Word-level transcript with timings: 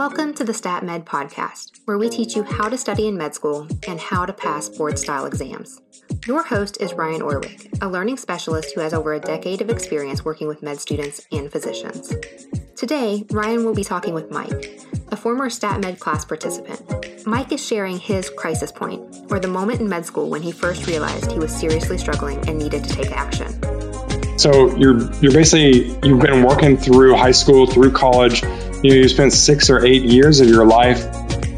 Welcome 0.00 0.32
to 0.36 0.44
the 0.44 0.54
Stat 0.54 0.82
Med 0.82 1.04
podcast, 1.04 1.80
where 1.84 1.98
we 1.98 2.08
teach 2.08 2.34
you 2.34 2.42
how 2.42 2.70
to 2.70 2.78
study 2.78 3.06
in 3.06 3.18
med 3.18 3.34
school 3.34 3.68
and 3.86 4.00
how 4.00 4.24
to 4.24 4.32
pass 4.32 4.66
board 4.66 4.98
style 4.98 5.26
exams. 5.26 5.78
Your 6.26 6.42
host 6.42 6.80
is 6.80 6.94
Ryan 6.94 7.20
Orwig, 7.20 7.82
a 7.82 7.86
learning 7.86 8.16
specialist 8.16 8.72
who 8.74 8.80
has 8.80 8.94
over 8.94 9.12
a 9.12 9.20
decade 9.20 9.60
of 9.60 9.68
experience 9.68 10.24
working 10.24 10.48
with 10.48 10.62
med 10.62 10.80
students 10.80 11.26
and 11.32 11.52
physicians. 11.52 12.14
Today, 12.76 13.26
Ryan 13.30 13.66
will 13.66 13.74
be 13.74 13.84
talking 13.84 14.14
with 14.14 14.30
Mike, 14.30 14.80
a 15.12 15.16
former 15.16 15.50
Stat 15.50 15.82
Med 15.82 16.00
class 16.00 16.24
participant. 16.24 17.26
Mike 17.26 17.52
is 17.52 17.62
sharing 17.62 17.98
his 17.98 18.30
crisis 18.30 18.72
point, 18.72 19.02
or 19.30 19.38
the 19.38 19.48
moment 19.48 19.82
in 19.82 19.88
med 19.90 20.06
school 20.06 20.30
when 20.30 20.40
he 20.40 20.50
first 20.50 20.86
realized 20.86 21.30
he 21.30 21.38
was 21.38 21.54
seriously 21.54 21.98
struggling 21.98 22.38
and 22.48 22.58
needed 22.58 22.84
to 22.84 22.88
take 22.88 23.10
action. 23.10 23.52
So 24.38 24.74
you're 24.78 25.12
you're 25.20 25.32
basically 25.32 25.94
you've 26.02 26.22
been 26.22 26.42
working 26.42 26.78
through 26.78 27.14
high 27.16 27.32
school, 27.32 27.66
through 27.66 27.92
college. 27.92 28.42
You 28.82 28.88
know, 28.92 28.96
you 28.96 29.08
spent 29.10 29.34
six 29.34 29.68
or 29.68 29.84
eight 29.84 30.04
years 30.04 30.40
of 30.40 30.48
your 30.48 30.64
life 30.64 31.04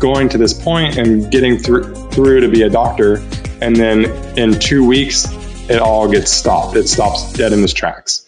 going 0.00 0.28
to 0.30 0.38
this 0.38 0.52
point 0.52 0.96
and 0.98 1.30
getting 1.30 1.56
through 1.56 1.94
through 2.10 2.40
to 2.40 2.48
be 2.48 2.62
a 2.62 2.68
doctor, 2.68 3.18
and 3.60 3.76
then 3.76 4.06
in 4.36 4.58
two 4.58 4.84
weeks, 4.84 5.28
it 5.70 5.78
all 5.78 6.10
gets 6.10 6.32
stopped. 6.32 6.74
It 6.74 6.88
stops 6.88 7.32
dead 7.32 7.52
in 7.52 7.62
its 7.62 7.72
tracks. 7.72 8.26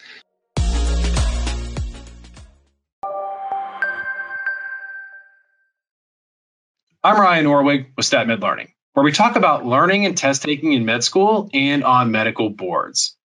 I'm 7.03 7.21
Ryan 7.21 7.47
Orwig 7.47 7.87
with 7.97 8.07
StatMed 8.07 8.41
Learning, 8.43 8.73
where 8.93 9.03
we 9.03 9.11
talk 9.11 9.35
about 9.35 9.67
learning 9.67 10.07
and 10.07 10.17
test 10.17 10.45
taking 10.45 10.73
in 10.73 10.85
med 10.85 11.03
school 11.03 11.51
and 11.53 11.83
on 11.83 12.13
medical 12.13 12.49
boards. 12.49 13.17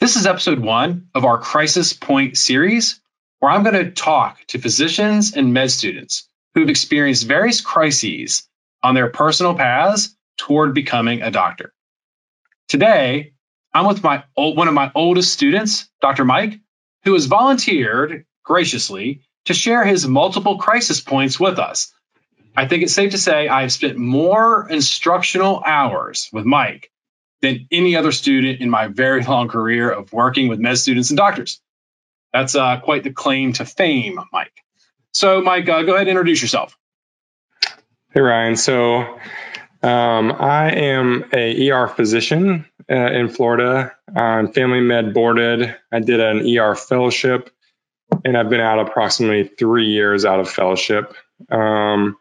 This 0.00 0.16
is 0.16 0.26
episode 0.26 0.58
one 0.58 1.06
of 1.14 1.24
our 1.24 1.38
Crisis 1.38 1.92
Point 1.92 2.36
series, 2.36 3.00
where 3.38 3.50
I'm 3.50 3.62
going 3.62 3.84
to 3.84 3.90
talk 3.90 4.38
to 4.48 4.58
physicians 4.58 5.36
and 5.36 5.52
med 5.52 5.70
students 5.70 6.28
who've 6.54 6.68
experienced 6.68 7.26
various 7.26 7.60
crises 7.60 8.48
on 8.82 8.94
their 8.94 9.10
personal 9.10 9.54
paths 9.54 10.16
toward 10.36 10.74
becoming 10.74 11.22
a 11.22 11.30
doctor. 11.30 11.72
Today, 12.68 13.34
I'm 13.72 13.86
with 13.86 14.02
my 14.02 14.24
one 14.34 14.68
of 14.68 14.74
my 14.74 14.92
oldest 14.94 15.32
students, 15.32 15.88
Dr. 16.00 16.24
Mike, 16.24 16.60
who 17.04 17.12
has 17.14 17.26
volunteered 17.26 18.24
graciously 18.44 19.22
to 19.46 19.54
share 19.54 19.84
his 19.84 20.06
multiple 20.06 20.58
crisis 20.58 21.00
points 21.00 21.38
with 21.38 21.58
us. 21.58 21.92
I 22.56 22.66
think 22.68 22.84
it's 22.84 22.92
safe 22.92 23.10
to 23.10 23.18
say 23.18 23.48
I've 23.48 23.72
spent 23.72 23.98
more 23.98 24.68
instructional 24.70 25.62
hours 25.64 26.28
with 26.32 26.44
Mike 26.44 26.90
than 27.42 27.66
any 27.70 27.96
other 27.96 28.12
student 28.12 28.60
in 28.60 28.70
my 28.70 28.86
very 28.86 29.22
long 29.24 29.48
career 29.48 29.90
of 29.90 30.12
working 30.12 30.48
with 30.48 30.60
med 30.60 30.78
students 30.78 31.10
and 31.10 31.16
doctors. 31.16 31.60
That's 32.34 32.56
uh, 32.56 32.80
quite 32.80 33.04
the 33.04 33.12
claim 33.12 33.52
to 33.54 33.64
fame, 33.64 34.18
Mike. 34.32 34.64
So, 35.12 35.40
Mike, 35.40 35.68
uh, 35.68 35.82
go 35.82 35.94
ahead 35.94 36.08
and 36.08 36.10
introduce 36.10 36.42
yourself. 36.42 36.76
Hey, 38.12 38.20
Ryan. 38.20 38.56
So, 38.56 39.20
um, 39.84 40.32
I 40.32 40.72
am 40.72 41.26
a 41.32 41.70
ER 41.70 41.86
physician 41.86 42.66
uh, 42.90 42.94
in 43.12 43.28
Florida. 43.28 43.92
I'm 44.12 44.52
family 44.52 44.80
med 44.80 45.14
boarded. 45.14 45.76
I 45.92 46.00
did 46.00 46.18
an 46.18 46.44
ER 46.58 46.74
fellowship, 46.74 47.50
and 48.24 48.36
I've 48.36 48.50
been 48.50 48.60
out 48.60 48.80
approximately 48.80 49.44
three 49.44 49.86
years 49.86 50.24
out 50.24 50.40
of 50.40 50.50
fellowship. 50.50 51.14
Um, 51.52 52.16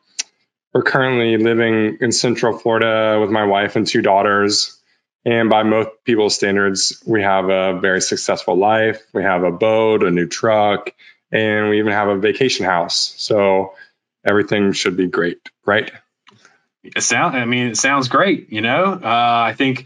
we're 0.76 0.84
currently 0.84 1.38
living 1.38 1.98
in 2.02 2.12
Central 2.12 2.56
Florida 2.56 3.18
with 3.20 3.32
my 3.32 3.46
wife 3.46 3.76
and 3.76 3.88
two 3.88 4.04
daughters. 4.04 4.80
And 5.26 5.50
by 5.50 5.64
most 5.64 5.90
people's 6.04 6.36
standards, 6.36 7.02
we 7.06 7.22
have 7.22 7.50
a 7.50 7.80
very 7.80 8.02
successful 8.02 8.58
life. 8.58 9.02
We 9.14 9.24
have 9.24 9.44
a 9.44 9.52
boat, 9.52 10.04
a 10.04 10.12
new 10.12 10.28
truck, 10.28 10.94
and 11.32 11.70
we 11.70 11.80
even 11.80 11.94
have 11.94 12.10
a 12.10 12.18
vacation 12.18 12.66
house. 12.66 13.14
So 13.18 13.74
everything 14.26 14.74
should 14.74 14.98
be 14.98 15.08
great, 15.08 15.50
right? 15.66 15.92
It 16.84 17.02
sound, 17.02 17.38
I 17.38 17.46
mean, 17.46 17.68
it 17.68 17.78
sounds 17.78 18.10
great. 18.10 18.52
You 18.52 18.62
know, 18.62 18.86
uh, 18.86 19.00
I 19.04 19.54
think, 19.58 19.86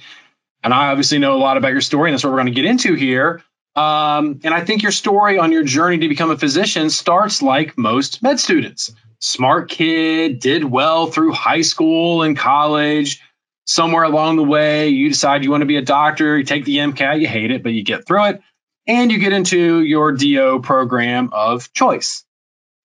and 0.63 0.73
I 0.73 0.87
obviously 0.87 1.19
know 1.19 1.35
a 1.35 1.37
lot 1.37 1.57
about 1.57 1.71
your 1.71 1.81
story, 1.81 2.09
and 2.09 2.15
that's 2.15 2.23
what 2.23 2.31
we're 2.31 2.37
going 2.37 2.47
to 2.47 2.59
get 2.59 2.65
into 2.65 2.95
here. 2.95 3.43
Um, 3.75 4.39
and 4.43 4.55
I 4.55 4.65
think 4.65 4.81
your 4.81 4.91
story 4.91 5.37
on 5.37 5.51
your 5.51 5.63
journey 5.63 5.99
to 5.99 6.09
become 6.09 6.31
a 6.31 6.37
physician 6.37 6.89
starts 6.89 7.43
like 7.43 7.77
most 7.77 8.23
med 8.23 8.39
students. 8.39 8.91
Smart 9.19 9.69
kid, 9.69 10.39
did 10.39 10.63
well 10.63 11.07
through 11.07 11.33
high 11.33 11.61
school 11.61 12.23
and 12.23 12.35
college 12.35 13.21
somewhere 13.67 14.03
along 14.03 14.37
the 14.37 14.43
way, 14.43 14.89
you 14.89 15.09
decide 15.09 15.43
you 15.43 15.51
want 15.51 15.61
to 15.61 15.67
be 15.67 15.77
a 15.77 15.81
doctor, 15.81 16.37
you 16.37 16.43
take 16.43 16.65
the 16.65 16.77
MCAT, 16.77 17.19
you 17.19 17.27
hate 17.27 17.51
it, 17.51 17.61
but 17.61 17.73
you 17.73 17.83
get 17.83 18.07
through 18.07 18.25
it, 18.27 18.41
and 18.87 19.11
you 19.11 19.19
get 19.19 19.33
into 19.33 19.81
your 19.81 20.13
DO 20.13 20.61
program 20.61 21.29
of 21.33 21.71
choice. 21.73 22.23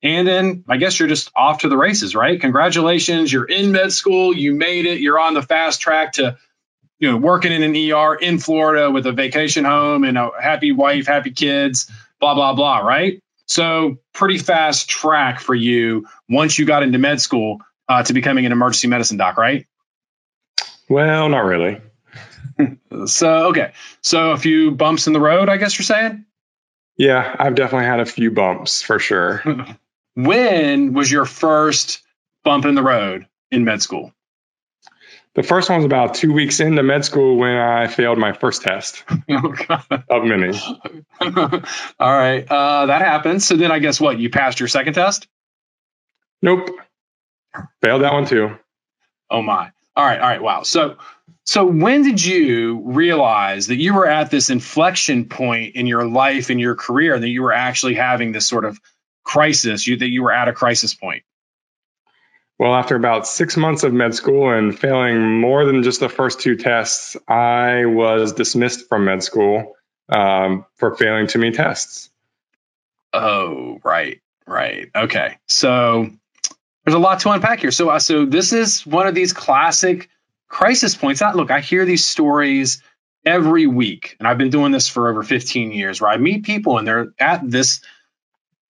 And 0.02 0.26
then 0.26 0.64
I 0.68 0.78
guess 0.78 0.98
you're 0.98 1.08
just 1.08 1.30
off 1.36 1.60
to 1.60 1.68
the 1.68 1.76
races, 1.76 2.16
right? 2.16 2.40
Congratulations, 2.40 3.32
you're 3.32 3.44
in 3.44 3.70
med 3.70 3.92
school, 3.92 4.36
you 4.36 4.52
made 4.52 4.84
it, 4.84 5.00
you're 5.00 5.20
on 5.20 5.34
the 5.34 5.42
fast 5.42 5.80
track 5.80 6.14
to 6.14 6.36
you 6.98 7.10
know 7.10 7.16
working 7.16 7.52
in 7.52 7.62
an 7.62 7.92
ER 7.92 8.16
in 8.16 8.38
Florida 8.38 8.90
with 8.90 9.06
a 9.06 9.12
vacation 9.12 9.64
home 9.64 10.02
and 10.02 10.18
a 10.18 10.30
happy 10.40 10.72
wife, 10.72 11.06
happy 11.06 11.30
kids, 11.30 11.88
blah 12.18 12.34
blah 12.34 12.54
blah, 12.54 12.78
right? 12.78 13.20
So 13.46 13.98
pretty 14.12 14.38
fast 14.38 14.88
track 14.88 15.38
for 15.38 15.54
you 15.54 16.06
once 16.28 16.58
you 16.58 16.66
got 16.66 16.82
into 16.82 16.98
med 16.98 17.20
school 17.20 17.60
uh, 17.88 18.02
to 18.02 18.12
becoming 18.12 18.46
an 18.46 18.50
emergency 18.50 18.88
medicine 18.88 19.18
doc, 19.18 19.36
right? 19.36 19.66
Well, 20.92 21.30
not 21.30 21.46
really. 21.46 21.80
so, 23.06 23.46
okay. 23.46 23.72
So, 24.02 24.32
a 24.32 24.36
few 24.36 24.72
bumps 24.72 25.06
in 25.06 25.14
the 25.14 25.20
road, 25.20 25.48
I 25.48 25.56
guess 25.56 25.78
you're 25.78 25.84
saying? 25.84 26.26
Yeah, 26.98 27.34
I've 27.38 27.54
definitely 27.54 27.86
had 27.86 28.00
a 28.00 28.04
few 28.04 28.30
bumps 28.30 28.82
for 28.82 28.98
sure. 28.98 29.42
when 30.16 30.92
was 30.92 31.10
your 31.10 31.24
first 31.24 32.02
bump 32.44 32.66
in 32.66 32.74
the 32.74 32.82
road 32.82 33.26
in 33.50 33.64
med 33.64 33.80
school? 33.80 34.12
The 35.34 35.42
first 35.42 35.70
one 35.70 35.78
was 35.78 35.86
about 35.86 36.12
two 36.12 36.30
weeks 36.30 36.60
into 36.60 36.82
med 36.82 37.06
school 37.06 37.38
when 37.38 37.56
I 37.56 37.86
failed 37.86 38.18
my 38.18 38.34
first 38.34 38.60
test 38.60 39.02
oh, 39.30 39.54
of 40.10 40.24
many. 40.24 40.52
All 41.98 42.12
right. 42.18 42.46
Uh, 42.46 42.84
that 42.84 43.00
happens. 43.00 43.46
So 43.46 43.56
then 43.56 43.72
I 43.72 43.78
guess 43.78 43.98
what? 43.98 44.18
You 44.18 44.28
passed 44.28 44.60
your 44.60 44.68
second 44.68 44.92
test? 44.92 45.26
Nope. 46.42 46.68
Failed 47.82 48.02
that 48.02 48.12
one 48.12 48.26
too. 48.26 48.58
Oh, 49.30 49.40
my. 49.40 49.72
All 49.94 50.04
right, 50.04 50.20
all 50.20 50.28
right, 50.28 50.42
wow. 50.42 50.62
So 50.62 50.96
so 51.44 51.66
when 51.66 52.02
did 52.02 52.24
you 52.24 52.80
realize 52.84 53.66
that 53.66 53.76
you 53.76 53.94
were 53.94 54.06
at 54.06 54.30
this 54.30 54.48
inflection 54.48 55.28
point 55.28 55.74
in 55.74 55.86
your 55.86 56.06
life 56.06 56.50
in 56.50 56.58
your 56.58 56.74
career 56.74 57.18
that 57.18 57.28
you 57.28 57.42
were 57.42 57.52
actually 57.52 57.94
having 57.94 58.32
this 58.32 58.46
sort 58.46 58.64
of 58.64 58.80
crisis, 59.24 59.86
you 59.86 59.96
that 59.96 60.08
you 60.08 60.22
were 60.22 60.32
at 60.32 60.48
a 60.48 60.52
crisis 60.52 60.94
point? 60.94 61.24
Well, 62.58 62.74
after 62.74 62.94
about 62.94 63.26
six 63.26 63.56
months 63.56 63.82
of 63.82 63.92
med 63.92 64.14
school 64.14 64.52
and 64.52 64.78
failing 64.78 65.40
more 65.40 65.64
than 65.64 65.82
just 65.82 66.00
the 66.00 66.08
first 66.08 66.40
two 66.40 66.56
tests, 66.56 67.16
I 67.26 67.86
was 67.86 68.32
dismissed 68.32 68.88
from 68.88 69.04
med 69.04 69.22
school 69.22 69.74
um, 70.08 70.64
for 70.76 70.94
failing 70.94 71.26
too 71.26 71.40
many 71.40 71.52
tests. 71.52 72.08
Oh, 73.12 73.80
right, 73.82 74.20
right. 74.46 74.90
Okay. 74.94 75.38
So 75.48 76.10
there's 76.84 76.94
a 76.94 76.98
lot 76.98 77.20
to 77.20 77.30
unpack 77.30 77.60
here. 77.60 77.70
So, 77.70 77.90
uh, 77.90 77.98
so 77.98 78.24
this 78.24 78.52
is 78.52 78.86
one 78.86 79.06
of 79.06 79.14
these 79.14 79.32
classic 79.32 80.08
crisis 80.48 80.94
points. 80.94 81.20
That 81.20 81.36
look, 81.36 81.50
I 81.50 81.60
hear 81.60 81.84
these 81.84 82.04
stories 82.04 82.82
every 83.24 83.66
week, 83.66 84.16
and 84.18 84.26
I've 84.26 84.38
been 84.38 84.50
doing 84.50 84.72
this 84.72 84.88
for 84.88 85.08
over 85.08 85.22
15 85.22 85.72
years, 85.72 86.00
where 86.00 86.10
I 86.10 86.16
meet 86.16 86.44
people 86.44 86.78
and 86.78 86.86
they're 86.86 87.12
at 87.18 87.48
this 87.48 87.80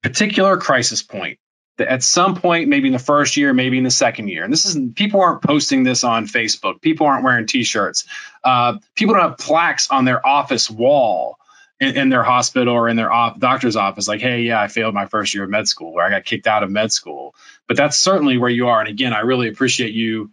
particular 0.02 0.56
crisis 0.58 1.02
point. 1.02 1.38
That 1.78 1.88
at 1.88 2.02
some 2.02 2.34
point, 2.34 2.68
maybe 2.68 2.88
in 2.88 2.92
the 2.92 2.98
first 2.98 3.38
year, 3.38 3.54
maybe 3.54 3.78
in 3.78 3.84
the 3.84 3.90
second 3.90 4.28
year, 4.28 4.44
and 4.44 4.52
this 4.52 4.66
is 4.66 4.76
people 4.94 5.22
aren't 5.22 5.40
posting 5.40 5.84
this 5.84 6.04
on 6.04 6.26
Facebook. 6.26 6.82
People 6.82 7.06
aren't 7.06 7.24
wearing 7.24 7.46
T-shirts. 7.46 8.04
Uh, 8.44 8.76
people 8.94 9.14
don't 9.14 9.22
have 9.22 9.38
plaques 9.38 9.90
on 9.90 10.04
their 10.04 10.24
office 10.24 10.70
wall 10.70 11.38
in, 11.82 11.96
in 11.96 12.08
their 12.08 12.22
hospital 12.22 12.72
or 12.72 12.88
in 12.88 12.96
their 12.96 13.12
op- 13.12 13.40
doctor's 13.40 13.76
office, 13.76 14.06
like, 14.06 14.20
hey, 14.20 14.42
yeah, 14.42 14.60
I 14.60 14.68
failed 14.68 14.94
my 14.94 15.06
first 15.06 15.34
year 15.34 15.44
of 15.44 15.50
med 15.50 15.66
school, 15.66 15.94
or 15.94 16.02
I 16.02 16.10
got 16.10 16.24
kicked 16.24 16.46
out 16.46 16.62
of 16.62 16.70
med 16.70 16.92
school. 16.92 17.34
But 17.66 17.76
that's 17.76 17.98
certainly 17.98 18.38
where 18.38 18.50
you 18.50 18.68
are. 18.68 18.80
And 18.80 18.88
again, 18.88 19.12
I 19.12 19.20
really 19.20 19.48
appreciate 19.48 19.92
you 19.92 20.30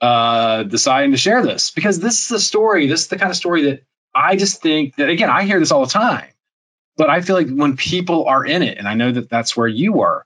uh, 0.00 0.62
deciding 0.62 1.10
to 1.10 1.18
share 1.18 1.42
this 1.42 1.70
because 1.70 2.00
this 2.00 2.22
is 2.22 2.28
the 2.28 2.40
story. 2.40 2.86
This 2.86 3.02
is 3.02 3.08
the 3.08 3.18
kind 3.18 3.30
of 3.30 3.36
story 3.36 3.64
that 3.64 3.82
I 4.14 4.36
just 4.36 4.62
think 4.62 4.96
that 4.96 5.10
again, 5.10 5.28
I 5.28 5.44
hear 5.44 5.60
this 5.60 5.70
all 5.70 5.84
the 5.84 5.92
time, 5.92 6.28
but 6.96 7.10
I 7.10 7.20
feel 7.20 7.36
like 7.36 7.50
when 7.50 7.76
people 7.76 8.26
are 8.26 8.44
in 8.44 8.62
it, 8.62 8.78
and 8.78 8.88
I 8.88 8.94
know 8.94 9.12
that 9.12 9.28
that's 9.28 9.54
where 9.56 9.68
you 9.68 9.92
were, 9.92 10.24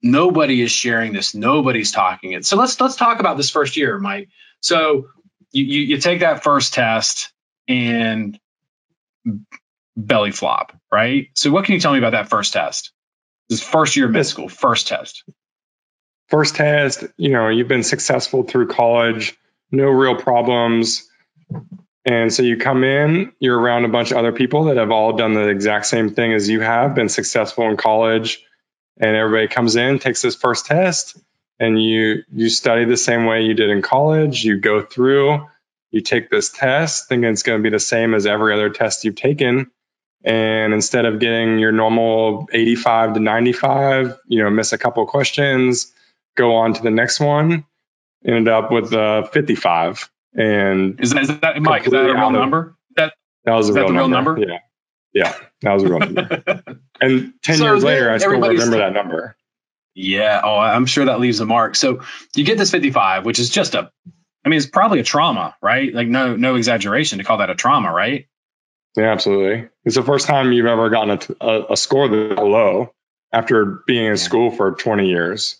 nobody 0.00 0.62
is 0.62 0.70
sharing 0.70 1.12
this. 1.12 1.34
Nobody's 1.34 1.90
talking 1.90 2.32
it. 2.32 2.46
So 2.46 2.56
let's 2.56 2.80
let's 2.80 2.96
talk 2.96 3.18
about 3.18 3.36
this 3.36 3.50
first 3.50 3.76
year, 3.76 3.98
Mike. 3.98 4.28
So 4.60 5.08
you, 5.50 5.64
you, 5.64 5.80
you 5.80 5.98
take 5.98 6.20
that 6.20 6.44
first 6.44 6.74
test 6.74 7.32
and 7.66 8.38
belly 9.98 10.32
flop, 10.32 10.72
right? 10.92 11.28
So 11.34 11.50
what 11.50 11.66
can 11.66 11.74
you 11.74 11.80
tell 11.80 11.92
me 11.92 11.98
about 11.98 12.12
that 12.12 12.30
first 12.30 12.54
test? 12.54 12.92
This 13.50 13.62
first 13.62 13.96
year 13.96 14.06
of 14.06 14.12
med 14.12 14.26
school, 14.26 14.48
first 14.48 14.88
test. 14.88 15.24
First 16.28 16.56
test, 16.56 17.04
you 17.18 17.30
know, 17.30 17.48
you've 17.48 17.68
been 17.68 17.84
successful 17.84 18.44
through 18.44 18.68
college, 18.68 19.36
no 19.72 19.86
real 19.86 20.16
problems. 20.16 21.08
And 22.06 22.32
so 22.32 22.42
you 22.42 22.56
come 22.58 22.84
in, 22.84 23.32
you're 23.40 23.58
around 23.58 23.84
a 23.84 23.88
bunch 23.88 24.12
of 24.12 24.18
other 24.18 24.32
people 24.32 24.64
that 24.66 24.78
have 24.78 24.90
all 24.92 25.14
done 25.14 25.34
the 25.34 25.48
exact 25.48 25.86
same 25.86 26.14
thing 26.14 26.32
as 26.34 26.48
you 26.48 26.60
have, 26.60 26.94
been 26.94 27.10
successful 27.10 27.68
in 27.70 27.76
college. 27.76 28.40
and 29.00 29.16
everybody 29.16 29.48
comes 29.48 29.76
in, 29.76 29.98
takes 29.98 30.22
this 30.22 30.34
first 30.34 30.66
test, 30.66 31.18
and 31.58 31.82
you 31.82 32.22
you 32.32 32.48
study 32.48 32.84
the 32.84 32.96
same 32.96 33.26
way 33.26 33.42
you 33.42 33.54
did 33.54 33.70
in 33.70 33.82
college. 33.82 34.44
You 34.44 34.58
go 34.60 34.82
through, 34.82 35.46
you 35.90 36.00
take 36.00 36.30
this 36.30 36.50
test, 36.50 37.08
thinking 37.08 37.30
it's 37.30 37.42
going 37.42 37.58
to 37.58 37.62
be 37.62 37.70
the 37.70 37.80
same 37.80 38.14
as 38.14 38.26
every 38.26 38.54
other 38.54 38.70
test 38.70 39.04
you've 39.04 39.16
taken. 39.16 39.70
And 40.24 40.74
instead 40.74 41.04
of 41.04 41.20
getting 41.20 41.58
your 41.58 41.72
normal 41.72 42.48
85 42.52 43.14
to 43.14 43.20
95, 43.20 44.18
you 44.26 44.42
know, 44.42 44.50
miss 44.50 44.72
a 44.72 44.78
couple 44.78 45.02
of 45.02 45.08
questions, 45.08 45.92
go 46.36 46.56
on 46.56 46.74
to 46.74 46.82
the 46.82 46.90
next 46.90 47.20
one, 47.20 47.64
ended 48.26 48.48
up 48.48 48.72
with 48.72 48.92
a 48.92 49.28
55. 49.32 50.10
And 50.34 51.00
is 51.00 51.10
that, 51.10 51.22
is 51.22 51.28
that 51.40 51.60
Mike? 51.60 51.86
Is 51.86 51.92
that 51.92 52.04
a 52.04 52.14
real 52.14 52.30
number? 52.30 52.76
That 52.96 53.14
that 53.44 53.54
was 53.54 53.70
a 53.70 53.72
real, 53.72 53.88
real 53.88 54.08
number. 54.08 54.36
number. 54.36 54.52
Yeah, 54.52 54.58
yeah, 55.12 55.34
that 55.62 55.72
was 55.72 55.82
a 55.84 55.88
real 55.88 55.98
number. 56.00 56.62
and 57.00 57.32
ten 57.42 57.56
so 57.56 57.64
years 57.64 57.82
later, 57.82 58.10
I 58.10 58.18
still 58.18 58.32
remember 58.32 58.78
that 58.78 58.92
number. 58.92 59.36
Yeah. 59.98 60.40
Oh, 60.44 60.56
I'm 60.56 60.86
sure 60.86 61.06
that 61.06 61.18
leaves 61.18 61.40
a 61.40 61.46
mark. 61.46 61.74
So 61.74 62.02
you 62.36 62.44
get 62.44 62.56
this 62.56 62.70
55, 62.70 63.24
which 63.24 63.40
is 63.40 63.50
just 63.50 63.74
a, 63.74 63.90
I 64.44 64.48
mean, 64.48 64.58
it's 64.58 64.66
probably 64.66 65.00
a 65.00 65.04
trauma, 65.04 65.56
right? 65.60 65.92
Like 65.92 66.06
no, 66.06 66.36
no 66.36 66.54
exaggeration 66.54 67.18
to 67.18 67.24
call 67.24 67.38
that 67.38 67.50
a 67.50 67.56
trauma, 67.56 67.92
right? 67.92 68.28
Yeah, 68.98 69.12
absolutely. 69.12 69.68
It's 69.84 69.94
the 69.94 70.02
first 70.02 70.26
time 70.26 70.52
you've 70.52 70.66
ever 70.66 70.90
gotten 70.90 71.36
a, 71.40 71.46
a, 71.46 71.72
a 71.72 71.76
score 71.76 72.08
that 72.08 72.44
low 72.44 72.92
after 73.32 73.82
being 73.86 74.06
in 74.06 74.10
yeah. 74.10 74.16
school 74.16 74.50
for 74.50 74.72
20 74.72 75.08
years. 75.08 75.56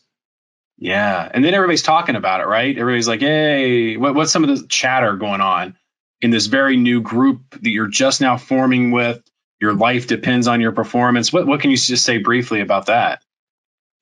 Yeah. 0.76 1.30
And 1.32 1.44
then 1.44 1.54
everybody's 1.54 1.84
talking 1.84 2.16
about 2.16 2.40
it, 2.40 2.46
right? 2.46 2.76
Everybody's 2.76 3.06
like, 3.06 3.20
hey, 3.20 3.96
what, 3.96 4.16
what's 4.16 4.32
some 4.32 4.42
of 4.42 4.50
the 4.50 4.66
chatter 4.66 5.14
going 5.14 5.40
on 5.40 5.76
in 6.20 6.30
this 6.30 6.46
very 6.46 6.76
new 6.76 7.00
group 7.00 7.50
that 7.50 7.70
you're 7.70 7.86
just 7.86 8.20
now 8.20 8.38
forming 8.38 8.90
with? 8.90 9.22
Your 9.60 9.72
life 9.72 10.08
depends 10.08 10.48
on 10.48 10.60
your 10.60 10.72
performance. 10.72 11.32
What, 11.32 11.46
what 11.46 11.60
can 11.60 11.70
you 11.70 11.76
just 11.76 12.04
say 12.04 12.18
briefly 12.18 12.60
about 12.60 12.86
that? 12.86 13.22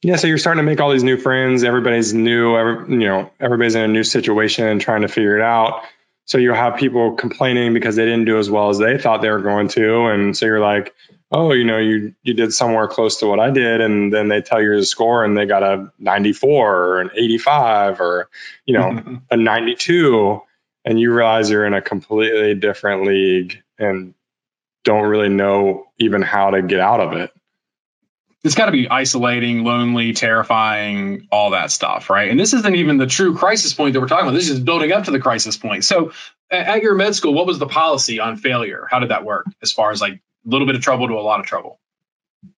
Yeah, 0.02 0.16
so 0.16 0.28
you're 0.28 0.38
starting 0.38 0.64
to 0.64 0.70
make 0.70 0.80
all 0.80 0.92
these 0.92 1.04
new 1.04 1.18
friends. 1.18 1.62
Everybody's 1.62 2.14
new. 2.14 2.56
Every, 2.56 2.92
you 2.92 3.08
know, 3.08 3.30
everybody's 3.38 3.74
in 3.74 3.82
a 3.82 3.88
new 3.88 4.04
situation 4.04 4.66
and 4.66 4.80
trying 4.80 5.02
to 5.02 5.08
figure 5.08 5.36
it 5.36 5.42
out. 5.42 5.82
So 6.26 6.38
you 6.38 6.52
have 6.52 6.76
people 6.76 7.14
complaining 7.14 7.72
because 7.72 7.96
they 7.96 8.04
didn't 8.04 8.24
do 8.24 8.38
as 8.38 8.50
well 8.50 8.68
as 8.68 8.78
they 8.78 8.98
thought 8.98 9.22
they 9.22 9.30
were 9.30 9.40
going 9.40 9.68
to, 9.68 10.06
and 10.06 10.36
so 10.36 10.46
you're 10.46 10.60
like, 10.60 10.94
oh, 11.30 11.52
you 11.52 11.64
know, 11.64 11.78
you 11.78 12.14
you 12.22 12.34
did 12.34 12.52
somewhere 12.52 12.88
close 12.88 13.18
to 13.20 13.26
what 13.26 13.40
I 13.40 13.50
did, 13.50 13.80
and 13.80 14.12
then 14.12 14.28
they 14.28 14.42
tell 14.42 14.60
you 14.60 14.76
the 14.76 14.84
score, 14.84 15.24
and 15.24 15.36
they 15.36 15.46
got 15.46 15.62
a 15.62 15.92
94 15.98 16.76
or 16.76 17.00
an 17.00 17.10
85 17.14 18.00
or 18.00 18.28
you 18.66 18.74
know 18.74 19.20
a 19.30 19.36
92, 19.36 20.42
and 20.84 21.00
you 21.00 21.14
realize 21.14 21.48
you're 21.48 21.64
in 21.64 21.74
a 21.74 21.82
completely 21.82 22.54
different 22.54 23.06
league 23.06 23.62
and 23.78 24.14
don't 24.84 25.06
really 25.08 25.28
know 25.28 25.86
even 25.98 26.22
how 26.22 26.50
to 26.50 26.62
get 26.62 26.80
out 26.80 27.00
of 27.00 27.12
it. 27.12 27.30
It's 28.46 28.54
got 28.54 28.66
to 28.66 28.72
be 28.72 28.88
isolating, 28.88 29.64
lonely, 29.64 30.12
terrifying, 30.12 31.28
all 31.30 31.50
that 31.50 31.70
stuff, 31.70 32.08
right? 32.08 32.30
And 32.30 32.38
this 32.38 32.54
isn't 32.54 32.74
even 32.76 32.96
the 32.96 33.06
true 33.06 33.36
crisis 33.36 33.74
point 33.74 33.92
that 33.94 34.00
we're 34.00 34.08
talking 34.08 34.26
about. 34.26 34.34
This 34.34 34.48
is 34.48 34.60
building 34.60 34.92
up 34.92 35.04
to 35.04 35.10
the 35.10 35.20
crisis 35.20 35.56
point. 35.56 35.84
So, 35.84 36.12
at 36.50 36.82
your 36.82 36.94
med 36.94 37.14
school, 37.14 37.34
what 37.34 37.46
was 37.46 37.58
the 37.58 37.66
policy 37.66 38.20
on 38.20 38.36
failure? 38.36 38.86
How 38.88 39.00
did 39.00 39.10
that 39.10 39.24
work 39.24 39.46
as 39.62 39.72
far 39.72 39.90
as 39.90 40.00
like 40.00 40.14
a 40.14 40.20
little 40.44 40.66
bit 40.66 40.76
of 40.76 40.80
trouble 40.80 41.08
to 41.08 41.14
a 41.14 41.20
lot 41.20 41.40
of 41.40 41.46
trouble? 41.46 41.80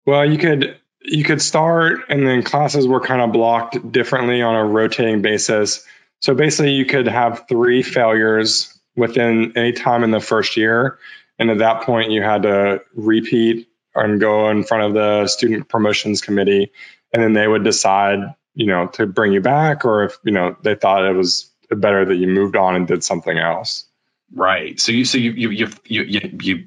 Well, 0.06 0.30
you 0.30 0.38
could 0.38 0.78
you 1.00 1.24
could 1.24 1.40
start 1.40 2.00
and 2.08 2.26
then 2.26 2.42
classes 2.42 2.86
were 2.86 3.00
kind 3.00 3.22
of 3.22 3.32
blocked 3.32 3.90
differently 3.92 4.42
on 4.42 4.54
a 4.54 4.64
rotating 4.64 5.22
basis. 5.22 5.84
So 6.20 6.34
basically 6.34 6.72
you 6.72 6.84
could 6.84 7.06
have 7.06 7.46
three 7.48 7.82
failures 7.82 8.78
within 8.96 9.56
any 9.56 9.72
time 9.72 10.04
in 10.04 10.10
the 10.10 10.20
first 10.20 10.56
year. 10.56 10.98
And 11.38 11.50
at 11.50 11.58
that 11.58 11.82
point 11.82 12.10
you 12.10 12.22
had 12.22 12.42
to 12.42 12.82
repeat 12.94 13.68
and 13.94 14.20
go 14.20 14.48
in 14.50 14.64
front 14.64 14.84
of 14.84 14.94
the 14.94 15.26
student 15.26 15.68
promotions 15.68 16.20
committee. 16.20 16.72
And 17.12 17.22
then 17.22 17.32
they 17.32 17.46
would 17.48 17.64
decide, 17.64 18.20
you 18.54 18.66
know, 18.66 18.86
to 18.88 19.06
bring 19.06 19.32
you 19.32 19.40
back 19.40 19.84
or 19.84 20.04
if, 20.04 20.18
you 20.24 20.32
know, 20.32 20.56
they 20.62 20.74
thought 20.74 21.04
it 21.04 21.14
was 21.14 21.50
better 21.70 22.04
that 22.04 22.16
you 22.16 22.28
moved 22.28 22.56
on 22.56 22.76
and 22.76 22.86
did 22.86 23.04
something 23.04 23.36
else. 23.36 23.86
Right. 24.34 24.78
So 24.78 24.92
you 24.92 25.04
so 25.04 25.18
you 25.18 25.32
you 25.32 25.50
you 25.50 25.68
you 25.84 26.02
you, 26.02 26.38
you 26.42 26.64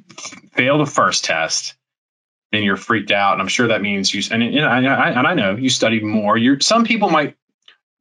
fail 0.53 0.79
the 0.79 0.85
first 0.85 1.25
test, 1.25 1.75
then 2.51 2.63
you're 2.63 2.77
freaked 2.77 3.11
out, 3.11 3.33
and 3.33 3.41
I'm 3.41 3.47
sure 3.47 3.67
that 3.67 3.81
means 3.81 4.11
you 4.13 4.23
and, 4.31 4.41
and 4.41 4.65
I, 4.65 5.09
and 5.11 5.27
I 5.27 5.33
know 5.35 5.55
you 5.55 5.69
studied 5.69 6.03
more. 6.03 6.37
You're 6.37 6.59
some 6.59 6.85
people 6.85 7.09
might 7.09 7.35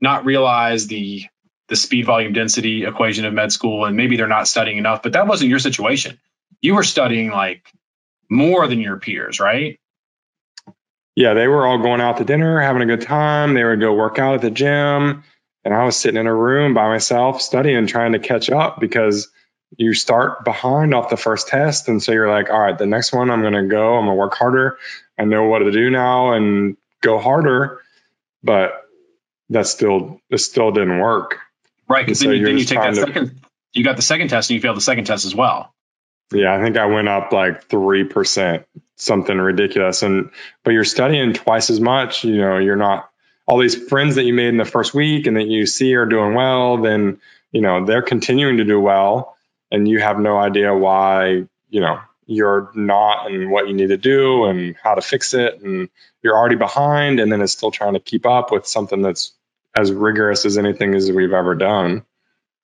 not 0.01 0.25
realize 0.25 0.87
the 0.87 1.27
the 1.69 1.77
speed 1.77 2.07
volume 2.07 2.33
density 2.33 2.85
equation 2.85 3.27
of 3.27 3.35
med 3.35 3.53
school, 3.53 3.85
and 3.85 3.97
maybe 3.97 4.17
they're 4.17 4.27
not 4.27 4.49
studying 4.49 4.79
enough. 4.79 5.03
But 5.03 5.13
that 5.13 5.27
wasn't 5.27 5.51
your 5.51 5.59
situation. 5.59 6.19
You 6.63 6.75
were 6.75 6.83
studying 6.83 7.31
like 7.31 7.71
more 8.31 8.67
than 8.67 8.81
your 8.81 8.97
peers, 8.97 9.41
right? 9.41 9.79
Yeah, 11.17 11.35
they 11.35 11.49
were 11.49 11.67
all 11.67 11.79
going 11.79 12.01
out 12.01 12.19
to 12.19 12.25
dinner, 12.25 12.61
having 12.61 12.83
a 12.83 12.87
good 12.87 13.03
time. 13.03 13.53
They 13.55 13.65
would 13.65 13.81
go 13.81 13.93
work 13.93 14.19
out 14.19 14.37
at 14.37 14.41
the 14.41 14.51
gym, 14.51 15.25
and 15.65 15.75
I 15.75 15.85
was 15.85 15.97
sitting 15.97 16.19
in 16.19 16.27
a 16.27 16.35
room 16.35 16.73
by 16.73 16.89
myself 16.89 17.43
studying, 17.43 17.87
trying 17.87 18.13
to 18.13 18.19
catch 18.19 18.49
up 18.49 18.81
because 18.81 19.29
you 19.77 19.93
start 19.93 20.45
behind 20.45 20.95
off 20.95 21.11
the 21.11 21.17
first 21.17 21.49
test. 21.49 21.89
And 21.89 22.03
so 22.03 22.13
you're 22.13 22.31
like 22.31 22.51
all 22.51 22.59
right 22.59 22.77
the 22.77 22.87
next 22.87 23.13
one 23.13 23.31
i'm 23.31 23.41
going 23.41 23.53
to 23.53 23.67
go 23.67 23.97
i'm 23.97 24.07
going 24.07 24.17
to 24.17 24.19
work 24.19 24.35
harder. 24.35 24.79
I 25.19 25.25
know 25.25 25.45
what 25.45 25.61
to 25.61 25.71
do 25.71 25.91
now 25.91 26.33
and 26.33 26.77
go 27.03 27.19
harder. 27.19 27.81
But 28.43 28.73
that 29.51 29.67
still 29.67 30.21
it 30.31 30.39
still 30.39 30.73
didn't 30.73 30.99
work. 30.99 31.39
Right 31.89 32.07
because 32.07 32.21
then, 32.21 32.33
you, 32.33 32.45
then 32.47 32.59
you 32.59 32.65
take 32.65 32.79
that 32.79 32.95
to, 32.95 33.01
second 33.01 33.41
you 33.73 33.85
got 33.85 33.97
the 33.97 34.03
second 34.03 34.29
test 34.29 34.51
and 34.51 34.57
you 34.57 34.61
failed 34.61 34.77
the 34.77 34.83
second 34.83 35.05
test 35.05 35.25
as 35.25 35.35
well 35.35 35.75
yeah 36.33 36.55
i 36.55 36.63
think 36.63 36.77
i 36.77 36.87
went 36.87 37.09
up 37.09 37.33
like 37.33 37.69
3% 37.69 38.65
something 38.97 39.39
ridiculous. 39.39 40.03
And 40.03 40.31
but 40.63 40.73
you're 40.73 40.85
studying 40.85 41.33
twice 41.33 41.71
as 41.71 41.81
much 41.81 42.25
you 42.25 42.39
know 42.39 42.59
you're 42.59 42.77
not 42.77 43.09
all 43.47 43.59
these 43.59 43.75
friends 43.75 44.15
that 44.17 44.25
you 44.25 44.35
made 44.35 44.49
in 44.49 44.59
the 44.59 44.65
first 44.65 44.95
week 44.95 45.27
and 45.27 45.37
that 45.37 45.47
you 45.47 45.67
see 45.67 45.95
are 45.95 46.07
doing 46.07 46.35
well 46.35 46.77
then 46.77 47.21
you 47.53 47.61
know 47.61 47.85
they're 47.85 48.03
continuing 48.03 48.59
to 48.59 48.65
do 48.65 48.81
well. 48.81 49.37
And 49.73 49.87
you 49.87 50.01
have 50.01 50.19
no 50.19 50.37
idea 50.37 50.75
why, 50.75 51.45
you 51.69 51.81
know, 51.81 52.01
you're 52.27 52.73
not 52.75 53.31
and 53.31 53.51
what 53.53 53.69
you 53.69 53.75
need 53.75 53.89
to 53.89 53.97
do 53.97 54.47
and 54.47 54.75
how 54.83 54.95
to 54.97 55.01
fix 55.01 55.33
it. 55.33 55.61
And 55.61 55.89
you're 56.23 56.37
already 56.37 56.57
behind 56.57 57.21
and 57.21 57.31
then 57.31 57.41
it's 57.41 57.53
still 57.53 57.71
trying 57.71 57.95
to 57.95 58.01
keep 58.01 58.27
up 58.27 58.51
with 58.51 58.67
something 58.67 59.01
that's 59.01 59.33
as 59.77 59.93
rigorous 59.93 60.45
as 60.45 60.59
anything 60.59 60.95
as 60.95 61.11
we've 61.11 61.33
ever 61.33 61.55
done 61.55 62.05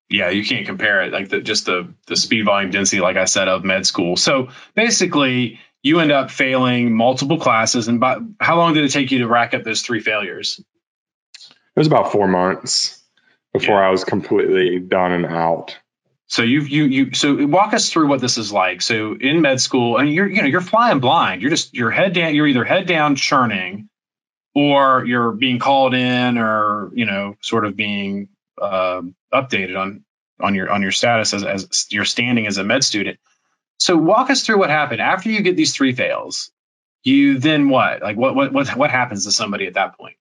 yeah 0.08 0.31
you 0.31 0.44
can't 0.44 0.67
compare 0.67 1.03
it 1.03 1.12
like 1.12 1.29
the, 1.29 1.41
just 1.41 1.67
the 1.67 1.93
the 2.06 2.17
speed 2.17 2.44
volume 2.44 2.70
density 2.70 3.00
like 3.00 3.17
i 3.17 3.25
said 3.25 3.49
of 3.49 3.64
med 3.64 3.87
school 3.87 4.17
so 4.17 4.49
basically 4.75 5.60
you 5.82 6.01
end 6.01 6.13
up 6.13 6.31
failing 6.31 6.93
multiple 6.93 7.39
classes 7.39 7.89
and 7.89 8.01
by, 8.01 8.19
how 8.41 8.56
long 8.56 8.75
did 8.75 8.84
it 8.84 8.91
take 8.91 9.10
you 9.10 9.19
to 9.19 9.29
rack 9.29 9.55
up 9.55 9.63
those 9.65 9.82
three 9.82 10.01
failures 10.01 10.60
it 11.48 11.81
was 11.81 11.86
about 11.86 12.13
four 12.13 12.29
months 12.29 13.03
before 13.53 13.81
yeah. 13.81 13.89
i 13.89 13.91
was 13.91 14.05
completely 14.05 14.79
done 14.79 15.13
and 15.13 15.27
out 15.27 15.77
so 16.29 16.43
you 16.43 16.63
you 16.63 16.84
you 16.84 17.15
so 17.15 17.46
walk 17.46 17.72
us 17.72 17.91
through 17.91 18.08
what 18.08 18.20
this 18.20 18.36
is 18.36 18.53
like. 18.53 18.82
So 18.82 19.15
in 19.15 19.43
med 19.43 19.60
school, 19.60 19.96
and 19.96 20.13
you're 20.13 20.27
you 20.27 20.43
know 20.43 20.48
you're 20.48 20.60
flying 20.60 20.98
blind. 20.98 21.41
You're 21.41 21.51
just 21.51 21.72
you're 21.72 21.93
head 21.93 22.15
down. 22.15 22.34
You're 22.34 22.48
either 22.48 22.65
head 22.65 22.86
down 22.86 23.15
churning, 23.15 23.89
or 24.55 25.05
you're 25.06 25.31
being 25.32 25.60
called 25.60 25.94
in, 25.94 26.36
or 26.36 26.91
you 26.94 27.06
know 27.06 27.36
sort 27.41 27.65
of 27.65 27.77
being 27.77 28.29
uh, 28.60 29.03
updated 29.40 29.78
on 29.78 30.05
on 30.40 30.55
your 30.55 30.70
on 30.70 30.82
your 30.82 30.93
status 30.93 31.34
as 31.34 31.44
as 31.44 31.86
your 31.90 32.05
standing 32.05 32.46
as 32.46 32.58
a 32.58 32.64
med 32.64 32.84
student. 32.84 33.19
So 33.78 33.96
walk 33.96 34.31
us 34.31 34.43
through 34.43 34.58
what 34.58 34.70
happened 34.70 35.00
after 35.00 35.31
you 35.31 35.43
get 35.43 35.56
these 35.56 35.74
three 35.74 35.93
fails. 35.93 36.50
You 37.02 37.38
then 37.38 37.69
what? 37.69 38.02
Like 38.02 38.16
what 38.16 38.34
what 38.34 38.52
what 38.52 38.69
what 38.76 38.90
happens 38.90 39.24
to 39.24 39.32
somebody 39.32 39.66
at 39.66 39.74
that 39.74 39.96
point? 39.98 40.16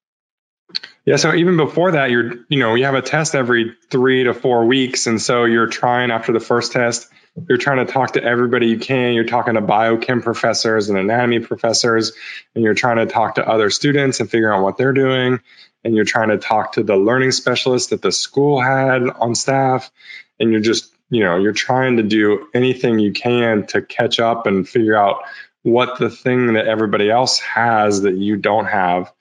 Yeah, 1.06 1.18
so 1.18 1.36
even 1.36 1.56
before 1.56 1.92
that, 1.92 2.10
you're, 2.10 2.34
you 2.50 2.58
know, 2.58 2.74
you 2.74 2.86
have 2.86 2.96
a 2.96 3.02
test 3.02 3.36
every 3.36 3.76
three 3.92 4.24
to 4.24 4.34
four 4.34 4.66
weeks. 4.66 5.06
And 5.06 5.22
so 5.22 5.46
you're 5.46 5.68
trying 5.68 6.10
after 6.10 6.34
the 6.34 6.40
first 6.40 6.72
test, 6.72 7.08
you're 7.48 7.60
trying 7.60 7.86
to 7.86 7.92
talk 7.92 8.14
to 8.14 8.24
everybody 8.24 8.68
you 8.68 8.80
can. 8.80 9.14
You're 9.14 9.26
talking 9.26 9.54
to 9.54 9.62
biochem 9.62 10.24
professors 10.24 10.90
and 10.90 10.98
anatomy 10.98 11.40
professors, 11.40 12.14
and 12.56 12.64
you're 12.64 12.74
trying 12.74 12.98
to 12.98 13.06
talk 13.06 13.36
to 13.36 13.48
other 13.48 13.70
students 13.70 14.20
and 14.20 14.30
figure 14.30 14.52
out 14.52 14.64
what 14.64 14.78
they're 14.78 14.94
doing. 14.94 15.42
And 15.86 15.96
you're 15.96 16.04
trying 16.04 16.30
to 16.30 16.38
talk 16.38 16.74
to 16.74 16.84
the 16.84 16.98
learning 16.98 17.32
specialist 17.32 17.92
that 17.92 18.02
the 18.02 18.12
school 18.12 18.60
had 18.60 19.04
on 19.04 19.36
staff. 19.36 19.92
And 20.40 20.52
you're 20.52 20.60
just, 20.60 20.94
you 21.10 21.24
know, 21.24 21.38
you're 21.38 21.54
trying 21.54 21.98
to 21.98 22.04
do 22.04 22.48
anything 22.54 23.00
you 23.00 23.14
can 23.14 23.68
to 23.68 23.82
catch 23.82 24.20
up 24.20 24.48
and 24.48 24.68
figure 24.68 24.98
out 24.98 25.24
what 25.62 25.98
the 25.98 26.10
thing 26.10 26.54
that 26.54 26.68
everybody 26.68 27.10
else 27.10 27.40
has 27.40 28.02
that 28.02 28.16
you 28.16 28.36
don't 28.36 28.66
have 28.66 29.12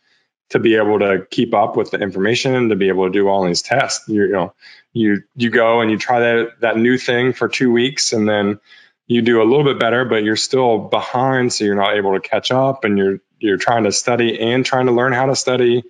to 0.51 0.59
be 0.59 0.77
able 0.77 0.99
to 0.99 1.27
keep 1.31 1.55
up 1.55 1.77
with 1.77 1.91
the 1.91 1.99
information 1.99 2.69
to 2.69 2.77
be 2.77 2.89
able 2.89 3.07
to 3.07 3.13
do 3.13 3.29
all 3.29 3.45
these 3.45 3.63
tests 3.63 4.09
you, 4.09 4.27
you 4.27 4.33
know 4.33 4.55
you 4.93 5.23
you 5.35 5.51
go 5.51 5.81
and 5.81 5.91
you 5.91 5.99
try 5.99 6.21
that 6.21 6.61
that 6.61 6.77
new 6.77 6.99
thing 6.99 7.33
for 7.33 7.49
two 7.49 7.73
weeks 7.73 8.13
and 8.13 8.29
then 8.29 8.61
you 9.07 9.23
do 9.23 9.43
a 9.43 9.45
little 9.45 9.65
bit 9.65 9.81
better 9.81 10.05
but 10.05 10.23
you're 10.23 10.37
still 10.37 10.79
behind 10.79 11.53
so 11.53 11.65
you're 11.65 11.75
not 11.75 11.97
able 11.97 12.13
to 12.13 12.21
catch 12.21 12.51
up 12.51 12.85
and 12.85 12.99
you're 12.99 13.21
you're 13.39 13.57
trying 13.57 13.85
to 13.85 13.93
study 13.93 14.39
and 14.39 14.67
trying 14.67 14.87
to 14.87 14.93
learn 14.93 15.13
how 15.13 15.27
to 15.27 15.35
study 15.35 15.83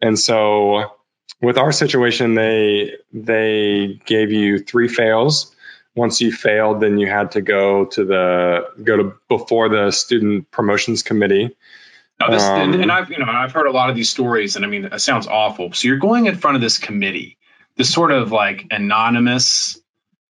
and 0.00 0.18
so 0.18 0.96
with 1.40 1.58
our 1.58 1.72
situation 1.72 2.34
they 2.34 2.94
they 3.12 4.00
gave 4.04 4.32
you 4.32 4.58
three 4.58 4.88
fails 4.88 5.54
once 5.94 6.20
you 6.20 6.32
failed 6.32 6.80
then 6.80 6.98
you 6.98 7.06
had 7.06 7.32
to 7.32 7.40
go 7.40 7.86
to 7.86 8.04
the 8.04 8.68
go 8.82 8.96
to 8.96 9.12
before 9.28 9.68
the 9.68 9.90
student 9.90 10.50
promotions 10.50 11.02
committee 11.02 11.56
No, 12.18 12.30
this, 12.30 12.42
um, 12.42 12.60
and, 12.60 12.82
and, 12.82 12.92
I've 12.92 13.10
you 13.10 13.18
know 13.18 13.26
I've 13.26 13.52
heard 13.52 13.66
a 13.66 13.72
lot 13.72 13.90
of 13.90 13.96
these 13.96 14.08
stories, 14.08 14.56
and 14.56 14.64
I 14.64 14.68
mean 14.68 14.86
it 14.86 15.00
sounds 15.00 15.26
awful. 15.26 15.72
So 15.74 15.88
you're 15.88 15.98
going 15.98 16.26
in 16.26 16.36
front 16.36 16.56
of 16.56 16.62
this 16.62 16.78
committee, 16.78 17.36
this 17.76 17.92
sort 17.92 18.10
of 18.10 18.32
like 18.32 18.66
anonymous, 18.70 19.78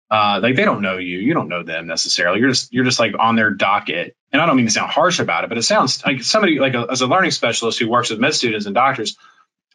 uh, 0.10 0.40
like 0.42 0.56
they 0.56 0.66
don't 0.66 0.82
know 0.82 0.98
you, 0.98 1.20
you 1.20 1.36
don't 1.36 1.50
know 1.50 1.62
them 1.62 1.86
necessarily. 1.86 2.40
You're 2.40 2.50
just 2.50 2.74
you're 2.74 2.86
just 2.86 3.00
like 3.00 3.14
on 3.20 3.36
their 3.36 3.52
docket, 3.52 4.16
and 4.32 4.42
I 4.42 4.48
don't 4.48 4.58
mean 4.58 4.66
to 4.66 4.72
sound 4.72 4.90
harsh 4.90 5.20
about 5.20 5.44
it, 5.44 5.50
but 5.50 5.60
it 5.60 5.64
sounds 5.64 6.04
like 6.04 6.24
somebody 6.24 6.58
like 6.58 6.74
a, 6.74 6.88
as 6.90 7.02
a 7.02 7.08
learning 7.08 7.32
specialist 7.32 7.78
who 7.78 7.88
works 7.88 8.10
with 8.10 8.20
med 8.20 8.34
students 8.34 8.66
and 8.66 8.74
doctors. 8.74 9.16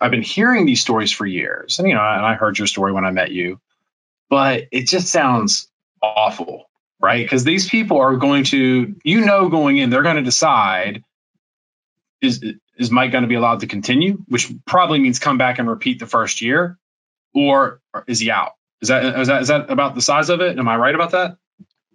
I've 0.02 0.10
been 0.10 0.22
hearing 0.22 0.66
these 0.66 0.80
stories 0.80 1.12
for 1.12 1.24
years, 1.24 1.78
and 1.78 1.88
you 1.88 1.94
know, 1.94 2.00
and 2.00 2.26
I 2.26 2.34
heard 2.34 2.58
your 2.58 2.66
story 2.66 2.92
when 2.92 3.04
I 3.04 3.12
met 3.12 3.30
you, 3.30 3.60
but 4.28 4.64
it 4.72 4.88
just 4.88 5.08
sounds 5.08 5.68
awful, 6.02 6.68
right? 7.00 7.24
Because 7.24 7.44
these 7.44 7.68
people 7.68 7.98
are 7.98 8.16
going 8.16 8.42
to, 8.44 8.96
you 9.04 9.20
know, 9.20 9.48
going 9.48 9.76
in, 9.76 9.90
they're 9.90 10.02
going 10.02 10.16
to 10.16 10.22
decide 10.22 11.04
is 12.20 12.44
is 12.76 12.90
Mike 12.90 13.12
going 13.12 13.22
to 13.22 13.28
be 13.28 13.36
allowed 13.36 13.60
to 13.60 13.68
continue, 13.68 14.24
which 14.26 14.52
probably 14.66 14.98
means 14.98 15.20
come 15.20 15.38
back 15.38 15.60
and 15.60 15.68
repeat 15.68 16.00
the 16.00 16.06
first 16.06 16.42
year, 16.42 16.78
or, 17.32 17.80
is 18.08 18.18
he 18.18 18.30
out? 18.30 18.52
Is 18.80 18.88
that 18.88 19.20
is 19.20 19.28
that 19.28 19.42
is 19.42 19.48
that 19.48 19.70
about 19.70 19.94
the 19.94 20.02
size 20.02 20.30
of 20.30 20.40
it? 20.40 20.58
Am 20.58 20.66
I 20.66 20.76
right 20.76 20.94
about 20.94 21.12
that? 21.12 21.36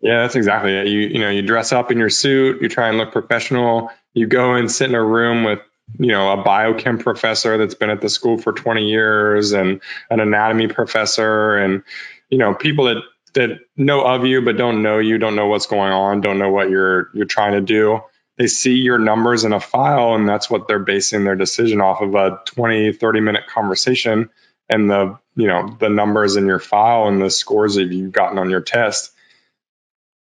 Yeah, 0.01 0.21
that's 0.21 0.35
exactly 0.35 0.73
it. 0.73 0.87
You 0.87 0.99
you 0.99 1.19
know 1.19 1.29
you 1.29 1.41
dress 1.41 1.73
up 1.73 1.91
in 1.91 1.97
your 1.97 2.09
suit, 2.09 2.61
you 2.61 2.69
try 2.69 2.87
and 2.87 2.97
look 2.97 3.11
professional. 3.11 3.91
You 4.13 4.27
go 4.27 4.53
and 4.53 4.71
sit 4.71 4.89
in 4.89 4.95
a 4.95 5.03
room 5.03 5.43
with 5.43 5.59
you 5.99 6.07
know 6.07 6.31
a 6.33 6.43
biochem 6.43 6.99
professor 6.99 7.57
that's 7.57 7.75
been 7.75 7.89
at 7.89 8.01
the 8.01 8.09
school 8.09 8.37
for 8.37 8.51
20 8.53 8.87
years 8.87 9.53
and 9.53 9.81
an 10.09 10.19
anatomy 10.19 10.67
professor 10.67 11.57
and 11.57 11.83
you 12.29 12.37
know 12.37 12.53
people 12.53 12.85
that 12.85 13.01
that 13.33 13.59
know 13.75 14.01
of 14.01 14.25
you 14.25 14.41
but 14.41 14.57
don't 14.57 14.81
know 14.81 14.99
you, 14.99 15.17
don't 15.17 15.35
know 15.35 15.47
what's 15.47 15.67
going 15.67 15.91
on, 15.91 16.21
don't 16.21 16.39
know 16.39 16.49
what 16.49 16.69
you're 16.69 17.09
you're 17.13 17.25
trying 17.25 17.53
to 17.53 17.61
do 17.61 18.01
they 18.37 18.47
see 18.47 18.75
your 18.75 18.99
numbers 18.99 19.43
in 19.43 19.53
a 19.53 19.59
file 19.59 20.15
and 20.15 20.29
that's 20.29 20.49
what 20.49 20.67
they're 20.67 20.79
basing 20.79 21.23
their 21.23 21.35
decision 21.35 21.81
off 21.81 22.01
of 22.01 22.15
a 22.15 22.39
20 22.45 22.93
30 22.93 23.19
minute 23.19 23.47
conversation 23.47 24.29
and 24.69 24.89
the 24.89 25.17
you 25.35 25.47
know 25.47 25.75
the 25.79 25.89
numbers 25.89 26.35
in 26.35 26.45
your 26.45 26.59
file 26.59 27.07
and 27.07 27.21
the 27.21 27.29
scores 27.29 27.75
that 27.75 27.85
you've 27.85 28.11
gotten 28.11 28.37
on 28.37 28.49
your 28.49 28.61
test 28.61 29.11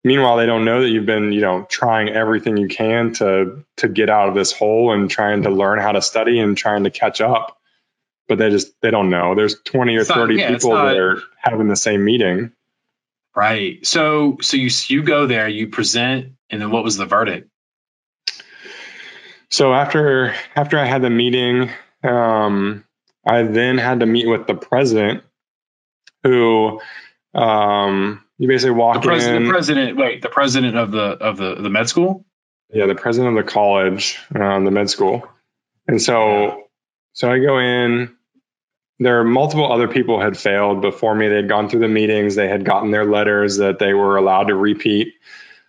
meanwhile 0.05 0.37
they 0.37 0.47
don't 0.47 0.65
know 0.65 0.83
that 0.83 0.91
you've 0.91 1.07
been 1.07 1.33
you 1.33 1.41
know 1.41 1.67
trying 1.69 2.09
everything 2.11 2.57
you 2.57 2.69
can 2.69 3.13
to 3.15 3.65
to 3.79 3.89
get 3.89 4.11
out 4.11 4.29
of 4.29 4.35
this 4.35 4.53
hole 4.53 4.93
and 4.93 5.11
trying 5.11 5.43
to 5.43 5.51
learn 5.51 5.81
how 5.81 5.93
to 5.93 6.03
study 6.03 6.39
and 6.39 6.57
trying 6.57 6.85
to 6.85 6.91
catch 6.91 7.21
up. 7.21 7.59
But 8.29 8.39
they 8.39 8.51
just 8.51 8.81
they 8.81 8.91
don't 8.91 9.11
know. 9.11 9.35
There's 9.35 9.61
20 9.65 9.97
or 9.97 10.05
30 10.05 10.37
yeah, 10.37 10.49
people 10.51 10.71
not, 10.71 10.87
that 10.87 10.97
are 10.97 11.23
having 11.37 11.69
the 11.69 11.77
same 11.77 12.05
meeting. 12.05 12.53
Right. 13.35 13.85
So 13.85 14.39
so 14.41 14.57
you 14.57 14.71
you 14.87 15.03
go 15.03 15.27
there 15.27 15.49
you 15.49 15.69
present 15.69 16.35
and 16.49 16.63
then 16.63 16.71
what 16.71 16.85
was 16.85 16.97
the 16.97 17.07
verdict? 17.07 17.51
So 19.51 19.75
after 19.75 20.35
after 20.57 20.79
I 20.79 20.85
had 20.85 21.03
the 21.03 21.11
meeting, 21.11 21.71
um, 22.03 22.85
I 23.27 23.43
then 23.43 23.79
had 23.79 24.01
to 24.01 24.07
meet 24.07 24.27
with 24.27 24.47
the 24.47 24.55
president, 24.55 25.23
who 26.23 26.81
um, 27.35 28.24
you 28.39 28.49
basically 28.49 28.73
walk 28.73 29.03
the 29.03 29.09
president, 29.09 29.37
in. 29.37 29.45
The 29.45 29.51
president, 29.51 29.97
wait, 29.97 30.23
the 30.23 30.29
president 30.29 30.77
of 30.77 30.91
the 30.91 31.03
of 31.03 31.37
the 31.37 31.57
the 31.57 31.71
med 31.71 31.89
school. 31.89 32.25
Yeah, 32.73 32.87
the 32.87 32.95
president 32.95 33.39
of 33.39 33.45
the 33.45 33.51
college, 33.51 34.19
um, 34.35 34.65
the 34.65 34.71
med 34.71 34.91
school, 34.91 35.29
and 35.87 36.01
so 36.01 36.65
so 37.13 37.31
I 37.31 37.39
go 37.39 37.59
in. 37.59 38.17
There 39.01 39.21
are 39.21 39.25
multiple 39.25 39.71
other 39.73 39.89
people 39.89 40.21
had 40.21 40.37
failed 40.37 40.81
before 40.81 41.15
me. 41.15 41.29
They 41.29 41.37
had 41.37 41.49
gone 41.49 41.69
through 41.69 41.81
the 41.81 41.89
meetings. 41.89 42.37
They 42.37 42.49
had 42.49 42.65
gotten 42.65 42.93
their 42.93 43.05
letters 43.05 43.57
that 43.57 43.81
they 43.81 43.93
were 43.93 44.17
allowed 44.17 44.45
to 44.49 44.55
repeat. 44.55 45.15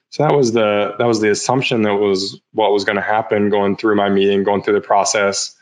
So 0.09 0.23
that 0.23 0.33
was 0.33 0.53
the 0.53 0.95
that 0.97 1.05
was 1.05 1.19
the 1.19 1.31
assumption 1.31 1.81
that 1.83 1.95
was 1.95 2.39
what 2.53 2.71
was 2.71 2.85
going 2.85 2.95
to 2.97 3.01
happen 3.01 3.49
going 3.49 3.77
through 3.77 3.95
my 3.95 4.09
meeting, 4.09 4.43
going 4.43 4.63
through 4.63 4.75
the 4.75 4.81
process 4.81 5.55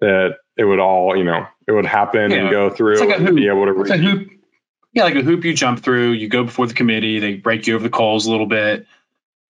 that 0.00 0.38
it 0.56 0.64
would 0.64 0.80
all, 0.80 1.16
you 1.16 1.24
know, 1.24 1.46
it 1.66 1.72
would 1.72 1.86
happen 1.86 2.30
yeah. 2.30 2.38
and 2.38 2.50
go 2.50 2.70
through 2.70 2.98
like 3.06 3.20
and 3.20 3.36
be 3.36 3.48
able 3.48 3.66
to 3.66 3.72
read. 3.72 4.39
Yeah, 4.92 5.04
like 5.04 5.14
a 5.14 5.22
hoop 5.22 5.44
you 5.44 5.54
jump 5.54 5.82
through, 5.82 6.12
you 6.12 6.28
go 6.28 6.44
before 6.44 6.66
the 6.66 6.74
committee, 6.74 7.20
they 7.20 7.34
break 7.34 7.66
you 7.66 7.76
over 7.76 7.84
the 7.84 7.90
coals 7.90 8.26
a 8.26 8.30
little 8.30 8.46
bit, 8.46 8.86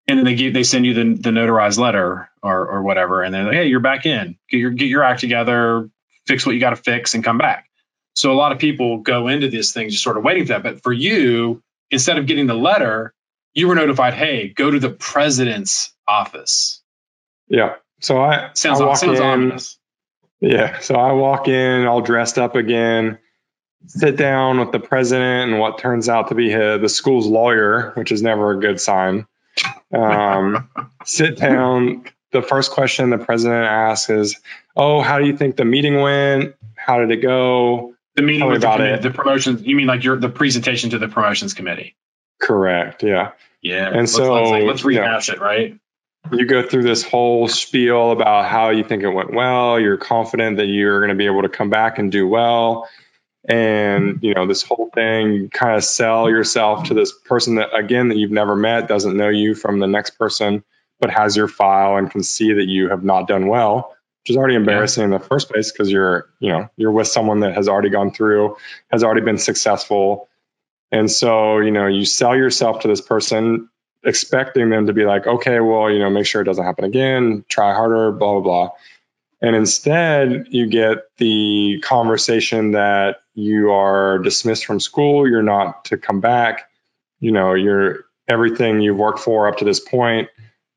and 0.06 0.18
then 0.18 0.24
they 0.24 0.34
give 0.34 0.52
they 0.52 0.64
send 0.64 0.84
you 0.84 0.94
the, 0.94 1.14
the 1.14 1.30
notarized 1.30 1.78
letter 1.78 2.30
or 2.42 2.66
or 2.66 2.82
whatever, 2.82 3.22
and 3.22 3.34
they're 3.34 3.44
like, 3.44 3.54
hey, 3.54 3.66
you're 3.66 3.80
back 3.80 4.06
in. 4.06 4.36
Get 4.50 4.58
your 4.58 4.70
get 4.70 4.86
your 4.86 5.02
act 5.02 5.20
together, 5.20 5.88
fix 6.26 6.44
what 6.44 6.54
you 6.54 6.60
got 6.60 6.70
to 6.70 6.76
fix, 6.76 7.14
and 7.14 7.24
come 7.24 7.38
back. 7.38 7.70
So 8.14 8.32
a 8.32 8.34
lot 8.34 8.52
of 8.52 8.58
people 8.58 8.98
go 8.98 9.28
into 9.28 9.48
this 9.48 9.72
thing 9.72 9.88
just 9.88 10.02
sort 10.02 10.18
of 10.18 10.24
waiting 10.24 10.44
for 10.44 10.54
that. 10.54 10.62
But 10.62 10.82
for 10.82 10.92
you, 10.92 11.62
instead 11.90 12.18
of 12.18 12.26
getting 12.26 12.46
the 12.46 12.54
letter, 12.54 13.14
you 13.54 13.68
were 13.68 13.74
notified, 13.74 14.14
hey, 14.14 14.48
go 14.48 14.70
to 14.70 14.78
the 14.78 14.90
president's 14.90 15.94
office. 16.06 16.82
Yeah. 17.48 17.76
So 18.00 18.20
I 18.20 18.50
sounds, 18.54 18.80
I 18.80 18.84
walk 18.84 18.96
sounds 18.96 19.18
in, 19.18 19.24
ominous. 19.24 19.78
Yeah. 20.40 20.80
So 20.80 20.94
I 20.94 21.12
walk 21.12 21.48
in 21.48 21.86
all 21.86 22.00
dressed 22.00 22.38
up 22.38 22.56
again, 22.56 23.18
sit 23.86 24.16
down 24.16 24.60
with 24.60 24.72
the 24.72 24.80
president 24.80 25.50
and 25.50 25.60
what 25.60 25.78
turns 25.78 26.08
out 26.08 26.28
to 26.28 26.34
be 26.34 26.50
his, 26.50 26.80
the 26.80 26.88
school's 26.88 27.26
lawyer, 27.26 27.92
which 27.94 28.12
is 28.12 28.22
never 28.22 28.52
a 28.52 28.60
good 28.60 28.80
sign. 28.80 29.26
Um, 29.92 30.68
sit 31.04 31.36
down. 31.36 32.04
The 32.32 32.42
first 32.42 32.70
question 32.70 33.10
the 33.10 33.18
president 33.18 33.64
asks 33.64 34.08
is, 34.08 34.36
"Oh, 34.76 35.00
how 35.00 35.18
do 35.18 35.26
you 35.26 35.36
think 35.36 35.56
the 35.56 35.64
meeting 35.64 36.00
went? 36.00 36.54
How 36.76 36.98
did 36.98 37.10
it 37.10 37.22
go?" 37.22 37.94
The 38.14 38.22
meeting 38.22 38.46
with 38.46 38.58
about 38.58 38.78
the, 38.78 38.94
it. 38.94 39.02
the 39.02 39.10
promotions. 39.10 39.62
You 39.62 39.74
mean 39.74 39.86
like 39.86 40.04
your 40.04 40.16
the 40.16 40.28
presentation 40.28 40.90
to 40.90 40.98
the 40.98 41.08
promotions 41.08 41.54
committee? 41.54 41.96
Correct. 42.40 43.02
Yeah. 43.02 43.32
Yeah. 43.62 43.88
And 43.88 43.96
let's, 43.96 44.12
so 44.12 44.50
let's, 44.50 44.64
let's 44.64 44.84
rehash 44.84 45.28
know, 45.28 45.34
it, 45.34 45.40
right? 45.40 45.78
You 46.32 46.46
go 46.46 46.62
through 46.62 46.84
this 46.84 47.02
whole 47.02 47.48
spiel 47.48 48.12
about 48.12 48.46
how 48.46 48.70
you 48.70 48.84
think 48.84 49.02
it 49.02 49.08
went 49.08 49.32
well. 49.32 49.80
You're 49.80 49.96
confident 49.96 50.58
that 50.58 50.66
you're 50.66 51.00
going 51.00 51.10
to 51.10 51.14
be 51.14 51.26
able 51.26 51.42
to 51.42 51.48
come 51.48 51.70
back 51.70 51.98
and 51.98 52.12
do 52.12 52.28
well. 52.28 52.88
And, 53.50 54.20
you 54.22 54.34
know, 54.34 54.46
this 54.46 54.62
whole 54.62 54.90
thing, 54.94 55.48
kind 55.50 55.76
of 55.76 55.82
sell 55.82 56.30
yourself 56.30 56.84
to 56.88 56.94
this 56.94 57.12
person 57.12 57.56
that, 57.56 57.74
again, 57.74 58.08
that 58.08 58.16
you've 58.16 58.30
never 58.30 58.54
met, 58.54 58.86
doesn't 58.86 59.16
know 59.16 59.28
you 59.28 59.54
from 59.54 59.80
the 59.80 59.86
next 59.86 60.10
person, 60.10 60.62
but 61.00 61.10
has 61.10 61.36
your 61.36 61.48
file 61.48 61.96
and 61.96 62.10
can 62.10 62.22
see 62.22 62.52
that 62.52 62.66
you 62.66 62.90
have 62.90 63.02
not 63.04 63.26
done 63.26 63.46
well 63.46 63.94
which 64.22 64.32
is 64.32 64.36
already 64.36 64.54
embarrassing 64.54 65.00
yeah. 65.00 65.04
in 65.06 65.10
the 65.12 65.18
first 65.18 65.48
place 65.48 65.72
because 65.72 65.90
you're 65.90 66.28
you 66.40 66.52
know 66.52 66.68
you're 66.76 66.92
with 66.92 67.08
someone 67.08 67.40
that 67.40 67.54
has 67.54 67.68
already 67.68 67.88
gone 67.88 68.10
through 68.10 68.54
has 68.90 69.02
already 69.02 69.22
been 69.22 69.38
successful 69.38 70.28
and 70.92 71.10
so, 71.10 71.58
you 71.58 71.70
know, 71.70 71.86
you 71.86 72.04
sell 72.04 72.36
yourself 72.36 72.80
to 72.80 72.88
this 72.88 73.00
person 73.00 73.68
expecting 74.02 74.70
them 74.70 74.86
to 74.86 74.92
be 74.92 75.04
like, 75.04 75.26
okay, 75.26 75.60
well, 75.60 75.90
you 75.90 75.98
know, 75.98 76.10
make 76.10 76.26
sure 76.26 76.40
it 76.42 76.46
doesn't 76.46 76.64
happen 76.64 76.84
again, 76.84 77.44
try 77.48 77.74
harder, 77.74 78.12
blah, 78.12 78.32
blah, 78.32 78.40
blah. 78.40 78.70
And 79.42 79.56
instead, 79.56 80.48
you 80.50 80.66
get 80.66 80.98
the 81.16 81.80
conversation 81.82 82.72
that 82.72 83.22
you 83.34 83.70
are 83.70 84.18
dismissed 84.18 84.66
from 84.66 84.80
school, 84.80 85.28
you're 85.28 85.42
not 85.42 85.86
to 85.86 85.96
come 85.96 86.20
back, 86.20 86.68
you 87.20 87.32
know, 87.32 87.54
you're 87.54 88.04
everything 88.28 88.80
you've 88.80 88.98
worked 88.98 89.20
for 89.20 89.48
up 89.48 89.58
to 89.58 89.64
this 89.64 89.80
point 89.80 90.28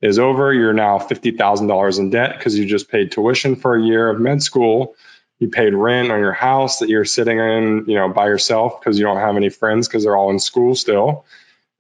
is 0.01 0.17
over. 0.17 0.53
You're 0.53 0.74
now 0.74 0.98
$50,000 0.98 2.00
in 2.00 2.10
debt 2.10 2.38
because 2.38 2.58
you 2.58 2.65
just 2.65 2.89
paid 2.89 3.12
tuition 3.12 3.55
for 3.55 3.75
a 3.75 3.82
year 3.82 4.10
of 4.10 4.20
med 4.20 4.41
school 4.41 4.96
you 5.43 5.50
paid 5.50 5.74
rent 5.74 6.10
on 6.10 6.20
your 6.20 6.34
house 6.34 6.79
that 6.79 6.89
you're 6.89 7.05
sitting 7.05 7.38
in, 7.38 7.86
you 7.88 7.96
know, 7.96 8.08
by 8.08 8.27
yourself 8.27 8.79
because 8.79 8.98
you 8.98 9.03
don't 9.03 9.17
have 9.17 9.36
any 9.36 9.50
friends 9.50 9.88
because 9.88 10.03
they're 10.03 10.15
all 10.15 10.29
in 10.29 10.39
school 10.39 10.74
still. 10.74 11.25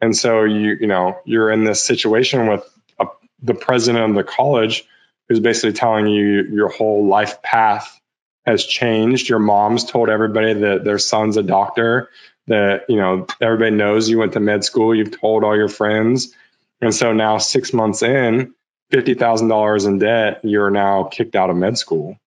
And 0.01 0.15
so 0.15 0.43
you, 0.43 0.77
you 0.81 0.87
know, 0.87 1.19
you're 1.23 1.49
in 1.49 1.63
this 1.63 1.81
situation 1.81 2.47
with 2.47 2.69
a, 2.99 3.05
the 3.41 3.53
president 3.53 4.09
of 4.09 4.15
the 4.15 4.23
college 4.23 4.85
who's 5.33 5.39
basically 5.39 5.73
telling 5.73 6.07
you 6.07 6.43
your 6.43 6.69
whole 6.69 7.07
life 7.07 7.41
path 7.41 7.99
has 8.45 8.65
changed. 8.65 9.29
Your 9.29 9.39
mom's 9.39 9.85
told 9.85 10.09
everybody 10.09 10.53
that 10.53 10.83
their 10.83 10.99
son's 10.99 11.37
a 11.37 11.43
doctor, 11.43 12.09
that, 12.47 12.85
you 12.89 12.97
know, 12.97 13.25
everybody 13.41 13.71
knows 13.71 14.09
you 14.09 14.19
went 14.19 14.33
to 14.33 14.39
med 14.39 14.63
school. 14.63 14.93
You've 14.93 15.19
told 15.19 15.43
all 15.43 15.55
your 15.55 15.69
friends. 15.69 16.33
And 16.81 16.93
so 16.93 17.13
now, 17.13 17.37
six 17.37 17.73
months 17.73 18.03
in, 18.03 18.53
$50,000 18.93 19.87
in 19.87 19.99
debt, 19.99 20.41
you're 20.43 20.69
now 20.69 21.03
kicked 21.05 21.35
out 21.35 21.49
of 21.49 21.55
med 21.55 21.77
school 21.77 22.17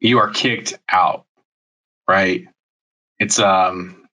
you 0.00 0.18
are 0.18 0.30
kicked 0.30 0.78
out, 0.88 1.24
right? 2.06 2.46
It's 3.18 3.38
um, 3.38 4.08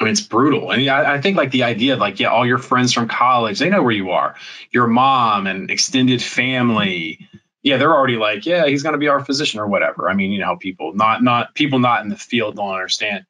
I 0.00 0.04
mean, 0.04 0.12
it's 0.12 0.20
brutal, 0.20 0.70
and 0.70 0.88
I, 0.88 1.14
I 1.14 1.20
think 1.20 1.36
like 1.36 1.50
the 1.50 1.64
idea 1.64 1.94
of 1.94 1.98
like 1.98 2.20
yeah, 2.20 2.28
all 2.28 2.46
your 2.46 2.58
friends 2.58 2.92
from 2.92 3.08
college, 3.08 3.58
they 3.58 3.70
know 3.70 3.82
where 3.82 3.92
you 3.92 4.10
are. 4.10 4.36
Your 4.70 4.86
mom 4.86 5.46
and 5.46 5.70
extended 5.70 6.22
family, 6.22 7.28
yeah, 7.66 7.78
they're 7.78 7.92
already 7.92 8.14
like, 8.14 8.46
yeah, 8.46 8.66
he's 8.66 8.84
going 8.84 8.92
to 8.92 8.98
be 8.98 9.08
our 9.08 9.24
physician 9.24 9.58
or 9.58 9.66
whatever. 9.66 10.08
I 10.08 10.14
mean, 10.14 10.30
you 10.30 10.38
know 10.38 10.54
people 10.54 10.92
not 10.94 11.20
not 11.20 11.52
people 11.52 11.80
not 11.80 12.04
in 12.04 12.08
the 12.08 12.16
field 12.16 12.54
don't 12.54 12.72
understand. 12.72 13.26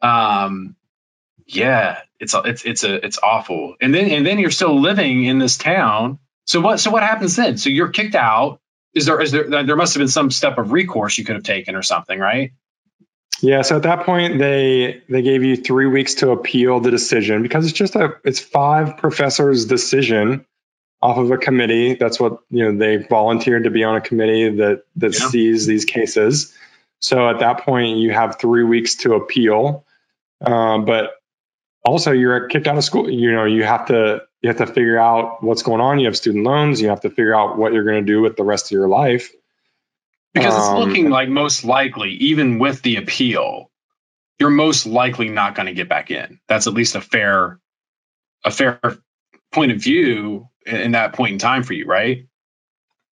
Um, 0.00 0.76
yeah, 1.48 1.98
it's 2.20 2.32
it's 2.44 2.64
it's 2.64 2.84
a 2.84 3.04
it's 3.04 3.18
awful. 3.20 3.74
And 3.80 3.92
then 3.92 4.08
and 4.08 4.24
then 4.24 4.38
you're 4.38 4.52
still 4.52 4.80
living 4.80 5.24
in 5.24 5.40
this 5.40 5.56
town. 5.56 6.20
So 6.44 6.60
what 6.60 6.78
so 6.78 6.92
what 6.92 7.02
happens 7.02 7.34
then? 7.34 7.58
So 7.58 7.68
you're 7.68 7.88
kicked 7.88 8.14
out 8.14 8.60
is 8.94 9.06
there 9.06 9.20
is 9.20 9.32
there 9.32 9.64
there 9.64 9.74
must 9.74 9.94
have 9.94 10.00
been 10.00 10.06
some 10.06 10.30
step 10.30 10.58
of 10.58 10.70
recourse 10.70 11.18
you 11.18 11.24
could 11.24 11.34
have 11.34 11.44
taken 11.44 11.74
or 11.74 11.82
something, 11.82 12.20
right? 12.20 12.52
Yeah, 13.42 13.62
so 13.62 13.74
at 13.74 13.82
that 13.82 14.06
point 14.06 14.38
they 14.38 15.02
they 15.08 15.22
gave 15.22 15.42
you 15.42 15.56
3 15.56 15.88
weeks 15.88 16.14
to 16.14 16.30
appeal 16.30 16.78
the 16.78 16.92
decision 16.92 17.42
because 17.42 17.66
it's 17.66 17.76
just 17.76 17.96
a 17.96 18.14
it's 18.22 18.38
five 18.38 18.96
professors 18.96 19.66
decision 19.66 20.46
off 21.06 21.18
of 21.18 21.30
a 21.30 21.38
committee. 21.38 21.94
That's 21.94 22.18
what 22.18 22.40
you 22.50 22.64
know 22.64 22.76
they 22.76 22.96
volunteered 22.96 23.64
to 23.64 23.70
be 23.70 23.84
on 23.84 23.94
a 23.94 24.00
committee 24.00 24.56
that 24.56 24.82
that 24.96 25.18
yeah. 25.18 25.28
sees 25.28 25.66
these 25.66 25.84
cases. 25.84 26.52
So 26.98 27.28
at 27.28 27.38
that 27.38 27.60
point, 27.60 27.98
you 27.98 28.10
have 28.10 28.40
three 28.40 28.64
weeks 28.64 28.96
to 28.96 29.14
appeal. 29.14 29.84
Um, 30.40 30.84
but 30.84 31.12
also, 31.84 32.10
you're 32.10 32.48
kicked 32.48 32.66
out 32.66 32.76
of 32.76 32.82
school. 32.82 33.08
You 33.08 33.32
know, 33.32 33.44
you 33.44 33.62
have 33.62 33.86
to 33.86 34.22
you 34.42 34.48
have 34.48 34.58
to 34.58 34.66
figure 34.66 34.98
out 34.98 35.44
what's 35.44 35.62
going 35.62 35.80
on. 35.80 36.00
You 36.00 36.06
have 36.06 36.16
student 36.16 36.44
loans. 36.44 36.80
You 36.80 36.88
have 36.88 37.02
to 37.02 37.10
figure 37.10 37.34
out 37.34 37.56
what 37.56 37.72
you're 37.72 37.84
going 37.84 38.04
to 38.04 38.12
do 38.12 38.20
with 38.20 38.36
the 38.36 38.44
rest 38.44 38.66
of 38.66 38.70
your 38.72 38.88
life. 38.88 39.30
Because 40.34 40.54
it's 40.54 40.66
um, 40.66 40.80
looking 40.80 41.08
like 41.08 41.28
most 41.28 41.64
likely, 41.64 42.10
even 42.14 42.58
with 42.58 42.82
the 42.82 42.96
appeal, 42.96 43.70
you're 44.40 44.50
most 44.50 44.86
likely 44.86 45.28
not 45.28 45.54
going 45.54 45.66
to 45.66 45.72
get 45.72 45.88
back 45.88 46.10
in. 46.10 46.40
That's 46.48 46.66
at 46.66 46.74
least 46.74 46.96
a 46.96 47.00
fair 47.00 47.60
a 48.44 48.50
fair 48.50 48.80
point 49.52 49.70
of 49.70 49.80
view 49.80 50.48
in 50.66 50.92
that 50.92 51.12
point 51.12 51.32
in 51.32 51.38
time 51.38 51.62
for 51.62 51.72
you, 51.72 51.86
right? 51.86 52.26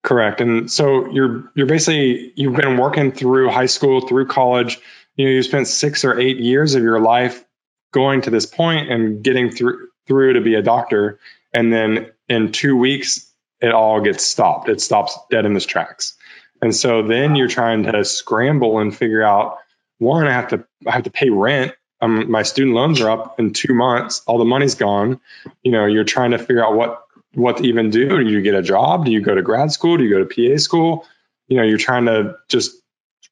Correct. 0.02 0.40
And 0.40 0.70
so 0.70 1.11
you're 1.11 1.50
you're 1.54 1.66
basically 1.66 2.32
you've 2.37 2.56
been 2.56 2.76
working 2.76 3.12
through 3.12 3.50
high 3.50 3.66
school, 3.66 4.06
through 4.06 4.26
college. 4.26 4.78
You 5.16 5.26
know, 5.26 5.32
you 5.32 5.42
spent 5.42 5.66
six 5.66 6.04
or 6.04 6.18
eight 6.18 6.38
years 6.38 6.75
of 6.75 6.82
your 6.82 7.00
life 7.00 7.44
going 7.92 8.23
to 8.23 8.30
this 8.30 8.46
point 8.46 8.90
and 8.90 9.23
getting 9.23 9.50
through 9.50 9.88
through 10.06 10.34
to 10.34 10.40
be 10.42 10.56
a 10.56 10.62
doctor, 10.62 11.20
and 11.54 11.73
then 11.73 12.11
in 12.28 12.52
two 12.52 12.76
weeks 12.76 13.30
it 13.61 13.73
all 13.73 14.02
gets 14.02 14.25
stopped. 14.25 14.68
It 14.68 14.80
stops 14.80 15.18
dead 15.30 15.46
in 15.46 15.56
its 15.56 15.64
tracks. 15.64 16.16
And 16.61 16.75
so 16.75 17.02
then 17.02 17.34
you're 17.34 17.49
trying 17.49 17.84
to 17.84 18.04
scramble 18.04 18.78
and 18.78 18.94
figure 18.94 19.23
out 19.23 19.58
one, 19.99 20.26
I 20.26 20.32
have 20.32 20.49
to 20.49 20.66
I 20.87 20.92
have 20.92 21.04
to 21.04 21.11
pay 21.11 21.30
rent. 21.30 21.73
Um, 22.00 22.30
my 22.30 22.42
student 22.42 22.75
loans 22.75 23.00
are 23.00 23.11
up 23.11 23.40
in 23.40 23.52
two 23.52 23.73
months. 23.73 24.23
All 24.26 24.38
the 24.38 24.44
money's 24.44 24.75
gone. 24.75 25.20
You 25.62 25.73
know, 25.73 25.87
you're 25.87 26.04
trying 26.04 26.32
to 26.32 26.38
figure 26.38 26.64
out 26.64 26.75
what 26.75 27.03
what 27.35 27.59
to 27.59 27.64
even 27.64 27.91
do. 27.91 28.09
Do 28.09 28.29
you 28.29 28.43
get 28.43 28.55
a 28.55 28.62
job? 28.62 29.05
Do 29.05 29.12
you 29.12 29.21
go 29.21 29.35
to 29.35 29.43
grad 29.43 29.73
school? 29.73 29.97
Do 29.97 30.05
you 30.05 30.11
go 30.11 30.25
to 30.25 30.26
PA 30.53 30.59
school? 30.59 31.07
You 31.49 31.59
know, 31.59 31.62
you're 31.62 31.79
trying 31.79 32.07
to 32.07 32.37
just 32.49 32.76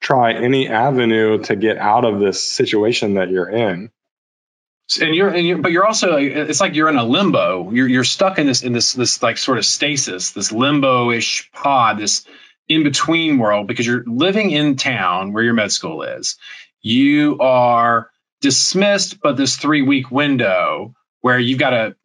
try 0.00 0.32
any 0.32 0.68
avenue 0.68 1.38
to 1.44 1.56
get 1.56 1.78
out 1.78 2.04
of 2.04 2.20
this 2.20 2.42
situation 2.42 3.14
that 3.14 3.30
you're 3.30 3.48
in. 3.48 3.90
And 5.00 5.14
you're, 5.14 5.28
and 5.28 5.46
you're, 5.46 5.58
but 5.58 5.72
you're 5.72 5.86
also, 5.86 6.16
it's 6.16 6.60
like 6.60 6.74
you're 6.74 6.88
in 6.88 6.98
a 6.98 7.04
limbo. 7.04 7.70
You're, 7.70 7.88
you're 7.88 8.04
stuck 8.04 8.38
in 8.38 8.46
this, 8.46 8.62
in 8.62 8.72
this, 8.72 8.92
this 8.92 9.22
like 9.22 9.38
sort 9.38 9.58
of 9.58 9.64
stasis, 9.64 10.32
this 10.32 10.52
limbo-ish 10.52 11.50
pod, 11.52 11.98
this 11.98 12.26
in 12.68 12.82
between 12.82 13.38
world 13.38 13.66
because 13.66 13.86
you're 13.86 14.04
living 14.06 14.50
in 14.50 14.76
town 14.76 15.32
where 15.32 15.42
your 15.42 15.54
med 15.54 15.72
school 15.72 16.02
is. 16.02 16.36
You 16.80 17.38
are 17.38 18.10
dismissed, 18.40 19.20
but 19.20 19.36
this 19.36 19.56
three 19.56 19.82
week 19.82 20.10
window 20.10 20.94
where 21.20 21.38
you've 21.38 21.58
got 21.58 21.70
to 21.70 21.96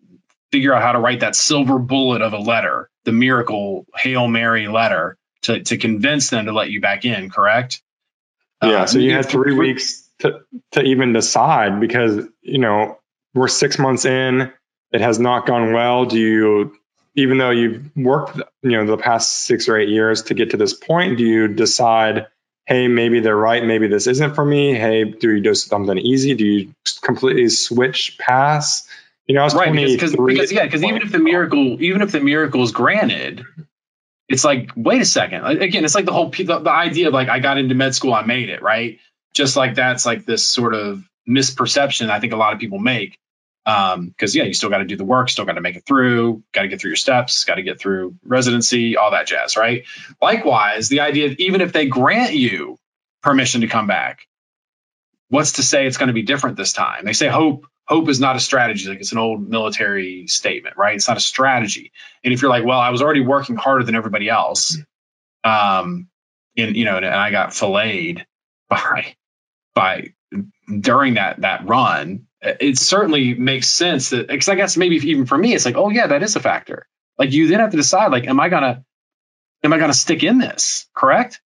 figure 0.51 0.73
out 0.73 0.81
how 0.81 0.93
to 0.93 0.99
write 0.99 1.21
that 1.21 1.35
silver 1.35 1.79
bullet 1.79 2.21
of 2.21 2.33
a 2.33 2.37
letter, 2.37 2.89
the 3.05 3.11
miracle 3.11 3.85
Hail 3.95 4.27
Mary 4.27 4.67
letter 4.67 5.17
to, 5.43 5.61
to 5.63 5.77
convince 5.77 6.29
them 6.29 6.45
to 6.45 6.51
let 6.51 6.69
you 6.69 6.81
back 6.81 7.05
in, 7.05 7.29
correct? 7.29 7.81
Yeah. 8.63 8.69
Uh, 8.69 8.85
so 8.87 8.99
you 8.99 9.13
had 9.13 9.25
three 9.25 9.53
weeks 9.53 10.07
to, 10.19 10.41
to 10.71 10.81
even 10.81 11.13
decide 11.13 11.79
because, 11.79 12.25
you 12.41 12.57
know, 12.59 12.99
we're 13.33 13.47
six 13.47 13.77
months 13.77 14.05
in, 14.05 14.51
it 14.91 15.01
has 15.01 15.19
not 15.19 15.45
gone 15.45 15.73
well. 15.73 16.05
Do 16.05 16.17
you, 16.17 16.75
even 17.15 17.37
though 17.37 17.51
you've 17.51 17.95
worked, 17.95 18.37
you 18.63 18.71
know, 18.71 18.85
the 18.85 18.97
past 18.97 19.45
six 19.45 19.69
or 19.69 19.77
eight 19.77 19.89
years 19.89 20.23
to 20.23 20.33
get 20.33 20.51
to 20.51 20.57
this 20.57 20.73
point, 20.73 21.17
do 21.17 21.23
you 21.23 21.47
decide, 21.47 22.27
hey, 22.65 22.87
maybe 22.87 23.19
they're 23.19 23.35
right, 23.35 23.63
maybe 23.63 23.87
this 23.87 24.07
isn't 24.07 24.33
for 24.33 24.45
me? 24.45 24.73
Hey, 24.73 25.03
do 25.03 25.31
you 25.31 25.41
do 25.41 25.53
something 25.53 25.97
easy? 25.97 26.33
Do 26.33 26.45
you 26.45 26.73
completely 27.01 27.49
switch 27.49 28.17
paths? 28.17 28.87
You 29.27 29.35
know, 29.35 29.41
I 29.41 29.43
was 29.43 29.55
right 29.55 29.73
because, 29.73 30.15
because 30.15 30.51
yeah, 30.51 30.63
because 30.63 30.83
even 30.83 31.01
if 31.01 31.11
the 31.11 31.19
miracle, 31.19 31.81
even 31.81 32.01
if 32.01 32.13
the 32.13 32.21
miracle 32.21 32.63
is 32.63 32.71
granted, 32.71 33.45
it's 34.29 34.45
like, 34.45 34.71
wait 34.75 35.01
a 35.01 35.05
second. 35.05 35.45
Again, 35.45 35.83
it's 35.83 35.95
like 35.95 36.05
the 36.05 36.13
whole 36.13 36.29
the, 36.29 36.59
the 36.59 36.71
idea 36.71 37.07
of 37.07 37.13
like 37.13 37.27
I 37.27 37.39
got 37.39 37.57
into 37.57 37.75
med 37.75 37.93
school, 37.93 38.13
I 38.13 38.23
made 38.23 38.49
it, 38.49 38.61
right? 38.61 38.99
Just 39.33 39.57
like 39.57 39.75
that's 39.75 40.05
like 40.05 40.25
this 40.25 40.47
sort 40.47 40.73
of 40.73 41.03
misperception 41.27 42.09
I 42.09 42.21
think 42.21 42.31
a 42.31 42.37
lot 42.37 42.53
of 42.53 42.59
people 42.59 42.79
make. 42.79 43.19
Because 43.65 43.95
um, 43.95 44.13
yeah, 44.39 44.43
you 44.43 44.53
still 44.53 44.69
got 44.69 44.77
to 44.77 44.85
do 44.85 44.95
the 44.95 45.03
work, 45.03 45.29
still 45.29 45.43
got 45.43 45.53
to 45.55 45.61
make 45.61 45.75
it 45.75 45.85
through, 45.85 46.41
got 46.53 46.61
to 46.61 46.69
get 46.69 46.79
through 46.79 46.91
your 46.91 46.95
steps, 46.95 47.43
got 47.43 47.55
to 47.55 47.63
get 47.63 47.77
through 47.77 48.15
residency, 48.23 48.95
all 48.95 49.11
that 49.11 49.27
jazz, 49.27 49.57
right? 49.57 49.83
Likewise, 50.21 50.87
the 50.87 51.01
idea 51.01 51.25
of 51.25 51.33
even 51.33 51.59
if 51.59 51.73
they 51.73 51.85
grant 51.85 52.33
you 52.33 52.77
permission 53.21 53.59
to 53.61 53.67
come 53.67 53.87
back, 53.87 54.25
what's 55.27 55.53
to 55.53 55.63
say 55.63 55.85
it's 55.85 55.97
going 55.97 56.07
to 56.07 56.13
be 56.13 56.21
different 56.21 56.55
this 56.55 56.71
time? 56.71 57.03
They 57.03 57.11
say 57.11 57.27
hope 57.27 57.67
hope 57.87 58.09
is 58.09 58.19
not 58.19 58.35
a 58.35 58.39
strategy. 58.39 58.89
Like 58.89 58.99
it's 58.99 59.11
an 59.11 59.17
old 59.17 59.47
military 59.47 60.27
statement, 60.27 60.77
right? 60.77 60.95
It's 60.95 61.07
not 61.07 61.17
a 61.17 61.21
strategy. 61.21 61.91
And 62.23 62.33
if 62.33 62.41
you're 62.41 62.51
like, 62.51 62.65
well, 62.65 62.79
I 62.79 62.89
was 62.89 63.01
already 63.01 63.21
working 63.21 63.55
harder 63.55 63.83
than 63.83 63.95
everybody 63.95 64.29
else, 64.29 64.77
um, 65.43 66.09
and 66.57 66.75
you 66.75 66.85
know, 66.85 66.97
and 66.97 67.05
I 67.05 67.31
got 67.31 67.53
filleted 67.53 68.25
by 68.69 69.15
by 69.73 70.13
during 70.79 71.15
that 71.15 71.41
that 71.41 71.67
run, 71.67 72.27
it 72.41 72.77
certainly 72.77 73.33
makes 73.33 73.69
sense 73.69 74.09
that 74.09 74.27
because 74.27 74.49
I 74.49 74.55
guess 74.55 74.75
maybe 74.75 74.95
even 74.97 75.25
for 75.25 75.37
me, 75.37 75.53
it's 75.53 75.65
like, 75.65 75.77
oh 75.77 75.89
yeah, 75.89 76.07
that 76.07 76.23
is 76.23 76.35
a 76.35 76.39
factor. 76.39 76.87
Like 77.17 77.31
you 77.31 77.47
then 77.47 77.61
have 77.61 77.71
to 77.71 77.77
decide, 77.77 78.11
like, 78.11 78.27
am 78.27 78.39
I 78.39 78.49
gonna 78.49 78.83
am 79.63 79.73
I 79.73 79.77
gonna 79.77 79.93
stick 79.93 80.23
in 80.23 80.37
this? 80.39 80.87
Correct? 80.93 81.41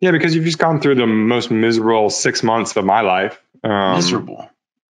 Yeah, 0.00 0.10
because 0.10 0.34
you've 0.34 0.44
just 0.44 0.58
gone 0.58 0.80
through 0.80 0.96
the 0.96 1.06
most 1.06 1.50
miserable 1.50 2.10
six 2.10 2.42
months 2.42 2.76
of 2.76 2.84
my 2.84 3.02
life. 3.02 3.40
Um, 3.62 3.94
miserable 3.94 4.48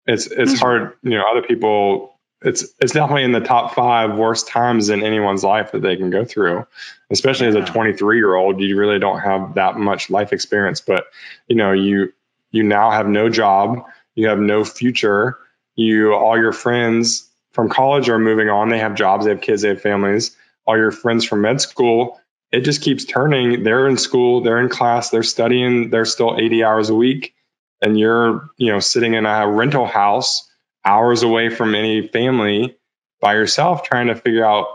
it's 0.09 0.27
it's 0.27 0.55
mm-hmm. 0.55 0.61
hard 0.61 0.93
you 1.03 1.11
know 1.11 1.25
other 1.31 1.43
people 1.43 2.19
it's 2.41 2.65
it's 2.81 2.93
definitely 2.93 3.25
in 3.25 3.33
the 3.33 3.41
top 3.41 3.75
five 3.75 4.17
worst 4.17 4.49
times 4.49 4.89
in 4.89 5.05
anyone's 5.05 5.45
life 5.45 5.73
that 5.73 5.83
they 5.83 5.97
can 5.97 6.11
go 6.11 6.25
through 6.25 6.67
especially 7.11 7.47
yeah. 7.47 7.61
as 7.61 7.69
a 7.69 7.73
23 7.73 8.17
year 8.17 8.35
old 8.35 8.61
you 8.61 8.77
really 8.77 8.99
don't 8.99 9.21
have 9.21 9.55
that 9.55 9.77
much 9.77 10.11
life 10.11 10.33
experience. 10.33 10.81
But 10.81 11.07
you 11.47 11.57
know 11.57 11.73
you 11.73 12.13
you 12.51 12.63
now 12.63 12.91
have 12.91 13.07
no 13.07 13.29
job 13.29 13.85
you 14.15 14.29
have 14.29 14.39
no 14.39 14.65
future 14.65 15.39
you 15.77 16.13
all 16.13 16.39
your 16.39 16.53
friends 16.53 17.29
from 17.53 17.69
college 17.69 18.09
are 18.09 18.19
moving 18.19 18.49
on 18.49 18.69
they 18.69 18.79
have 18.79 18.95
jobs 18.95 19.25
they 19.25 19.31
have 19.31 19.41
kids 19.41 19.63
they 19.63 19.69
have 19.69 19.81
families. 19.81 20.37
All 20.67 20.77
your 20.77 20.91
friends 20.91 21.25
from 21.25 21.43
med 21.43 21.61
school 21.61 22.21
it 22.51 22.61
just 22.61 22.81
keeps 22.81 23.05
turning. 23.05 23.63
They're 23.63 23.89
in 23.89 23.97
school 23.97 24.43
they're 24.43 24.61
in 24.61 24.69
class 24.69 25.11
they're 25.11 25.23
studying 25.23 25.91
they're 25.91 26.05
still 26.05 26.37
80 26.39 26.65
hours 26.65 26.91
a 26.91 26.95
week 26.95 27.35
and 27.81 27.99
you're, 27.99 28.51
you 28.57 28.73
know, 28.73 28.81
sitting 28.81 29.15
in 29.15 29.27
a 29.27 29.49
rental 29.49 29.87
house 29.87 30.49
hours 30.85 31.23
away 31.23 31.51
from 31.51 31.75
any 31.75 32.07
family 32.09 32.77
by 33.21 33.35
yourself 33.35 33.83
trying 33.83 34.09
to 34.09 34.15
figure 34.15 34.45
out 34.45 34.67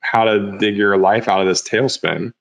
how 0.00 0.24
to 0.24 0.58
dig 0.58 0.76
your 0.76 0.96
life 0.96 1.28
out 1.28 1.40
of 1.40 1.46
this 1.46 1.62
tailspin. 1.62 2.32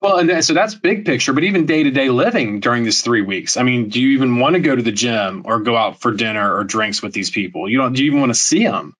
Well, 0.00 0.18
and 0.18 0.44
so 0.44 0.52
that's 0.52 0.74
big 0.74 1.06
picture, 1.06 1.32
but 1.32 1.44
even 1.44 1.64
day 1.64 1.82
to 1.82 1.90
day 1.90 2.10
living 2.10 2.60
during 2.60 2.84
these 2.84 3.00
three 3.00 3.22
weeks. 3.22 3.56
I 3.56 3.62
mean, 3.62 3.88
do 3.88 4.00
you 4.00 4.10
even 4.10 4.38
want 4.38 4.54
to 4.54 4.60
go 4.60 4.76
to 4.76 4.82
the 4.82 4.92
gym 4.92 5.42
or 5.46 5.60
go 5.60 5.74
out 5.76 6.00
for 6.00 6.12
dinner 6.12 6.54
or 6.54 6.64
drinks 6.64 7.02
with 7.02 7.14
these 7.14 7.30
people? 7.30 7.68
You 7.68 7.78
don't. 7.78 7.94
Do 7.94 8.04
you 8.04 8.10
even 8.10 8.20
want 8.20 8.30
to 8.30 8.38
see 8.38 8.64
them? 8.64 8.94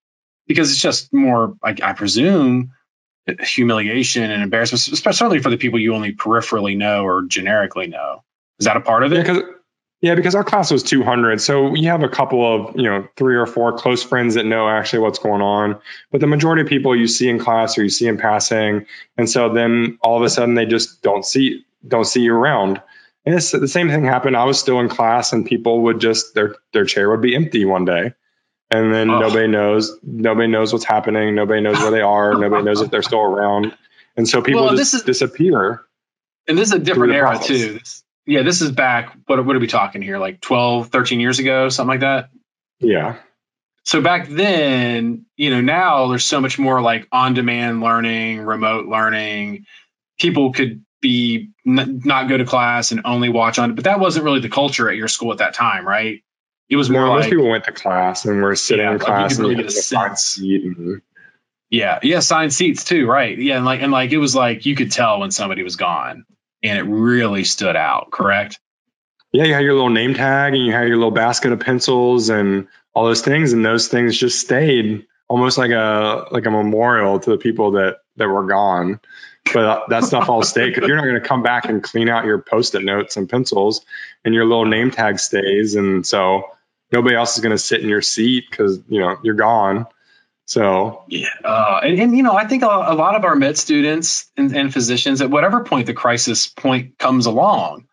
Because 0.47 0.71
it's 0.71 0.81
just 0.81 1.13
more, 1.13 1.55
like 1.61 1.81
I 1.83 1.93
presume, 1.93 2.71
humiliation 3.39 4.31
and 4.31 4.41
embarrassment, 4.41 4.87
especially 4.87 5.39
for 5.39 5.49
the 5.49 5.57
people 5.57 5.79
you 5.79 5.93
only 5.93 6.13
peripherally 6.13 6.75
know 6.77 7.03
or 7.03 7.23
generically 7.23 7.87
know. 7.87 8.23
Is 8.59 8.65
that 8.65 8.77
a 8.77 8.81
part 8.81 9.03
of 9.03 9.13
it? 9.13 9.27
Yeah, 9.27 9.43
yeah, 9.99 10.13
because 10.13 10.35
our 10.35 10.43
class 10.43 10.69
was 10.71 10.83
200. 10.83 11.41
So 11.41 11.73
you 11.73 11.89
have 11.89 12.03
a 12.03 12.09
couple 12.09 12.45
of, 12.45 12.75
you 12.75 12.83
know, 12.83 13.07
three 13.15 13.35
or 13.35 13.47
four 13.47 13.77
close 13.77 14.03
friends 14.03 14.35
that 14.35 14.45
know 14.45 14.69
actually 14.69 14.99
what's 14.99 15.17
going 15.17 15.41
on. 15.41 15.79
But 16.11 16.21
the 16.21 16.27
majority 16.27 16.61
of 16.61 16.67
people 16.67 16.95
you 16.95 17.07
see 17.07 17.27
in 17.29 17.39
class 17.39 17.77
or 17.77 17.83
you 17.83 17.89
see 17.89 18.07
in 18.07 18.17
passing. 18.17 18.85
And 19.17 19.27
so 19.27 19.53
then 19.53 19.97
all 20.01 20.17
of 20.17 20.23
a 20.23 20.29
sudden 20.29 20.53
they 20.53 20.67
just 20.67 21.01
don't 21.01 21.25
see, 21.25 21.65
don't 21.87 22.05
see 22.05 22.21
you 22.21 22.33
around. 22.33 22.79
And 23.25 23.35
it's, 23.35 23.51
the 23.51 23.67
same 23.67 23.89
thing 23.89 24.05
happened. 24.05 24.37
I 24.37 24.43
was 24.43 24.59
still 24.59 24.79
in 24.79 24.87
class 24.87 25.33
and 25.33 25.45
people 25.45 25.81
would 25.83 25.99
just, 25.99 26.35
their, 26.35 26.55
their 26.73 26.85
chair 26.85 27.09
would 27.09 27.21
be 27.21 27.35
empty 27.35 27.65
one 27.65 27.85
day. 27.85 28.13
And 28.69 28.93
then 28.93 29.09
oh. 29.09 29.19
nobody 29.19 29.47
knows, 29.47 29.97
nobody 30.03 30.47
knows 30.47 30.73
what's 30.73 30.85
happening. 30.85 31.33
Nobody 31.33 31.61
knows 31.61 31.79
where 31.79 31.91
they 31.91 32.01
are. 32.01 32.35
nobody 32.35 32.63
knows 32.63 32.81
if 32.81 32.91
they're 32.91 33.01
still 33.01 33.21
around. 33.21 33.75
And 34.15 34.29
so 34.29 34.43
people 34.43 34.65
well, 34.65 34.75
just 34.75 34.93
is, 34.93 35.01
disappear. 35.03 35.81
And 36.47 36.55
this 36.55 36.67
is 36.67 36.73
a 36.73 36.79
different 36.79 37.13
era 37.13 37.31
process. 37.31 37.47
too. 37.47 37.73
This, 37.79 38.03
yeah, 38.27 38.43
this 38.43 38.61
is 38.61 38.71
back. 38.71 39.15
What, 39.25 39.43
what 39.43 39.55
are 39.55 39.59
we 39.59 39.67
talking 39.67 40.01
here? 40.01 40.17
Like 40.17 40.41
12, 40.41 40.89
13 40.89 41.19
years 41.19 41.39
ago, 41.39 41.69
something 41.69 41.89
like 41.89 42.01
that? 42.01 42.29
Yeah. 42.79 43.17
So 43.85 44.01
back 44.01 44.27
then, 44.27 45.25
you 45.37 45.49
know, 45.49 45.61
now 45.61 46.07
there's 46.07 46.25
so 46.25 46.41
much 46.41 46.59
more 46.59 46.81
like 46.81 47.07
on 47.11 47.33
demand 47.33 47.81
learning, 47.81 48.41
remote 48.41 48.85
learning. 48.85 49.65
People 50.19 50.51
could 50.51 50.83
be 51.01 51.51
n- 51.65 52.01
not 52.03 52.27
go 52.27 52.35
to 52.37 52.43
class 52.43 52.91
and 52.91 53.01
only 53.05 53.29
watch 53.29 53.59
on, 53.59 53.75
but 53.75 53.85
that 53.85 54.01
wasn't 54.01 54.25
really 54.25 54.41
the 54.41 54.49
culture 54.49 54.89
at 54.89 54.97
your 54.97 55.07
school 55.07 55.31
at 55.31 55.37
that 55.37 55.53
time, 55.53 55.87
right? 55.87 56.21
It 56.69 56.75
was 56.75 56.89
more 56.89 57.01
no, 57.01 57.11
like 57.11 57.19
most 57.19 57.29
people 57.29 57.49
went 57.49 57.63
to 57.63 57.71
class 57.71 58.25
and 58.25 58.41
were 58.41 58.57
sitting 58.57 58.83
yeah, 58.83 58.91
in 58.91 58.99
class 58.99 59.39
like 59.39 59.47
and 59.47 59.57
get 59.57 59.65
a 59.67 59.71
sense. 59.71 60.37
Yeah, 61.69 61.99
yeah, 62.03 62.19
signed 62.19 62.53
seats 62.53 62.83
too, 62.83 63.07
right? 63.07 63.37
Yeah, 63.37 63.55
and 63.55 63.65
like 63.65 63.81
and 63.81 63.91
like 63.91 64.11
it 64.11 64.17
was 64.17 64.35
like 64.35 64.65
you 64.65 64.75
could 64.75 64.91
tell 64.91 65.21
when 65.21 65.31
somebody 65.31 65.63
was 65.63 65.77
gone 65.77 66.25
and 66.69 66.79
it 66.79 66.83
really 66.83 67.43
stood 67.43 67.75
out, 67.75 68.11
correct? 68.11 68.59
Yeah, 69.31 69.43
you 69.43 69.53
had 69.53 69.63
your 69.63 69.73
little 69.73 69.89
name 69.89 70.13
tag 70.13 70.53
and 70.53 70.65
you 70.65 70.71
had 70.71 70.87
your 70.87 70.97
little 70.97 71.11
basket 71.11 71.51
of 71.51 71.59
pencils 71.59 72.29
and 72.29 72.67
all 72.93 73.05
those 73.05 73.21
things, 73.21 73.53
and 73.53 73.65
those 73.65 73.87
things 73.87 74.17
just 74.17 74.39
stayed 74.39 75.05
almost 75.27 75.57
like 75.57 75.71
a 75.71 76.27
like 76.31 76.45
a 76.45 76.51
memorial 76.51 77.19
to 77.19 77.29
the 77.29 77.37
people 77.37 77.71
that 77.71 77.97
that 78.15 78.27
were 78.27 78.47
gone. 78.47 78.99
But 79.53 79.87
that 79.89 80.03
stuff 80.03 80.29
all 80.29 80.43
stay 80.43 80.69
because 80.69 80.87
you're 80.87 80.97
not 80.97 81.05
going 81.05 81.21
to 81.21 81.27
come 81.27 81.43
back 81.43 81.65
and 81.65 81.81
clean 81.81 82.09
out 82.09 82.25
your 82.25 82.39
post-it 82.39 82.83
notes 82.83 83.15
and 83.15 83.29
pencils, 83.29 83.85
and 84.25 84.33
your 84.33 84.45
little 84.45 84.65
name 84.65 84.91
tag 84.91 85.19
stays, 85.19 85.75
and 85.75 86.05
so 86.05 86.49
nobody 86.91 87.15
else 87.15 87.35
is 87.37 87.43
going 87.43 87.55
to 87.55 87.57
sit 87.57 87.81
in 87.81 87.89
your 87.89 88.01
seat 88.01 88.45
because 88.49 88.79
you 88.87 88.99
know 88.99 89.17
you're 89.23 89.35
gone. 89.35 89.85
So 90.47 91.03
yeah, 91.09 91.27
uh, 91.43 91.81
and, 91.83 91.99
and, 91.99 92.17
you 92.17 92.23
know, 92.23 92.33
I 92.33 92.47
think 92.47 92.63
a, 92.63 92.67
a 92.67 92.95
lot 92.95 93.15
of 93.15 93.25
our 93.25 93.35
med 93.35 93.57
students 93.57 94.31
and, 94.37 94.55
and, 94.55 94.73
physicians, 94.73 95.21
at 95.21 95.29
whatever 95.29 95.65
point 95.65 95.87
the 95.87 95.93
crisis 95.93 96.47
point 96.47 96.97
comes 96.97 97.25
along, 97.25 97.85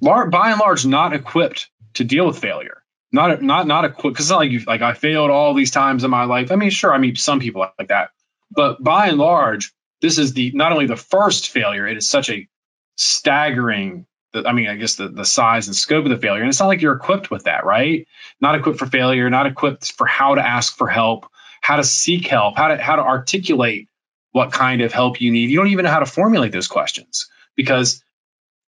lar- 0.00 0.30
by 0.30 0.50
and 0.50 0.58
large, 0.58 0.86
not 0.86 1.12
equipped 1.12 1.68
to 1.94 2.04
deal 2.04 2.26
with 2.26 2.38
failure. 2.38 2.82
Not 3.12 3.42
not 3.42 3.66
not 3.66 3.84
equipped 3.84 4.14
because 4.14 4.26
it's 4.26 4.30
not 4.30 4.38
like 4.38 4.50
you 4.50 4.60
like 4.60 4.80
I 4.80 4.94
failed 4.94 5.30
all 5.30 5.52
these 5.52 5.70
times 5.70 6.04
in 6.04 6.10
my 6.10 6.24
life. 6.24 6.50
I 6.52 6.56
mean, 6.56 6.70
sure, 6.70 6.92
I 6.92 6.98
mean 6.98 7.16
some 7.16 7.38
people 7.38 7.66
like 7.78 7.88
that, 7.88 8.10
but 8.50 8.82
by 8.82 9.08
and 9.08 9.18
large, 9.18 9.72
this 10.00 10.18
is 10.18 10.32
the 10.32 10.52
not 10.54 10.72
only 10.72 10.86
the 10.86 10.96
first 10.96 11.50
failure. 11.50 11.86
It 11.86 11.98
is 11.98 12.08
such 12.08 12.30
a 12.30 12.48
staggering 12.96 14.06
I 14.34 14.52
mean, 14.52 14.68
I 14.68 14.76
guess 14.76 14.96
the, 14.96 15.08
the 15.08 15.24
size 15.24 15.66
and 15.68 15.76
scope 15.76 16.04
of 16.04 16.10
the 16.10 16.18
failure. 16.18 16.42
And 16.42 16.50
it's 16.50 16.60
not 16.60 16.66
like 16.66 16.82
you're 16.82 16.96
equipped 16.96 17.30
with 17.30 17.44
that, 17.44 17.64
right? 17.64 18.06
Not 18.40 18.54
equipped 18.54 18.78
for 18.78 18.86
failure, 18.86 19.28
not 19.30 19.46
equipped 19.46 19.92
for 19.92 20.06
how 20.06 20.34
to 20.34 20.46
ask 20.46 20.76
for 20.76 20.86
help, 20.86 21.26
how 21.60 21.76
to 21.76 21.84
seek 21.84 22.26
help, 22.26 22.56
how 22.56 22.68
to 22.68 22.76
how 22.76 22.96
to 22.96 23.02
articulate 23.02 23.88
what 24.32 24.52
kind 24.52 24.82
of 24.82 24.92
help 24.92 25.20
you 25.20 25.30
need. 25.30 25.50
You 25.50 25.58
don't 25.58 25.68
even 25.68 25.84
know 25.84 25.90
how 25.90 26.00
to 26.00 26.06
formulate 26.06 26.52
those 26.52 26.68
questions 26.68 27.28
because 27.56 28.02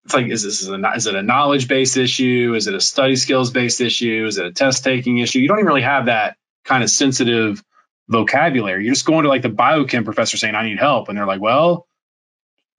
it's 0.05 0.15
like 0.15 0.27
is 0.29 0.43
this 0.43 0.67
a, 0.67 0.93
is 0.95 1.07
it 1.07 1.15
a 1.15 1.23
knowledge 1.23 1.69
based 1.69 1.97
issue? 1.97 2.55
Is 2.57 2.67
it 2.67 2.75
a 2.75 2.81
study 2.81 3.17
skills 3.17 3.51
based 3.51 3.81
issue? 3.81 4.25
Is 4.27 4.39
it 4.39 4.47
a 4.47 4.53
test 4.53 4.85
taking 4.85 5.19
issue? 5.19 5.39
You 5.39 5.49
don't 5.49 5.59
even 5.59 5.69
really 5.69 5.83
have 5.83 6.07
that 6.07 6.37
kind 6.65 6.83
of 6.83 6.91
sensitive 6.91 7.63
vocabulary. 8.09 8.85
You're 8.85 8.95
just 8.95 9.07
going 9.07 9.25
to 9.25 9.29
like 9.29 9.43
the 9.43 9.51
biochem 9.51 10.05
professor 10.05 10.37
saying 10.37 10.55
I 10.55 10.67
need 10.67 10.79
help, 10.79 11.09
and 11.09 11.17
they're 11.17 11.27
like, 11.27 11.41
well, 11.41 11.87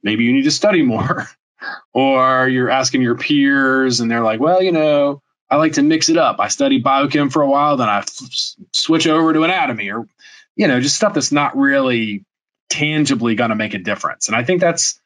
maybe 0.03 0.23
you 0.23 0.33
need 0.33 0.43
to 0.43 0.51
study 0.51 0.81
more. 0.81 1.27
or 1.93 2.47
you're 2.47 2.69
asking 2.69 3.01
your 3.01 3.15
peers 3.15 3.99
and 3.99 4.09
they're 4.09 4.23
like, 4.23 4.39
well, 4.39 4.61
you 4.61 4.71
know, 4.71 5.21
I 5.51 5.57
like 5.57 5.73
to 5.73 5.83
mix 5.83 6.07
it 6.07 6.17
up. 6.17 6.37
I 6.39 6.47
study 6.47 6.81
biochem 6.81 7.31
for 7.31 7.41
a 7.41 7.47
while, 7.47 7.75
then 7.75 7.89
I 7.89 7.99
f- 7.99 8.55
switch 8.71 9.05
over 9.05 9.33
to 9.33 9.43
anatomy 9.43 9.91
or, 9.91 10.07
you 10.55 10.67
know, 10.69 10.79
just 10.79 10.95
stuff 10.95 11.13
that's 11.13 11.33
not 11.33 11.57
really 11.57 12.23
tangibly 12.69 13.35
going 13.35 13.49
to 13.49 13.55
make 13.55 13.73
a 13.73 13.77
difference. 13.77 14.29
And 14.29 14.35
I 14.35 14.45
think 14.45 14.61
that's, 14.61 14.99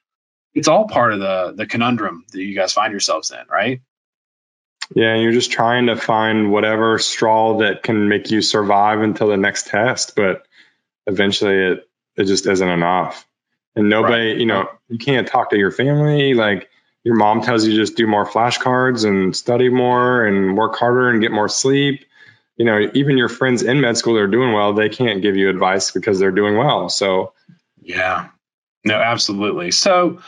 it's 0.54 0.68
all 0.68 0.88
part 0.88 1.14
of 1.14 1.20
the 1.20 1.54
the 1.58 1.66
conundrum 1.66 2.24
that 2.32 2.42
you 2.42 2.56
guys 2.56 2.72
find 2.72 2.92
yourselves 2.92 3.32
in, 3.32 3.46
right? 3.50 3.82
Yeah, 4.96 5.16
you're 5.16 5.32
just 5.32 5.52
trying 5.52 5.88
to 5.88 5.96
find 5.96 6.52
whatever 6.52 7.00
straw 7.00 7.58
that 7.58 7.84
can 7.84 8.08
make 8.08 8.32
you 8.32 8.42
survive 8.42 9.02
until 9.02 9.28
the 9.28 9.38
next 9.38 9.68
test, 9.68 10.16
but 10.16 10.46
eventually 11.08 11.56
it 11.56 11.90
it 12.16 12.26
just 12.26 12.48
isn't 12.48 12.70
enough. 12.70 13.28
And 13.76 13.90
nobody, 13.90 14.30
right. 14.30 14.38
you 14.38 14.46
know, 14.46 14.70
you 14.88 14.98
can't 14.98 15.28
talk 15.28 15.50
to 15.50 15.58
your 15.58 15.72
family 15.72 16.34
like 16.34 16.70
your 17.06 17.16
mom 17.16 17.42
tells 17.42 17.66
you 17.66 17.76
just 17.76 17.96
do 17.96 18.08
more 18.08 18.26
flashcards 18.26 19.08
and 19.08 19.36
study 19.36 19.70
more 19.70 20.26
and 20.26 20.58
work 20.58 20.76
harder 20.76 21.12
and 21.12 21.22
get 21.22 21.32
more 21.32 21.48
sleep. 21.48 22.04
You 22.58 22.66
know, 22.66 22.90
even 22.96 23.16
your 23.16 23.30
friends 23.30 23.62
in 23.62 23.80
med 23.80 23.96
school 23.96 24.18
are 24.18 24.28
doing 24.28 24.54
well, 24.54 24.74
they 24.74 24.90
can't 24.90 25.22
give 25.22 25.36
you 25.36 25.50
advice 25.50 25.92
because 25.92 26.18
they're 26.20 26.32
doing 26.32 26.58
well. 26.58 26.90
So, 26.90 27.34
yeah, 27.80 28.30
no, 28.84 28.96
absolutely. 28.96 29.70
So, 29.70 30.20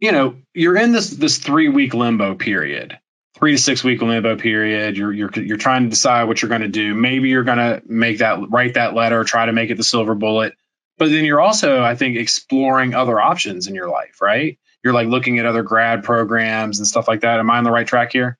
you 0.00 0.12
know, 0.12 0.36
you're 0.54 0.78
in 0.78 0.92
this 0.92 1.10
this 1.10 1.36
three 1.36 1.68
week 1.68 1.92
limbo 1.92 2.36
period, 2.36 2.98
three 3.36 3.52
to 3.52 3.58
six 3.58 3.84
week 3.84 4.00
limbo 4.00 4.36
period. 4.36 4.96
You're 4.96 5.12
you're 5.12 5.30
you're 5.34 5.58
trying 5.58 5.84
to 5.84 5.90
decide 5.90 6.24
what 6.24 6.40
you're 6.40 6.48
going 6.48 6.62
to 6.62 6.68
do. 6.68 6.94
Maybe 6.94 7.28
you're 7.28 7.44
going 7.44 7.58
to 7.58 7.82
make 7.84 8.18
that 8.18 8.48
write 8.48 8.74
that 8.74 8.94
letter, 8.94 9.24
try 9.24 9.44
to 9.44 9.52
make 9.52 9.68
it 9.68 9.76
the 9.76 9.84
silver 9.84 10.14
bullet. 10.14 10.54
But 10.96 11.10
then 11.10 11.26
you're 11.26 11.40
also, 11.40 11.82
I 11.82 11.96
think, 11.96 12.16
exploring 12.16 12.94
other 12.94 13.20
options 13.20 13.66
in 13.66 13.74
your 13.74 13.90
life, 13.90 14.22
right? 14.22 14.58
You're 14.82 14.92
like 14.92 15.08
looking 15.08 15.38
at 15.38 15.46
other 15.46 15.62
grad 15.62 16.04
programs 16.04 16.78
and 16.78 16.86
stuff 16.86 17.08
like 17.08 17.20
that. 17.20 17.38
Am 17.38 17.50
I 17.50 17.58
on 17.58 17.64
the 17.64 17.70
right 17.70 17.86
track 17.86 18.12
here? 18.12 18.38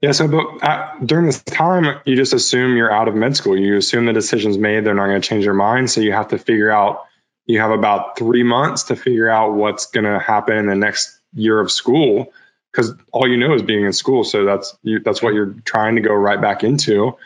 Yeah. 0.00 0.12
So, 0.12 0.28
but 0.28 0.62
uh, 0.62 0.98
during 1.04 1.26
this 1.26 1.42
time, 1.42 2.00
you 2.04 2.16
just 2.16 2.32
assume 2.32 2.76
you're 2.76 2.92
out 2.92 3.08
of 3.08 3.14
med 3.14 3.36
school. 3.36 3.56
You 3.56 3.76
assume 3.76 4.06
the 4.06 4.12
decision's 4.12 4.58
made; 4.58 4.84
they're 4.84 4.94
not 4.94 5.06
going 5.06 5.20
to 5.20 5.28
change 5.28 5.44
their 5.44 5.54
mind. 5.54 5.90
So 5.90 6.00
you 6.00 6.12
have 6.12 6.28
to 6.28 6.38
figure 6.38 6.70
out. 6.70 7.04
You 7.46 7.60
have 7.60 7.70
about 7.70 8.18
three 8.18 8.42
months 8.42 8.84
to 8.84 8.96
figure 8.96 9.28
out 9.28 9.54
what's 9.54 9.86
going 9.86 10.04
to 10.04 10.18
happen 10.18 10.56
in 10.56 10.66
the 10.66 10.74
next 10.74 11.16
year 11.32 11.60
of 11.60 11.70
school, 11.70 12.32
because 12.72 12.92
all 13.12 13.28
you 13.28 13.36
know 13.36 13.54
is 13.54 13.62
being 13.62 13.84
in 13.84 13.92
school. 13.92 14.24
So 14.24 14.44
that's 14.44 14.76
you, 14.82 14.98
that's 14.98 15.22
what 15.22 15.32
you're 15.32 15.54
trying 15.64 15.94
to 15.94 16.02
go 16.02 16.12
right 16.12 16.40
back 16.40 16.64
into. 16.64 17.16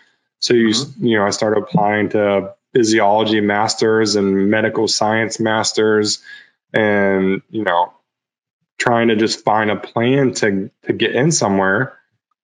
So 0.40 0.54
you 0.54 0.68
mm-hmm. 0.68 1.06
you 1.06 1.18
know, 1.18 1.26
I 1.26 1.30
started 1.30 1.62
applying 1.62 2.10
to 2.10 2.54
physiology 2.74 3.40
masters 3.40 4.16
and 4.16 4.50
medical 4.50 4.86
science 4.88 5.40
masters, 5.40 6.22
and 6.72 7.42
you 7.50 7.64
know, 7.64 7.92
trying 8.80 9.08
to 9.08 9.16
just 9.16 9.44
find 9.44 9.70
a 9.70 9.76
plan 9.76 10.32
to 10.32 10.70
to 10.84 10.92
get 10.92 11.14
in 11.14 11.30
somewhere. 11.30 11.96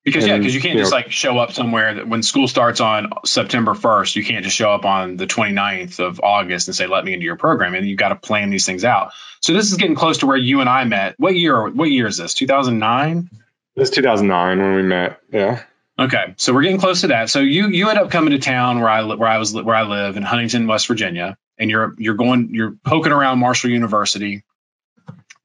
Because 0.05 0.23
and, 0.23 0.31
yeah, 0.31 0.39
because 0.39 0.55
you 0.55 0.61
can't 0.61 0.75
you 0.75 0.83
just 0.83 0.93
know, 0.93 0.99
like 0.99 1.11
show 1.11 1.37
up 1.37 1.51
somewhere 1.51 1.95
that 1.95 2.07
when 2.07 2.23
school 2.23 2.47
starts 2.47 2.81
on 2.81 3.11
September 3.25 3.73
1st, 3.73 4.15
you 4.15 4.25
can't 4.25 4.45
just 4.45 4.55
show 4.55 4.71
up 4.71 4.85
on 4.85 5.17
the 5.17 5.27
29th 5.27 5.99
of 5.99 6.21
August 6.21 6.69
and 6.69 6.77
say, 6.77 6.87
let 6.87 7.05
me 7.05 7.13
into 7.13 7.25
your 7.25 7.35
program. 7.35 7.75
And 7.75 7.89
you've 7.89 7.99
got 7.99 8.11
to 8.11 8.15
plan 8.15 8.51
these 8.51 8.65
things 8.65 8.85
out. 8.85 9.11
So 9.41 9.53
this 9.53 9.73
is 9.73 9.79
getting 9.79 9.97
close 9.97 10.19
to 10.19 10.27
where 10.27 10.37
you 10.37 10.61
and 10.61 10.69
I 10.69 10.85
met. 10.85 11.17
What 11.19 11.35
year, 11.35 11.69
what 11.71 11.91
year 11.91 12.07
is 12.07 12.19
this? 12.19 12.35
2009? 12.35 13.29
This 13.75 13.91
2009 13.91 14.59
when 14.61 14.75
we 14.77 14.83
met. 14.83 15.21
Yeah. 15.33 15.65
Okay. 15.99 16.35
So 16.37 16.55
we're 16.55 16.63
getting 16.63 16.79
close 16.79 17.01
to 17.01 17.09
that. 17.09 17.29
So 17.29 17.41
you, 17.41 17.67
you 17.67 17.89
end 17.89 17.99
up 17.99 18.13
coming 18.13 18.31
to 18.31 18.39
town 18.39 18.79
where 18.79 18.89
I, 18.89 19.03
where 19.03 19.29
I 19.29 19.39
was, 19.39 19.55
where 19.55 19.75
I 19.75 19.83
live 19.83 20.17
in 20.17 20.23
Huntington, 20.23 20.69
West 20.69 20.87
Virginia, 20.87 21.37
and 21.59 21.69
you're, 21.69 21.97
you're 21.99 22.15
going, 22.15 22.51
you're 22.55 22.77
poking 22.85 23.11
around 23.11 23.41
Marshall 23.41 23.71
University. 23.71 24.45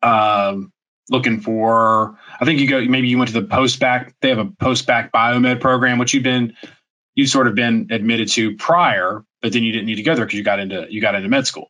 Um, 0.04 0.72
looking 1.12 1.42
for 1.42 2.18
i 2.40 2.46
think 2.46 2.60
you 2.60 2.68
go 2.68 2.84
maybe 2.86 3.10
you 3.10 3.18
went 3.18 3.30
to 3.30 3.40
the 3.40 3.46
post 3.46 3.80
bac 3.80 4.16
they 4.22 4.30
have 4.30 4.40
a 4.40 4.46
post 4.46 4.88
bac 4.88 5.12
biomed 5.12 5.60
program 5.60 6.00
which 6.00 6.14
you've 6.14 6.24
been 6.24 6.56
you've 7.14 7.30
sort 7.30 7.48
of 7.48 7.54
been 7.54 7.90
admitted 7.92 8.30
to 8.30 8.56
prior 8.56 9.24
but 9.42 9.54
then 9.54 9.64
you 9.64 9.72
didn't 9.72 9.88
need 9.88 9.96
to 9.96 10.04
go 10.04 10.16
there 10.16 10.26
because 10.26 10.38
you 10.38 10.44
got 10.44 10.60
into 10.60 10.88
you 10.90 11.02
got 11.02 11.16
into 11.16 11.28
med 11.28 11.46
school. 11.48 11.70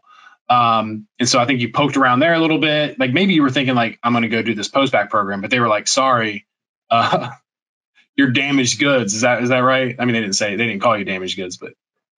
Um, 0.49 1.07
and 1.17 1.29
so 1.29 1.39
i 1.39 1.45
think 1.45 1.61
you 1.61 1.71
poked 1.71 1.97
around 1.97 2.19
there 2.19 2.33
a 2.33 2.39
little 2.39 2.59
bit. 2.59 2.99
Like 2.99 3.13
maybe 3.13 3.33
you 3.33 3.41
were 3.41 3.49
thinking 3.49 3.75
like 3.75 3.99
i'm 4.03 4.13
going 4.13 4.23
to 4.23 4.29
go 4.29 4.41
do 4.41 4.53
this 4.53 4.67
post 4.67 4.91
bac 4.91 5.09
program 5.09 5.41
but 5.41 5.49
they 5.49 5.59
were 5.59 5.69
like 5.69 5.87
sorry 5.87 6.45
uh, 6.89 7.31
you're 8.15 8.31
damaged 8.31 8.79
goods. 8.79 9.15
Is 9.15 9.21
that 9.21 9.41
is 9.43 9.49
that 9.49 9.59
right? 9.59 9.95
I 9.97 10.05
mean 10.05 10.13
they 10.13 10.21
didn't 10.21 10.35
say 10.35 10.55
they 10.55 10.67
didn't 10.67 10.81
call 10.81 10.97
you 10.97 11.05
damaged 11.05 11.37
goods 11.37 11.57
but 11.57 11.73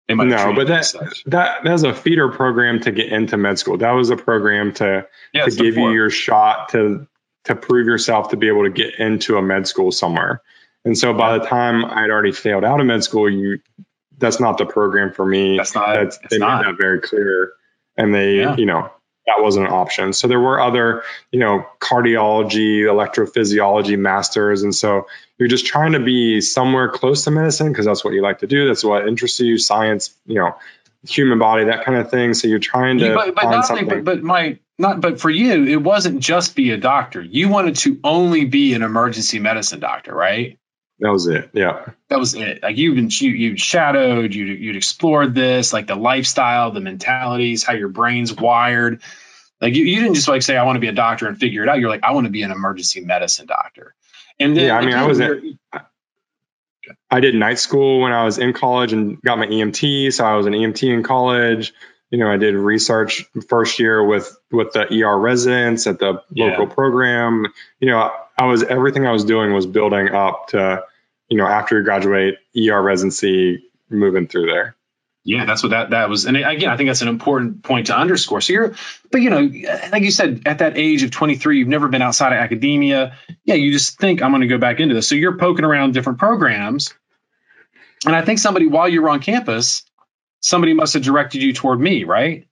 they 0.08 0.14
might 0.14 0.28
no, 0.28 0.54
but 0.54 0.66
that 0.66 0.92
that 1.26 1.64
that 1.64 1.72
was 1.72 1.84
a 1.84 1.94
feeder 1.94 2.28
program 2.30 2.80
to 2.80 2.90
get 2.90 3.12
into 3.12 3.36
med 3.36 3.58
school. 3.58 3.76
That 3.76 3.92
was 3.92 4.10
a 4.10 4.16
program 4.16 4.72
to 4.74 5.06
yeah, 5.32 5.44
to 5.44 5.50
give 5.50 5.76
you 5.76 5.90
your 5.90 6.10
shot 6.10 6.70
to 6.70 7.06
to 7.44 7.56
prove 7.56 7.86
yourself 7.86 8.30
to 8.30 8.36
be 8.36 8.48
able 8.48 8.64
to 8.64 8.70
get 8.70 8.98
into 8.98 9.36
a 9.36 9.42
med 9.42 9.66
school 9.66 9.90
somewhere. 9.90 10.42
And 10.84 10.96
so 10.96 11.14
by 11.14 11.38
the 11.38 11.44
time 11.46 11.84
I'd 11.84 12.10
already 12.10 12.32
failed 12.32 12.64
out 12.64 12.80
of 12.80 12.86
med 12.86 13.04
school, 13.04 13.30
you 13.30 13.60
that's 14.18 14.40
not 14.40 14.58
the 14.58 14.66
program 14.66 15.12
for 15.12 15.24
me. 15.26 15.56
That's 15.56 15.74
not. 15.74 15.94
That's, 15.94 16.18
they 16.30 16.38
not. 16.38 16.64
made 16.64 16.72
that 16.72 16.80
very 16.80 17.00
clear, 17.00 17.52
and 17.96 18.14
they 18.14 18.38
yeah. 18.38 18.56
you 18.56 18.66
know 18.66 18.90
that 19.26 19.42
wasn't 19.42 19.66
an 19.66 19.72
option. 19.72 20.12
So 20.12 20.26
there 20.26 20.40
were 20.40 20.60
other, 20.60 21.04
you 21.30 21.38
know, 21.38 21.64
cardiology, 21.80 22.80
electrophysiology 22.80 23.96
masters. 23.96 24.62
And 24.62 24.74
so 24.74 25.06
you're 25.38 25.48
just 25.48 25.66
trying 25.66 25.92
to 25.92 26.00
be 26.00 26.40
somewhere 26.40 26.88
close 26.88 27.24
to 27.24 27.30
medicine 27.30 27.68
because 27.68 27.86
that's 27.86 28.04
what 28.04 28.14
you 28.14 28.22
like 28.22 28.40
to 28.40 28.46
do. 28.46 28.66
That's 28.66 28.82
what 28.82 29.06
interests 29.06 29.38
you, 29.38 29.58
science, 29.58 30.14
you 30.26 30.36
know, 30.36 30.56
human 31.06 31.38
body, 31.38 31.66
that 31.66 31.84
kind 31.84 31.98
of 31.98 32.10
thing. 32.10 32.34
So 32.34 32.48
you're 32.48 32.58
trying 32.58 32.98
to 32.98 33.14
but, 33.14 33.34
but 33.34 33.44
find 33.44 33.64
something. 33.64 33.88
but, 33.88 34.04
but 34.04 34.22
my 34.22 34.58
not 34.82 35.00
but 35.00 35.20
for 35.20 35.30
you, 35.30 35.64
it 35.64 35.82
wasn't 35.82 36.20
just 36.20 36.56
be 36.56 36.72
a 36.72 36.76
doctor. 36.76 37.22
You 37.22 37.48
wanted 37.48 37.76
to 37.76 38.00
only 38.02 38.44
be 38.44 38.74
an 38.74 38.82
emergency 38.82 39.38
medicine 39.38 39.80
doctor, 39.80 40.12
right? 40.12 40.58
That 40.98 41.10
was 41.10 41.26
it. 41.28 41.50
Yeah. 41.52 41.86
That 42.08 42.18
was 42.18 42.34
it. 42.34 42.62
Like 42.62 42.76
you've 42.76 42.96
been 42.96 43.08
you 43.10 43.30
you 43.30 43.56
shadowed, 43.56 44.34
you 44.34 44.44
you'd 44.44 44.76
explored 44.76 45.34
this, 45.34 45.72
like 45.72 45.86
the 45.86 45.94
lifestyle, 45.94 46.72
the 46.72 46.80
mentalities, 46.80 47.62
how 47.62 47.72
your 47.74 47.88
brain's 47.88 48.34
wired. 48.34 49.00
Like 49.60 49.74
you, 49.74 49.84
you 49.84 50.00
didn't 50.00 50.14
just 50.14 50.28
like 50.28 50.42
say 50.42 50.56
I 50.56 50.64
want 50.64 50.76
to 50.76 50.80
be 50.80 50.88
a 50.88 50.92
doctor 50.92 51.28
and 51.28 51.38
figure 51.38 51.62
it 51.62 51.68
out. 51.68 51.78
You're 51.78 51.88
like 51.88 52.02
I 52.02 52.12
want 52.12 52.26
to 52.26 52.32
be 52.32 52.42
an 52.42 52.50
emergency 52.50 53.00
medicine 53.00 53.46
doctor. 53.46 53.94
And 54.40 54.56
then, 54.56 54.66
yeah, 54.66 54.76
I 54.76 54.84
mean, 54.84 54.94
I 54.94 55.06
was 55.06 55.20
at, 55.20 55.38
I 57.08 57.20
did 57.20 57.36
night 57.36 57.60
school 57.60 58.00
when 58.00 58.12
I 58.12 58.24
was 58.24 58.38
in 58.38 58.52
college 58.52 58.92
and 58.92 59.20
got 59.22 59.38
my 59.38 59.46
EMT. 59.46 60.12
So 60.12 60.24
I 60.24 60.34
was 60.34 60.46
an 60.46 60.52
EMT 60.52 60.92
in 60.92 61.02
college. 61.04 61.72
You 62.12 62.18
know, 62.18 62.30
I 62.30 62.36
did 62.36 62.54
research 62.54 63.24
first 63.48 63.78
year 63.78 64.04
with 64.04 64.36
with 64.50 64.74
the 64.74 64.86
ER 65.02 65.18
residents 65.18 65.86
at 65.86 65.98
the 65.98 66.22
yeah. 66.30 66.50
local 66.50 66.66
program. 66.66 67.46
You 67.80 67.88
know, 67.88 68.12
I 68.38 68.44
was 68.44 68.62
everything 68.62 69.06
I 69.06 69.12
was 69.12 69.24
doing 69.24 69.54
was 69.54 69.64
building 69.64 70.10
up 70.10 70.48
to, 70.48 70.84
you 71.30 71.38
know, 71.38 71.46
after 71.46 71.78
you 71.78 71.84
graduate, 71.84 72.34
ER 72.54 72.82
residency, 72.82 73.64
moving 73.88 74.28
through 74.28 74.44
there. 74.44 74.76
Yeah, 75.24 75.46
that's 75.46 75.62
what 75.62 75.70
that 75.70 75.90
that 75.90 76.10
was. 76.10 76.26
And 76.26 76.36
again, 76.36 76.68
I 76.68 76.76
think 76.76 76.90
that's 76.90 77.00
an 77.00 77.08
important 77.08 77.62
point 77.62 77.86
to 77.86 77.96
underscore. 77.96 78.42
So 78.42 78.52
you're, 78.52 78.74
but 79.10 79.22
you 79.22 79.30
know, 79.30 79.50
like 79.90 80.02
you 80.02 80.10
said, 80.10 80.42
at 80.44 80.58
that 80.58 80.76
age 80.76 81.04
of 81.04 81.12
23, 81.12 81.58
you've 81.58 81.68
never 81.68 81.88
been 81.88 82.02
outside 82.02 82.34
of 82.34 82.40
academia. 82.40 83.16
Yeah, 83.44 83.54
you 83.54 83.72
just 83.72 83.98
think 83.98 84.20
I'm 84.20 84.32
going 84.32 84.42
to 84.42 84.48
go 84.48 84.58
back 84.58 84.80
into 84.80 84.94
this. 84.94 85.08
So 85.08 85.14
you're 85.14 85.38
poking 85.38 85.64
around 85.64 85.94
different 85.94 86.18
programs, 86.18 86.92
and 88.04 88.14
I 88.14 88.22
think 88.22 88.38
somebody 88.38 88.66
while 88.66 88.88
you 88.88 89.00
were 89.00 89.08
on 89.08 89.20
campus 89.20 89.84
somebody 90.42 90.74
must 90.74 90.94
have 90.94 91.02
directed 91.02 91.42
you 91.42 91.54
toward 91.54 91.80
me, 91.80 92.04
right? 92.04 92.46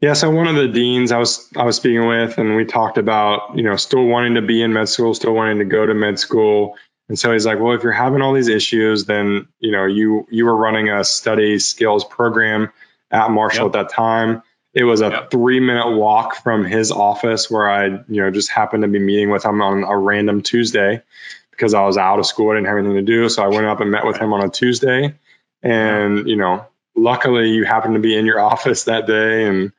Yeah, 0.00 0.12
so 0.12 0.30
one 0.30 0.46
of 0.46 0.54
the 0.54 0.68
deans 0.68 1.10
I 1.10 1.18
was 1.18 1.48
I 1.56 1.64
was 1.64 1.74
speaking 1.74 2.06
with, 2.06 2.38
and 2.38 2.54
we 2.54 2.64
talked 2.64 2.98
about 2.98 3.56
you 3.56 3.64
know 3.64 3.74
still 3.74 4.04
wanting 4.04 4.34
to 4.34 4.42
be 4.42 4.62
in 4.62 4.72
med 4.72 4.88
school, 4.88 5.12
still 5.12 5.34
wanting 5.34 5.58
to 5.58 5.64
go 5.64 5.84
to 5.84 5.92
med 5.92 6.20
school, 6.20 6.76
and 7.08 7.18
so 7.18 7.32
he's 7.32 7.44
like, 7.44 7.58
well, 7.58 7.74
if 7.74 7.82
you're 7.82 7.90
having 7.90 8.22
all 8.22 8.32
these 8.32 8.48
issues, 8.48 9.06
then 9.06 9.48
you 9.58 9.72
know 9.72 9.86
you 9.86 10.26
you 10.30 10.44
were 10.44 10.56
running 10.56 10.88
a 10.88 11.02
study 11.02 11.58
skills 11.58 12.04
program 12.04 12.70
at 13.10 13.30
Marshall 13.32 13.66
yep. 13.66 13.74
at 13.74 13.88
that 13.88 13.94
time. 13.94 14.42
It 14.72 14.84
was 14.84 15.00
a 15.00 15.08
yep. 15.08 15.30
three 15.32 15.58
minute 15.58 15.96
walk 15.96 16.36
from 16.36 16.64
his 16.64 16.92
office 16.92 17.50
where 17.50 17.68
I 17.68 17.86
you 17.86 18.22
know 18.22 18.30
just 18.30 18.50
happened 18.50 18.82
to 18.82 18.88
be 18.88 19.00
meeting 19.00 19.30
with 19.30 19.44
him 19.44 19.60
on 19.60 19.82
a 19.82 19.96
random 19.96 20.42
Tuesday 20.42 21.02
because 21.50 21.74
I 21.74 21.84
was 21.84 21.96
out 21.96 22.20
of 22.20 22.26
school, 22.26 22.52
I 22.52 22.54
didn't 22.54 22.68
have 22.68 22.78
anything 22.78 22.94
to 22.94 23.02
do, 23.02 23.28
so 23.28 23.42
I 23.42 23.48
went 23.48 23.66
up 23.66 23.80
and 23.80 23.90
met 23.90 24.06
with 24.06 24.16
him 24.16 24.32
on 24.32 24.44
a 24.44 24.48
Tuesday, 24.48 25.18
and 25.60 26.28
you 26.28 26.36
know 26.36 26.64
luckily 26.98 27.50
you 27.50 27.64
happened 27.64 27.94
to 27.94 28.00
be 28.00 28.16
in 28.16 28.26
your 28.26 28.40
office 28.40 28.84
that 28.84 29.06
day 29.06 29.44
and 29.44 29.72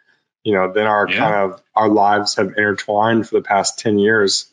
you 0.44 0.54
know, 0.54 0.72
then 0.72 0.88
our 0.88 1.08
yeah. 1.08 1.18
kind 1.18 1.36
of 1.36 1.62
our 1.76 1.90
lives 1.90 2.36
have 2.36 2.54
intertwined 2.58 3.28
for 3.28 3.36
the 3.36 3.42
past 3.42 3.80
10 3.80 4.00
years. 4.00 4.52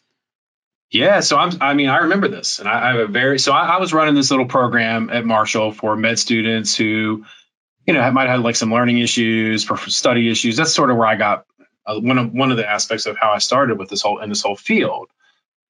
Yeah, 0.91 1.21
so 1.21 1.37
I'm. 1.37 1.51
I 1.61 1.75
mean, 1.75 1.89
I 1.89 1.99
remember 1.99 2.29
this, 2.29 2.61
and 2.61 2.69
I, 2.69 2.85
I 2.85 2.93
have 2.93 3.01
a 3.01 3.07
very. 3.09 3.41
So 3.41 3.53
I, 3.53 3.67
I, 3.67 3.81
was 3.81 3.93
running 3.93 4.15
this 4.15 4.31
little 4.31 4.47
program 4.47 5.11
at 5.11 5.25
Marshall 5.25 5.73
for 5.73 5.97
med 5.97 6.17
students 6.17 6.77
who, 6.77 7.25
you 7.87 7.93
know, 7.93 8.11
might 8.13 8.29
have 8.29 8.43
like 8.43 8.55
some 8.55 8.71
learning 8.71 8.99
issues, 8.99 9.65
for 9.65 9.77
study 9.77 10.31
issues. 10.31 10.57
That's 10.57 10.73
sort 10.73 10.91
of 10.91 10.97
where 10.97 11.09
I 11.09 11.17
got 11.17 11.45
uh, 11.85 11.99
one 11.99 12.19
of 12.19 12.33
one 12.33 12.53
of 12.53 12.57
the 12.57 12.69
aspects 12.69 13.07
of 13.07 13.17
how 13.19 13.33
I 13.33 13.39
started 13.39 13.81
with 13.81 13.89
this 13.89 14.01
whole 14.01 14.21
in 14.21 14.29
this 14.29 14.43
whole 14.43 14.55
field. 14.55 15.09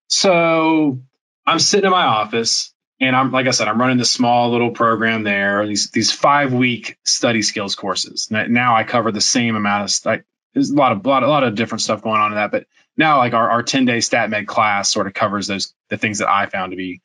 So 0.08 1.00
I'm 1.46 1.60
sitting 1.60 1.86
in 1.86 1.92
my 1.92 2.04
office, 2.04 2.74
and 3.00 3.14
I'm 3.14 3.30
like 3.30 3.46
I 3.46 3.50
said, 3.50 3.68
I'm 3.68 3.80
running 3.80 3.98
this 3.98 4.10
small 4.10 4.50
little 4.50 4.70
program 4.70 5.22
there. 5.22 5.66
These 5.66 5.90
these 5.90 6.12
five 6.12 6.52
week 6.52 6.98
study 7.04 7.42
skills 7.42 7.74
courses. 7.74 8.28
Now 8.30 8.76
I 8.76 8.84
cover 8.84 9.12
the 9.12 9.20
same 9.20 9.56
amount 9.56 9.84
of 9.84 9.90
stuff. 9.90 10.20
There's 10.54 10.70
a 10.70 10.74
lot 10.74 10.92
of 10.92 11.04
lot, 11.04 11.22
a 11.22 11.28
lot 11.28 11.44
of 11.44 11.54
different 11.54 11.82
stuff 11.82 12.02
going 12.02 12.20
on 12.20 12.32
in 12.32 12.36
that, 12.36 12.50
but 12.50 12.66
now 12.96 13.18
like 13.18 13.34
our, 13.34 13.50
our 13.50 13.62
10 13.62 13.84
day 13.84 14.00
stat 14.00 14.30
med 14.30 14.46
class 14.46 14.88
sort 14.88 15.06
of 15.06 15.14
covers 15.14 15.46
those 15.46 15.74
the 15.90 15.98
things 15.98 16.18
that 16.18 16.30
I 16.30 16.46
found 16.46 16.72
to 16.72 16.76
be 16.76 17.02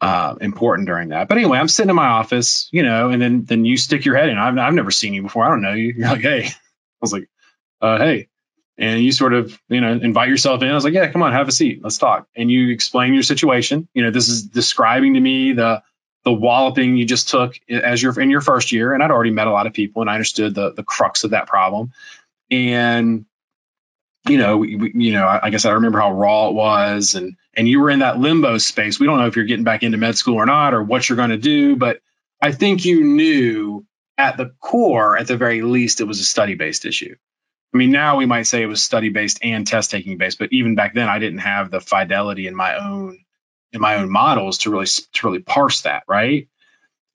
uh, 0.00 0.34
important 0.40 0.86
during 0.86 1.08
that. 1.08 1.28
But 1.28 1.38
anyway, 1.38 1.58
I'm 1.58 1.68
sitting 1.68 1.90
in 1.90 1.96
my 1.96 2.08
office, 2.08 2.68
you 2.72 2.82
know, 2.82 3.10
and 3.10 3.20
then 3.20 3.44
then 3.44 3.64
you 3.64 3.76
stick 3.76 4.04
your 4.04 4.16
head 4.16 4.28
in. 4.28 4.38
I've 4.38 4.58
I've 4.58 4.74
never 4.74 4.90
seen 4.90 5.14
you 5.14 5.22
before. 5.22 5.44
I 5.44 5.48
don't 5.48 5.62
know 5.62 5.72
you. 5.72 5.94
You're 5.96 6.08
like, 6.08 6.20
hey, 6.20 6.44
I 6.46 6.52
was 7.00 7.12
like, 7.12 7.28
uh, 7.80 7.98
hey, 7.98 8.28
and 8.78 9.02
you 9.02 9.12
sort 9.12 9.34
of 9.34 9.60
you 9.68 9.80
know 9.80 9.92
invite 9.92 10.28
yourself 10.28 10.62
in. 10.62 10.70
I 10.70 10.74
was 10.74 10.84
like, 10.84 10.94
yeah, 10.94 11.10
come 11.10 11.22
on, 11.22 11.32
have 11.32 11.48
a 11.48 11.52
seat, 11.52 11.80
let's 11.82 11.98
talk. 11.98 12.28
And 12.36 12.50
you 12.50 12.70
explain 12.70 13.14
your 13.14 13.22
situation. 13.22 13.88
You 13.92 14.04
know, 14.04 14.10
this 14.10 14.28
is 14.28 14.44
describing 14.44 15.14
to 15.14 15.20
me 15.20 15.52
the 15.52 15.82
the 16.24 16.32
walloping 16.32 16.96
you 16.96 17.04
just 17.04 17.28
took 17.28 17.58
as 17.68 18.02
you're 18.02 18.18
in 18.20 18.30
your 18.30 18.40
first 18.40 18.72
year, 18.72 18.92
and 18.92 19.02
I'd 19.02 19.10
already 19.10 19.30
met 19.30 19.46
a 19.46 19.52
lot 19.52 19.66
of 19.66 19.72
people, 19.72 20.02
and 20.02 20.10
I 20.10 20.14
understood 20.14 20.54
the 20.54 20.72
the 20.72 20.84
crux 20.84 21.24
of 21.24 21.30
that 21.30 21.46
problem. 21.46 21.92
And 22.50 23.26
you 24.28 24.36
know, 24.36 24.58
we, 24.58 24.76
we, 24.76 24.92
you 24.94 25.12
know, 25.12 25.26
I 25.26 25.50
guess 25.50 25.64
I 25.64 25.72
remember 25.72 26.00
how 26.00 26.12
raw 26.12 26.48
it 26.48 26.54
was, 26.54 27.14
and 27.14 27.36
and 27.54 27.68
you 27.68 27.80
were 27.80 27.90
in 27.90 28.00
that 28.00 28.18
limbo 28.18 28.58
space. 28.58 29.00
We 29.00 29.06
don't 29.06 29.18
know 29.18 29.26
if 29.26 29.36
you're 29.36 29.44
getting 29.44 29.64
back 29.64 29.82
into 29.82 29.98
med 29.98 30.16
school 30.16 30.36
or 30.36 30.46
not, 30.46 30.74
or 30.74 30.82
what 30.82 31.08
you're 31.08 31.16
going 31.16 31.30
to 31.30 31.38
do, 31.38 31.76
but 31.76 32.00
I 32.40 32.52
think 32.52 32.84
you 32.84 33.04
knew 33.04 33.86
at 34.16 34.36
the 34.36 34.52
core, 34.60 35.16
at 35.16 35.26
the 35.26 35.36
very 35.36 35.62
least, 35.62 36.00
it 36.00 36.04
was 36.04 36.20
a 36.20 36.24
study 36.24 36.54
based 36.54 36.84
issue. 36.84 37.16
I 37.74 37.76
mean, 37.76 37.90
now 37.90 38.16
we 38.16 38.26
might 38.26 38.44
say 38.44 38.62
it 38.62 38.66
was 38.66 38.82
study 38.82 39.10
based 39.10 39.40
and 39.42 39.66
test 39.66 39.90
taking 39.90 40.16
based, 40.16 40.38
but 40.38 40.52
even 40.52 40.74
back 40.74 40.94
then, 40.94 41.08
I 41.08 41.18
didn't 41.18 41.40
have 41.40 41.70
the 41.70 41.80
fidelity 41.80 42.46
in 42.46 42.56
my 42.56 42.78
own 42.78 43.24
in 43.72 43.80
my 43.80 43.96
own 43.96 44.10
models 44.10 44.58
to 44.58 44.70
really 44.70 44.86
to 44.86 45.26
really 45.26 45.40
parse 45.40 45.82
that, 45.82 46.04
right? 46.08 46.48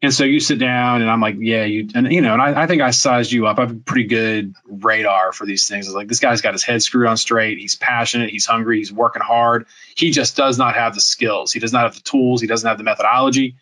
And 0.04 0.14
so 0.14 0.26
you 0.26 0.42
sit 0.42 0.60
down, 0.60 1.02
and 1.02 1.10
I'm 1.10 1.22
like, 1.22 1.38
yeah, 1.40 1.64
you 1.64 1.88
and 1.96 2.12
you 2.12 2.22
know, 2.22 2.34
and 2.34 2.42
I, 2.42 2.64
I 2.64 2.68
think 2.68 2.82
I 2.82 2.92
sized 2.92 3.32
you 3.32 3.48
up. 3.48 3.58
I 3.58 3.62
have 3.62 3.72
a 3.72 3.76
pretty 3.76 4.04
good 4.04 4.54
radar 4.66 5.32
for 5.32 5.46
these 5.46 5.68
things. 5.68 5.88
It's 5.88 5.96
like 5.96 6.10
this 6.10 6.20
guy's 6.20 6.42
got 6.42 6.54
his 6.54 6.64
head 6.64 6.84
screwed 6.84 7.08
on 7.08 7.16
straight. 7.16 7.58
He's 7.58 7.78
passionate. 7.78 8.30
He's 8.30 8.46
hungry. 8.46 8.80
He's 8.80 8.92
working 8.92 9.22
hard. 9.22 9.66
He 9.96 10.12
just 10.12 10.36
does 10.36 10.58
not 10.58 10.76
have 10.76 10.94
the 10.94 11.02
skills. 11.02 11.54
He 11.54 11.62
does 11.62 11.72
not 11.72 11.84
have 11.84 11.96
the 11.96 12.02
tools. 12.02 12.42
He 12.42 12.48
doesn't 12.48 12.68
have 12.68 12.78
the 12.78 12.84
methodology. 12.84 13.56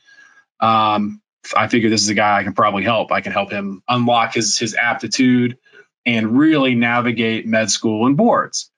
Um, 0.59 1.21
I 1.55 1.67
figure 1.67 1.89
this 1.89 2.01
is 2.01 2.09
a 2.09 2.15
guy 2.15 2.39
I 2.39 2.43
can 2.43 2.53
probably 2.53 2.83
help. 2.83 3.11
I 3.11 3.21
can 3.21 3.31
help 3.31 3.51
him 3.51 3.83
unlock 3.87 4.33
his 4.33 4.57
his 4.57 4.73
aptitude 4.73 5.59
and 6.05 6.37
really 6.37 6.75
navigate 6.75 7.45
med 7.45 7.69
school 7.69 8.07
and 8.07 8.17
boards. 8.17 8.71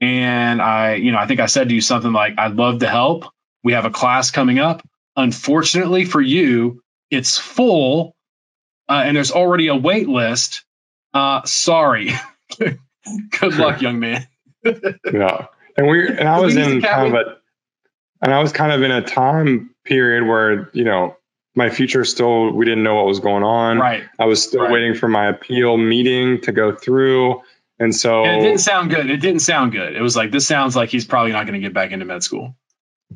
And 0.00 0.60
I, 0.60 0.94
you 0.94 1.12
know, 1.12 1.18
I 1.18 1.26
think 1.26 1.40
I 1.40 1.46
said 1.46 1.68
to 1.68 1.74
you 1.74 1.80
something 1.80 2.12
like, 2.12 2.34
I'd 2.38 2.54
love 2.56 2.80
to 2.80 2.88
help. 2.88 3.26
We 3.62 3.72
have 3.72 3.84
a 3.84 3.90
class 3.90 4.30
coming 4.30 4.58
up. 4.58 4.86
Unfortunately 5.16 6.04
for 6.04 6.20
you, 6.20 6.82
it's 7.10 7.38
full 7.38 8.14
uh, 8.88 9.02
and 9.04 9.16
there's 9.16 9.32
already 9.32 9.68
a 9.68 9.76
wait 9.76 10.08
list. 10.08 10.64
Uh, 11.12 11.42
sorry. 11.44 12.12
Good 12.58 13.54
luck, 13.56 13.80
young 13.80 13.98
man. 14.00 14.26
yeah. 14.64 15.46
And 15.76 15.88
we 15.88 16.08
and 16.08 16.28
I 16.28 16.40
was 16.40 16.56
in 16.56 16.80
kind 16.82 17.14
of 17.14 17.14
a 17.14 17.36
and 18.22 18.32
I 18.32 18.40
was 18.40 18.52
kind 18.52 18.72
of 18.72 18.82
in 18.82 18.90
a 18.90 19.02
time 19.02 19.74
period 19.84 20.26
where, 20.26 20.70
you 20.72 20.84
know, 20.84 21.16
my 21.54 21.70
future 21.70 22.04
still 22.04 22.50
we 22.52 22.64
didn't 22.64 22.82
know 22.82 22.96
what 22.96 23.06
was 23.06 23.20
going 23.20 23.42
on. 23.42 23.78
Right. 23.78 24.04
I 24.18 24.26
was 24.26 24.42
still 24.42 24.62
right. 24.62 24.72
waiting 24.72 24.94
for 24.94 25.08
my 25.08 25.28
appeal 25.28 25.76
meeting 25.76 26.40
to 26.42 26.52
go 26.52 26.74
through. 26.74 27.42
And 27.78 27.94
so 27.94 28.24
and 28.24 28.40
it 28.40 28.44
didn't 28.44 28.60
sound 28.60 28.90
good. 28.90 29.10
It 29.10 29.18
didn't 29.18 29.40
sound 29.40 29.72
good. 29.72 29.96
It 29.96 30.00
was 30.00 30.16
like 30.16 30.30
this 30.30 30.46
sounds 30.46 30.76
like 30.76 30.90
he's 30.90 31.04
probably 31.04 31.32
not 31.32 31.46
going 31.46 31.60
to 31.60 31.66
get 31.66 31.74
back 31.74 31.90
into 31.90 32.04
med 32.04 32.22
school. 32.22 32.54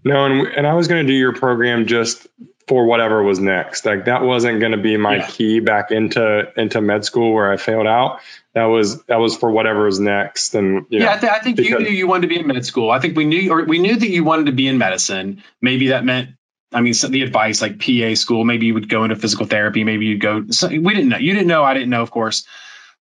No, 0.05 0.25
and 0.25 0.47
and 0.49 0.67
I 0.67 0.75
was 0.75 0.89
going 0.89 1.07
to 1.07 1.13
do 1.13 1.17
your 1.17 1.33
program 1.33 1.87
just 1.87 2.27
for 2.69 2.85
whatever 2.85 3.23
was 3.23 3.41
next. 3.41 3.87
Like 3.87 4.05
that 4.05 4.23
wasn't 4.23 4.61
going 4.61 4.73
to 4.73 4.79
be 4.79 4.97
my 4.97 5.17
yeah. 5.17 5.27
key 5.27 5.61
back 5.61 5.91
into 5.91 6.53
into 6.57 6.81
med 6.81 7.05
school 7.05 7.33
where 7.33 7.51
I 7.51 7.57
failed 7.57 7.87
out. 7.87 8.21
That 8.55 8.65
was 8.65 9.03
that 9.05 9.17
was 9.17 9.37
for 9.37 9.51
whatever 9.51 9.87
was 9.87 9.99
next. 9.99 10.55
And 10.55 10.87
yeah, 10.91 11.05
know, 11.05 11.13
I, 11.13 11.19
th- 11.19 11.33
I, 11.33 11.39
think 11.39 11.59
you 11.59 11.79
knew 11.79 11.89
you 11.89 12.07
wanted 12.07 12.23
to 12.23 12.29
be 12.29 12.39
in 12.39 12.47
med 12.47 12.67
school. 12.67 12.91
I 12.91 13.01
think 13.01 13.17
we 13.17 13.25
knew 13.25 13.53
or 13.53 13.65
we 13.65 13.79
knew 13.79 13.97
that 13.97 14.09
you 14.09 14.25
wanted 14.25 14.47
to 14.47 14.53
be 14.53 14.69
in 14.69 14.79
medicine. 14.79 15.43
Maybe 15.63 15.89
that 15.89 16.05
meant 16.05 16.31
I 16.73 16.83
mean, 16.83 16.93
the 17.09 17.23
advice 17.23 17.63
like 17.63 17.79
PA 17.79 18.15
school, 18.15 18.45
maybe 18.45 18.67
you 18.67 18.75
would 18.75 18.89
go 18.89 19.05
into 19.05 19.17
physical 19.17 19.47
therapy, 19.47 19.85
maybe 19.85 20.07
you'd 20.07 20.21
go. 20.21 20.47
So 20.51 20.69
we 20.69 20.95
didn't 20.95 21.09
know. 21.09 21.17
You 21.17 21.33
didn't 21.33 21.49
know. 21.49 21.65
I 21.65 21.75
didn't 21.75 21.91
know, 21.91 22.03
of 22.03 22.11
course. 22.11 22.47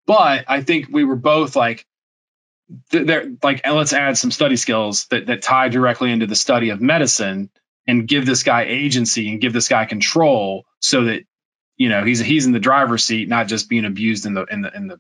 But 0.05 0.45
I 0.47 0.61
think 0.61 0.87
we 0.91 1.03
were 1.03 1.15
both 1.15 1.55
like, 1.55 1.85
there, 2.91 3.31
like, 3.43 3.67
let's 3.67 3.93
add 3.93 4.17
some 4.17 4.31
study 4.31 4.55
skills 4.55 5.05
that 5.07 5.27
that 5.27 5.41
tie 5.41 5.69
directly 5.69 6.11
into 6.11 6.27
the 6.27 6.35
study 6.35 6.69
of 6.69 6.81
medicine 6.81 7.49
and 7.87 8.07
give 8.07 8.25
this 8.25 8.43
guy 8.43 8.63
agency 8.63 9.29
and 9.29 9.41
give 9.41 9.53
this 9.53 9.67
guy 9.67 9.85
control, 9.85 10.65
so 10.79 11.05
that 11.05 11.23
you 11.77 11.89
know 11.89 12.03
he's 12.03 12.19
he's 12.19 12.47
in 12.47 12.53
the 12.53 12.59
driver's 12.59 13.03
seat, 13.03 13.29
not 13.29 13.47
just 13.47 13.69
being 13.69 13.85
abused 13.85 14.25
in 14.25 14.33
the 14.33 14.45
in 14.45 14.61
the 14.61 14.75
in 14.75 14.87
the 14.87 14.99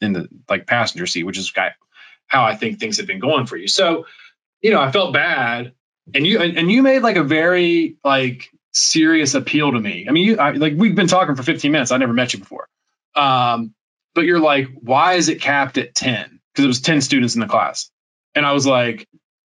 in 0.00 0.12
the 0.14 0.28
like 0.48 0.66
passenger 0.66 1.06
seat, 1.06 1.24
which 1.24 1.38
is 1.38 1.52
how 2.26 2.44
I 2.44 2.56
think 2.56 2.78
things 2.78 2.96
have 2.96 3.06
been 3.06 3.20
going 3.20 3.46
for 3.46 3.56
you. 3.56 3.68
So, 3.68 4.06
you 4.62 4.70
know, 4.70 4.80
I 4.80 4.90
felt 4.90 5.12
bad 5.12 5.72
and 6.14 6.26
you 6.26 6.40
and, 6.40 6.70
you 6.70 6.82
made 6.82 7.02
like 7.02 7.16
a 7.16 7.22
very 7.22 7.96
like 8.04 8.50
serious 8.72 9.34
appeal 9.34 9.72
to 9.72 9.80
me. 9.80 10.06
I 10.08 10.12
mean, 10.12 10.24
you 10.24 10.38
I, 10.38 10.52
like 10.52 10.74
we've 10.76 10.94
been 10.94 11.06
talking 11.06 11.34
for 11.34 11.42
15 11.42 11.70
minutes. 11.72 11.92
I 11.92 11.98
never 11.98 12.12
met 12.12 12.32
you 12.32 12.38
before, 12.40 12.68
um, 13.14 13.74
but 14.14 14.24
you're 14.24 14.40
like, 14.40 14.68
why 14.80 15.14
is 15.14 15.28
it 15.28 15.40
capped 15.40 15.78
at 15.78 15.94
10? 15.94 16.40
Because 16.52 16.64
it 16.64 16.68
was 16.68 16.80
10 16.80 17.00
students 17.00 17.34
in 17.34 17.40
the 17.40 17.46
class, 17.46 17.90
and 18.34 18.44
I 18.44 18.52
was 18.52 18.66
like, 18.66 19.06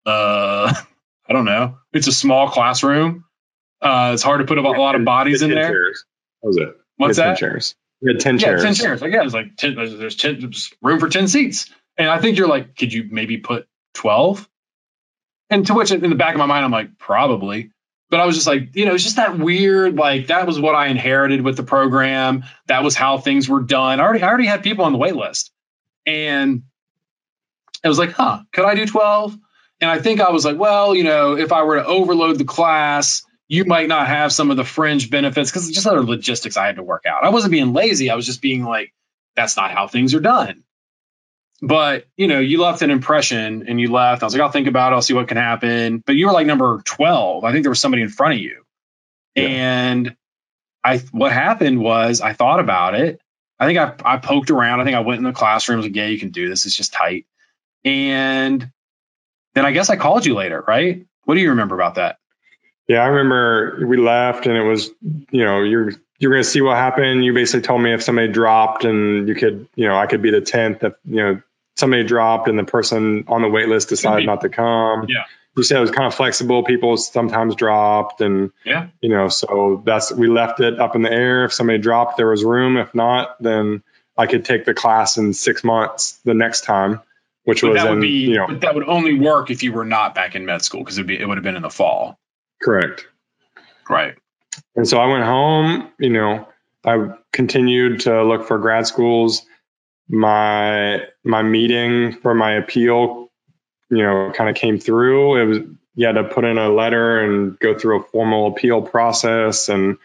uh, 0.05 0.73
I 1.29 1.33
don't 1.33 1.45
know. 1.45 1.77
It's 1.93 2.07
a 2.07 2.13
small 2.13 2.49
classroom. 2.49 3.25
Uh, 3.81 4.11
it's 4.13 4.23
hard 4.23 4.39
to 4.39 4.45
put 4.45 4.57
a, 4.57 4.61
lot 4.61 4.95
of 4.95 5.05
bodies 5.05 5.41
in 5.41 5.51
there. 5.51 5.69
Chairs. 5.69 6.05
What 6.39 6.49
was 6.49 6.57
it? 6.57 6.69
What's 6.95 7.17
that? 7.17 7.25
10 7.25 7.35
chairs. 7.37 7.75
We 8.01 8.13
had 8.13 8.19
10 8.19 8.35
yeah, 8.35 8.39
chairs. 8.39 8.63
10 8.63 8.73
chairs. 8.75 9.01
Like, 9.01 9.11
yeah, 9.11 9.23
it's 9.23 9.33
like 9.33 9.55
10, 9.57 9.75
there's 9.75 10.15
10 10.15 10.51
room 10.81 10.99
for 10.99 11.09
10 11.09 11.27
seats. 11.27 11.69
And 11.97 12.09
I 12.09 12.19
think 12.19 12.37
you're 12.37 12.47
like, 12.47 12.75
could 12.75 12.93
you 12.93 13.07
maybe 13.09 13.37
put 13.37 13.67
12? 13.95 14.47
And 15.49 15.65
to 15.67 15.73
which 15.73 15.91
in 15.91 16.01
the 16.01 16.15
back 16.15 16.33
of 16.33 16.39
my 16.39 16.45
mind, 16.45 16.65
I'm 16.65 16.71
like, 16.71 16.97
probably. 16.97 17.71
But 18.09 18.19
I 18.19 18.25
was 18.25 18.35
just 18.35 18.47
like, 18.47 18.75
you 18.75 18.85
know, 18.85 18.93
it's 18.93 19.03
just 19.03 19.17
that 19.17 19.37
weird, 19.37 19.95
like 19.95 20.27
that 20.27 20.47
was 20.47 20.59
what 20.59 20.75
I 20.75 20.87
inherited 20.87 21.41
with 21.41 21.57
the 21.57 21.63
program. 21.63 22.45
That 22.67 22.83
was 22.83 22.95
how 22.95 23.17
things 23.17 23.49
were 23.49 23.61
done. 23.61 23.99
I 23.99 24.03
already, 24.03 24.23
I 24.23 24.27
already 24.27 24.45
had 24.45 24.63
people 24.63 24.85
on 24.85 24.93
the 24.93 24.97
wait 24.97 25.15
list. 25.15 25.51
And 26.05 26.63
it 27.83 27.87
was 27.87 27.99
like, 27.99 28.11
huh, 28.11 28.39
could 28.53 28.65
I 28.65 28.75
do 28.75 28.85
12? 28.85 29.37
And 29.81 29.91
I 29.91 29.99
think 29.99 30.21
I 30.21 30.31
was 30.31 30.45
like, 30.45 30.57
well, 30.57 30.95
you 30.95 31.03
know, 31.03 31.37
if 31.37 31.51
I 31.51 31.63
were 31.63 31.75
to 31.75 31.85
overload 31.85 32.37
the 32.37 32.45
class, 32.45 33.23
you 33.47 33.65
might 33.65 33.87
not 33.87 34.07
have 34.07 34.31
some 34.31 34.51
of 34.51 34.57
the 34.57 34.63
fringe 34.63 35.09
benefits 35.09 35.51
because 35.51 35.69
just 35.69 35.87
other 35.87 36.03
logistics 36.03 36.57
I 36.57 36.65
had 36.65 36.77
to 36.77 36.83
work 36.83 37.05
out. 37.05 37.23
I 37.23 37.29
wasn't 37.29 37.51
being 37.51 37.73
lazy. 37.73 38.09
I 38.09 38.15
was 38.15 38.25
just 38.25 38.41
being 38.41 38.63
like, 38.63 38.93
that's 39.35 39.57
not 39.57 39.71
how 39.71 39.87
things 39.87 40.13
are 40.13 40.19
done 40.19 40.63
but 41.61 42.05
you 42.15 42.27
know 42.27 42.39
you 42.39 42.61
left 42.61 42.81
an 42.81 42.91
impression 42.91 43.67
and 43.67 43.81
you 43.81 43.91
left 43.91 44.21
i 44.21 44.25
was 44.25 44.33
like 44.33 44.41
i'll 44.41 44.51
think 44.51 44.67
about 44.67 44.91
it 44.91 44.95
i'll 44.95 45.01
see 45.01 45.13
what 45.13 45.27
can 45.27 45.37
happen. 45.37 46.03
But 46.05 46.15
you 46.15 46.27
were 46.27 46.33
like 46.33 46.47
number 46.47 46.81
12 46.83 47.43
i 47.43 47.51
think 47.51 47.63
there 47.63 47.71
was 47.71 47.79
somebody 47.79 48.03
in 48.03 48.09
front 48.09 48.35
of 48.35 48.39
you. 48.39 48.63
Yeah. 49.35 49.43
and 49.43 50.15
i 50.83 50.97
what 51.11 51.31
happened 51.31 51.79
was 51.79 52.21
i 52.21 52.33
thought 52.33 52.59
about 52.59 52.95
it. 52.95 53.19
I 53.59 53.65
think 53.65 53.79
I, 53.79 53.95
I 54.05 54.17
poked 54.17 54.51
around. 54.51 54.81
I 54.81 54.83
think 54.83 54.95
i 54.95 54.99
went 54.99 55.17
in 55.17 55.23
the 55.23 55.33
classroom 55.33 55.81
like 55.81 55.95
yeah 55.95 56.07
you 56.07 56.19
can 56.19 56.29
do 56.29 56.49
this. 56.49 56.65
It's 56.65 56.75
just 56.75 56.93
tight. 56.93 57.25
And 57.83 58.71
then 59.55 59.65
i 59.65 59.71
guess 59.71 59.89
i 59.89 59.95
called 59.95 60.25
you 60.25 60.35
later 60.35 60.63
right? 60.67 61.05
What 61.25 61.35
do 61.35 61.41
you 61.41 61.49
remember 61.49 61.75
about 61.75 61.95
that? 61.95 62.19
Yeah 62.87 63.01
i 63.01 63.07
remember 63.07 63.85
we 63.85 63.97
left 63.97 64.45
and 64.45 64.55
it 64.55 64.63
was 64.63 64.91
you 65.01 65.43
know 65.43 65.63
you're 65.63 65.91
you're 66.19 66.31
going 66.31 66.43
to 66.43 66.49
see 66.49 66.61
what 66.61 66.77
happened. 66.77 67.23
You 67.23 67.33
basically 67.33 67.61
told 67.61 67.81
me 67.81 67.93
if 67.93 68.01
somebody 68.01 68.31
dropped 68.31 68.85
and 68.85 69.27
you 69.27 69.35
could, 69.35 69.67
you 69.75 69.87
know, 69.87 69.95
I 69.95 70.07
could 70.07 70.21
be 70.21 70.31
the 70.31 70.41
10th 70.41 70.83
if, 70.83 70.93
you 71.05 71.17
know, 71.17 71.41
somebody 71.77 72.03
dropped 72.03 72.47
and 72.47 72.57
the 72.57 72.63
person 72.63 73.25
on 73.27 73.41
the 73.41 73.49
wait 73.49 73.69
list 73.69 73.89
decided 73.89 74.25
not 74.25 74.41
to 74.41 74.49
come. 74.49 75.05
Yeah. 75.07 75.23
You 75.55 75.63
said 75.63 75.77
it 75.77 75.81
was 75.81 75.91
kind 75.91 76.05
of 76.05 76.13
flexible. 76.13 76.63
People 76.63 76.97
sometimes 76.97 77.55
dropped 77.55 78.21
and, 78.21 78.51
yeah, 78.63 78.89
you 79.01 79.09
know, 79.09 79.27
so 79.27 79.81
that's, 79.83 80.11
we 80.11 80.27
left 80.27 80.59
it 80.59 80.79
up 80.79 80.95
in 80.95 81.01
the 81.01 81.11
air. 81.11 81.45
If 81.45 81.53
somebody 81.53 81.79
dropped, 81.79 82.17
there 82.17 82.27
was 82.27 82.43
room. 82.43 82.77
If 82.77 82.93
not, 82.93 83.41
then 83.41 83.81
I 84.15 84.27
could 84.27 84.45
take 84.45 84.65
the 84.65 84.75
class 84.75 85.17
in 85.17 85.33
six 85.33 85.63
months 85.63 86.19
the 86.25 86.35
next 86.35 86.63
time, 86.63 87.01
which 87.43 87.61
but 87.61 87.71
was 87.71 87.81
that 87.81 87.89
would 87.89 87.95
in, 87.95 88.01
be, 88.01 88.29
you 88.29 88.35
know, 88.35 88.47
but 88.47 88.61
that 88.61 88.75
would 88.75 88.87
only 88.87 89.15
work 89.17 89.49
if 89.49 89.63
you 89.63 89.73
were 89.73 89.85
not 89.85 90.13
back 90.13 90.35
in 90.35 90.45
med 90.45 90.61
school 90.61 90.81
because 90.81 90.99
it'd 90.99 91.07
be, 91.07 91.19
it 91.19 91.27
would 91.27 91.37
have 91.37 91.43
been 91.43 91.55
in 91.55 91.63
the 91.63 91.71
fall. 91.71 92.19
correct. 92.61 93.07
Right. 93.89 94.15
And 94.75 94.87
so 94.87 94.99
I 94.99 95.07
went 95.07 95.23
home, 95.23 95.91
you 95.99 96.09
know, 96.09 96.47
I 96.85 97.13
continued 97.31 98.01
to 98.01 98.23
look 98.23 98.47
for 98.47 98.57
grad 98.57 98.87
schools. 98.87 99.45
My 100.09 101.05
my 101.23 101.41
meeting 101.41 102.13
for 102.13 102.33
my 102.33 102.53
appeal, 102.53 103.29
you 103.89 104.03
know, 104.03 104.31
kind 104.33 104.49
of 104.49 104.55
came 104.55 104.79
through. 104.79 105.41
It 105.41 105.45
was 105.45 105.57
you 105.95 106.05
had 106.05 106.13
to 106.13 106.23
put 106.23 106.45
in 106.45 106.57
a 106.57 106.69
letter 106.69 107.19
and 107.19 107.57
go 107.59 107.77
through 107.77 107.99
a 107.99 108.03
formal 108.03 108.47
appeal 108.47 108.81
process 108.81 109.67
and 109.67 109.97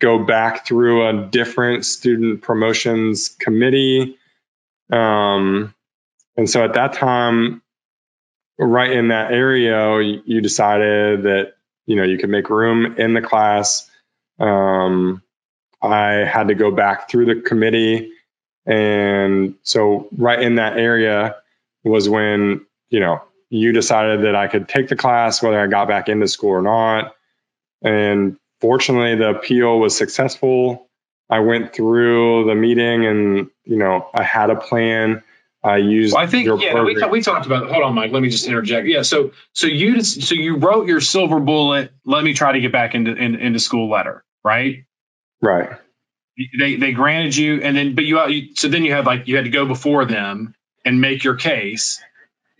go 0.00 0.18
back 0.18 0.66
through 0.66 1.08
a 1.08 1.26
different 1.28 1.86
student 1.86 2.42
promotions 2.42 3.28
committee. 3.28 4.18
Um, 4.90 5.74
and 6.36 6.50
so 6.50 6.64
at 6.64 6.74
that 6.74 6.94
time, 6.94 7.62
right 8.58 8.90
in 8.90 9.08
that 9.08 9.32
area, 9.32 10.00
you 10.00 10.40
decided 10.40 11.22
that 11.24 11.54
you 11.86 11.96
know 11.96 12.02
you 12.02 12.18
could 12.18 12.30
make 12.30 12.50
room 12.50 12.96
in 12.98 13.14
the 13.14 13.22
class. 13.22 13.88
Um, 14.38 15.22
I 15.80 16.24
had 16.24 16.48
to 16.48 16.54
go 16.54 16.70
back 16.70 17.08
through 17.08 17.26
the 17.26 17.40
committee, 17.40 18.10
and 18.66 19.54
so 19.62 20.08
right 20.16 20.40
in 20.40 20.56
that 20.56 20.76
area 20.76 21.36
was 21.84 22.08
when 22.08 22.66
you 22.90 23.00
know 23.00 23.22
you 23.48 23.72
decided 23.72 24.22
that 24.22 24.34
I 24.34 24.48
could 24.48 24.68
take 24.68 24.88
the 24.88 24.96
class 24.96 25.42
whether 25.42 25.58
I 25.58 25.66
got 25.66 25.88
back 25.88 26.08
into 26.08 26.26
school 26.28 26.50
or 26.50 26.62
not. 26.62 27.14
And 27.82 28.36
fortunately, 28.60 29.16
the 29.16 29.30
appeal 29.30 29.78
was 29.78 29.96
successful. 29.96 30.88
I 31.28 31.40
went 31.40 31.74
through 31.74 32.46
the 32.46 32.54
meeting, 32.54 33.06
and 33.06 33.50
you 33.64 33.76
know 33.76 34.08
I 34.14 34.22
had 34.22 34.50
a 34.50 34.56
plan. 34.56 35.22
I 35.62 35.78
used. 35.78 36.14
Well, 36.14 36.22
I 36.22 36.26
think 36.26 36.46
yeah, 36.46 36.54
we, 36.54 36.94
program- 36.94 37.10
we 37.10 37.20
talked 37.20 37.46
about. 37.46 37.68
Hold 37.68 37.82
on, 37.82 37.94
Mike. 37.94 38.12
Let 38.12 38.22
me 38.22 38.28
just 38.28 38.46
interject. 38.46 38.86
Yeah, 38.86 39.02
so 39.02 39.32
so 39.52 39.66
you 39.66 39.96
just, 39.96 40.22
so 40.22 40.34
you 40.34 40.56
wrote 40.56 40.86
your 40.86 41.00
silver 41.00 41.40
bullet. 41.40 41.92
Let 42.04 42.22
me 42.22 42.34
try 42.34 42.52
to 42.52 42.60
get 42.60 42.72
back 42.72 42.94
into 42.94 43.12
in, 43.12 43.34
into 43.36 43.58
school 43.58 43.90
letter, 43.90 44.24
right? 44.44 44.84
right. 45.42 45.70
They 46.58 46.76
they 46.76 46.92
granted 46.92 47.36
you, 47.36 47.62
and 47.62 47.76
then 47.76 47.94
but 47.94 48.04
you 48.04 48.54
so 48.54 48.68
then 48.68 48.84
you 48.84 48.92
had 48.92 49.06
like 49.06 49.26
you 49.26 49.36
had 49.36 49.46
to 49.46 49.50
go 49.50 49.66
before 49.66 50.04
them 50.04 50.54
and 50.84 51.00
make 51.00 51.24
your 51.24 51.36
case, 51.36 52.00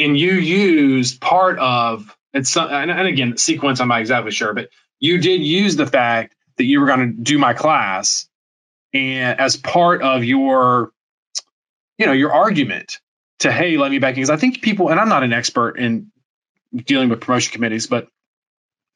and 0.00 0.18
you 0.18 0.32
used 0.32 1.20
part 1.20 1.58
of 1.58 2.16
it's 2.32 2.50
some, 2.50 2.68
and, 2.70 2.90
and 2.90 3.06
again 3.06 3.36
sequence. 3.36 3.80
I'm 3.80 3.88
not 3.88 4.00
exactly 4.00 4.30
sure, 4.30 4.54
but 4.54 4.70
you 4.98 5.18
did 5.18 5.42
use 5.42 5.76
the 5.76 5.86
fact 5.86 6.34
that 6.56 6.64
you 6.64 6.80
were 6.80 6.86
going 6.86 7.00
to 7.00 7.22
do 7.22 7.38
my 7.38 7.52
class, 7.52 8.28
and 8.94 9.38
as 9.38 9.56
part 9.56 10.00
of 10.00 10.24
your 10.24 10.90
you 11.98 12.06
know 12.06 12.12
your 12.12 12.32
argument 12.32 13.00
to 13.40 13.52
hey 13.52 13.76
let 13.76 13.90
me 13.90 13.98
back 13.98 14.10
in 14.10 14.16
because 14.16 14.30
i 14.30 14.36
think 14.36 14.62
people 14.62 14.88
and 14.88 14.98
i'm 14.98 15.08
not 15.08 15.22
an 15.22 15.32
expert 15.32 15.78
in 15.78 16.10
dealing 16.74 17.08
with 17.08 17.20
promotion 17.20 17.52
committees 17.52 17.86
but 17.86 18.08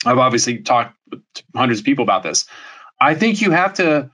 i've 0.04 0.18
obviously 0.18 0.58
talked 0.58 0.96
with 1.10 1.22
hundreds 1.54 1.80
of 1.80 1.86
people 1.86 2.02
about 2.02 2.22
this 2.22 2.46
i 3.00 3.14
think 3.14 3.40
you 3.40 3.50
have 3.50 3.74
to 3.74 4.10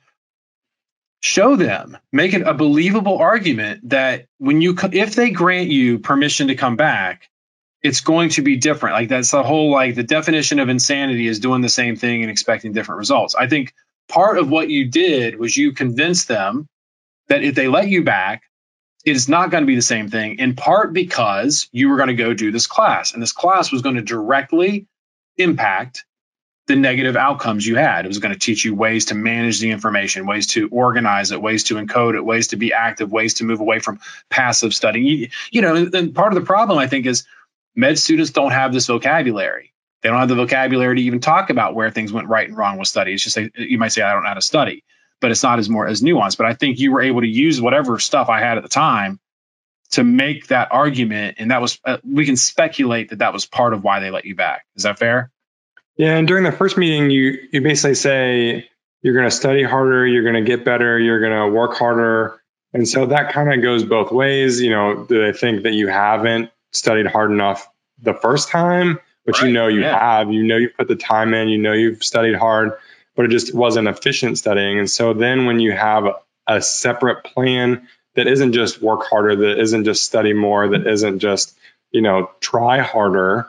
show 1.20 1.56
them 1.56 1.96
make 2.12 2.34
it 2.34 2.42
a 2.42 2.54
believable 2.54 3.18
argument 3.18 3.88
that 3.88 4.26
when 4.38 4.60
you 4.60 4.76
if 4.92 5.14
they 5.14 5.30
grant 5.30 5.68
you 5.68 5.98
permission 5.98 6.48
to 6.48 6.54
come 6.54 6.76
back 6.76 7.28
it's 7.82 8.00
going 8.00 8.30
to 8.30 8.42
be 8.42 8.56
different. 8.56 8.94
Like 8.94 9.08
that's 9.08 9.30
the 9.30 9.42
whole 9.42 9.70
like 9.70 9.94
the 9.94 10.02
definition 10.02 10.58
of 10.58 10.68
insanity 10.68 11.28
is 11.28 11.40
doing 11.40 11.60
the 11.60 11.68
same 11.68 11.96
thing 11.96 12.22
and 12.22 12.30
expecting 12.30 12.72
different 12.72 12.98
results. 12.98 13.34
I 13.34 13.48
think 13.48 13.72
part 14.08 14.38
of 14.38 14.50
what 14.50 14.68
you 14.68 14.90
did 14.90 15.38
was 15.38 15.56
you 15.56 15.72
convinced 15.72 16.28
them 16.28 16.68
that 17.28 17.42
if 17.42 17.54
they 17.54 17.68
let 17.68 17.88
you 17.88 18.04
back 18.04 18.42
it 19.04 19.14
is 19.14 19.28
not 19.28 19.50
going 19.50 19.62
to 19.62 19.66
be 19.66 19.76
the 19.76 19.82
same 19.82 20.08
thing 20.08 20.38
in 20.40 20.56
part 20.56 20.92
because 20.92 21.68
you 21.70 21.88
were 21.88 21.96
going 21.96 22.08
to 22.08 22.14
go 22.14 22.34
do 22.34 22.50
this 22.50 22.66
class 22.66 23.12
and 23.12 23.22
this 23.22 23.32
class 23.32 23.70
was 23.70 23.82
going 23.82 23.94
to 23.94 24.02
directly 24.02 24.86
impact 25.36 26.04
the 26.66 26.76
negative 26.76 27.16
outcomes 27.16 27.66
you 27.66 27.76
had 27.76 28.04
it 28.04 28.08
was 28.08 28.18
going 28.18 28.32
to 28.32 28.38
teach 28.38 28.64
you 28.64 28.74
ways 28.74 29.06
to 29.06 29.14
manage 29.14 29.60
the 29.60 29.70
information 29.70 30.26
ways 30.26 30.48
to 30.48 30.68
organize 30.68 31.30
it 31.30 31.40
ways 31.40 31.64
to 31.64 31.74
encode 31.76 32.14
it 32.14 32.24
ways 32.24 32.48
to 32.48 32.56
be 32.56 32.72
active 32.72 33.10
ways 33.12 33.34
to 33.34 33.44
move 33.44 33.60
away 33.60 33.78
from 33.78 34.00
passive 34.30 34.74
studying 34.74 35.06
you, 35.06 35.28
you 35.50 35.62
know 35.62 35.76
and, 35.76 36.14
part 36.14 36.32
of 36.32 36.38
the 36.38 36.46
problem 36.46 36.78
i 36.78 36.86
think 36.86 37.06
is 37.06 37.24
med 37.74 37.98
students 37.98 38.30
don't 38.30 38.52
have 38.52 38.72
this 38.72 38.86
vocabulary 38.86 39.72
they 40.02 40.08
don't 40.08 40.18
have 40.18 40.28
the 40.28 40.34
vocabulary 40.34 40.96
to 40.96 41.02
even 41.02 41.20
talk 41.20 41.50
about 41.50 41.74
where 41.74 41.90
things 41.90 42.12
went 42.12 42.28
right 42.28 42.48
and 42.48 42.56
wrong 42.56 42.78
with 42.78 42.88
study 42.88 43.12
it's 43.12 43.22
just 43.22 43.36
like, 43.36 43.52
you 43.56 43.78
might 43.78 43.92
say 43.92 44.02
i 44.02 44.12
don't 44.12 44.22
know 44.22 44.28
how 44.28 44.34
to 44.34 44.42
study 44.42 44.82
but 45.20 45.30
it's 45.30 45.42
not 45.42 45.58
as 45.58 45.68
more 45.68 45.86
as 45.86 46.02
nuanced. 46.02 46.36
But 46.36 46.46
I 46.46 46.54
think 46.54 46.78
you 46.78 46.92
were 46.92 47.02
able 47.02 47.20
to 47.20 47.26
use 47.26 47.60
whatever 47.60 47.98
stuff 47.98 48.28
I 48.28 48.40
had 48.40 48.58
at 48.58 48.62
the 48.62 48.68
time 48.68 49.18
to 49.92 50.04
make 50.04 50.48
that 50.48 50.68
argument, 50.72 51.36
and 51.38 51.50
that 51.50 51.60
was 51.60 51.78
uh, 51.84 51.98
we 52.04 52.26
can 52.26 52.36
speculate 52.36 53.10
that 53.10 53.20
that 53.20 53.32
was 53.32 53.46
part 53.46 53.72
of 53.72 53.84
why 53.84 54.00
they 54.00 54.10
let 54.10 54.24
you 54.24 54.34
back. 54.34 54.66
Is 54.76 54.82
that 54.82 54.98
fair? 54.98 55.30
Yeah, 55.96 56.16
and 56.16 56.28
during 56.28 56.44
the 56.44 56.52
first 56.52 56.76
meeting, 56.76 57.10
you 57.10 57.38
you 57.52 57.62
basically 57.62 57.94
say 57.94 58.68
you're 59.02 59.14
going 59.14 59.28
to 59.28 59.34
study 59.34 59.62
harder, 59.62 60.06
you're 60.06 60.22
going 60.22 60.34
to 60.34 60.42
get 60.42 60.64
better, 60.64 60.98
you're 60.98 61.20
going 61.20 61.32
to 61.32 61.54
work 61.56 61.76
harder, 61.76 62.40
and 62.72 62.86
so 62.86 63.06
that 63.06 63.32
kind 63.32 63.52
of 63.52 63.62
goes 63.62 63.84
both 63.84 64.12
ways. 64.12 64.60
You 64.60 64.70
know, 64.70 65.04
do 65.04 65.20
they 65.24 65.36
think 65.36 65.62
that 65.62 65.72
you 65.72 65.88
haven't 65.88 66.50
studied 66.72 67.06
hard 67.06 67.30
enough 67.30 67.66
the 68.02 68.12
first 68.12 68.48
time, 68.48 68.98
but 69.24 69.40
Right, 69.40 69.46
you 69.46 69.52
know 69.54 69.68
you 69.68 69.80
yeah. 69.80 69.98
have, 69.98 70.32
you 70.32 70.42
know 70.42 70.56
you 70.56 70.68
put 70.68 70.88
the 70.88 70.96
time 70.96 71.32
in, 71.32 71.48
you 71.48 71.58
know 71.58 71.72
you've 71.72 72.04
studied 72.04 72.34
hard, 72.36 72.72
but 73.14 73.24
it 73.24 73.30
just 73.30 73.54
wasn't 73.54 73.88
efficient 73.88 74.36
studying. 74.36 74.78
And 74.78 74.90
so 74.90 75.14
then 75.14 75.46
when 75.46 75.60
you 75.60 75.72
have 75.72 76.04
a, 76.04 76.14
a 76.46 76.60
separate 76.60 77.24
plan 77.24 77.88
that 78.16 78.26
isn't 78.26 78.52
just 78.52 78.82
work 78.82 79.04
harder, 79.06 79.34
that 79.36 79.60
isn't 79.60 79.84
just 79.84 80.04
study 80.04 80.34
more, 80.34 80.68
that 80.68 80.86
isn't 80.86 81.20
just 81.20 81.56
you 81.90 82.02
know 82.02 82.30
try 82.40 82.80
harder 82.80 83.48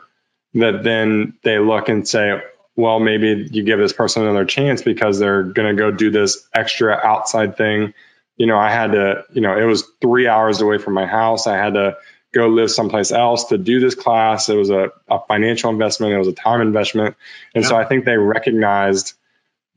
that 0.60 0.84
then 0.84 1.38
they 1.44 1.60
look 1.60 1.90
and 1.90 2.08
say, 2.08 2.42
well, 2.76 3.00
maybe 3.00 3.48
you 3.52 3.64
give 3.64 3.80
this 3.80 3.94
person 3.94 4.24
another 4.24 4.46
chance 4.46 4.82
because 4.82 5.20
they're 5.20 5.44
going 5.44 5.76
to 5.76 5.80
go 5.80 5.92
do 5.92 6.12
this 6.12 6.48
extra 6.54 6.94
outside 6.94 7.58
thing. 7.58 7.94
You 8.38 8.46
know, 8.46 8.58
I 8.58 8.70
had 8.70 8.92
to, 8.92 9.24
you 9.34 9.42
know, 9.42 9.58
it 9.58 9.66
was 9.66 9.84
three 10.00 10.28
hours 10.28 10.62
away 10.62 10.78
from 10.78 10.94
my 10.94 11.08
house. 11.08 11.48
I 11.48 11.58
had 11.58 11.74
to 11.74 11.98
go 12.34 12.48
live 12.48 12.70
someplace 12.70 13.12
else 13.12 13.46
to 13.46 13.58
do 13.58 13.80
this 13.80 13.96
class. 13.96 14.50
It 14.50 14.56
was 14.56 14.70
a, 14.70 14.92
a 15.08 15.20
financial 15.28 15.72
investment. 15.72 16.14
It 16.14 16.20
was 16.20 16.28
a 16.28 16.34
time 16.34 16.62
investment. 16.62 17.16
And 17.56 17.66
so 17.66 17.76
I 17.76 17.86
think 17.86 18.06
they 18.06 18.18
recognized 18.18 19.14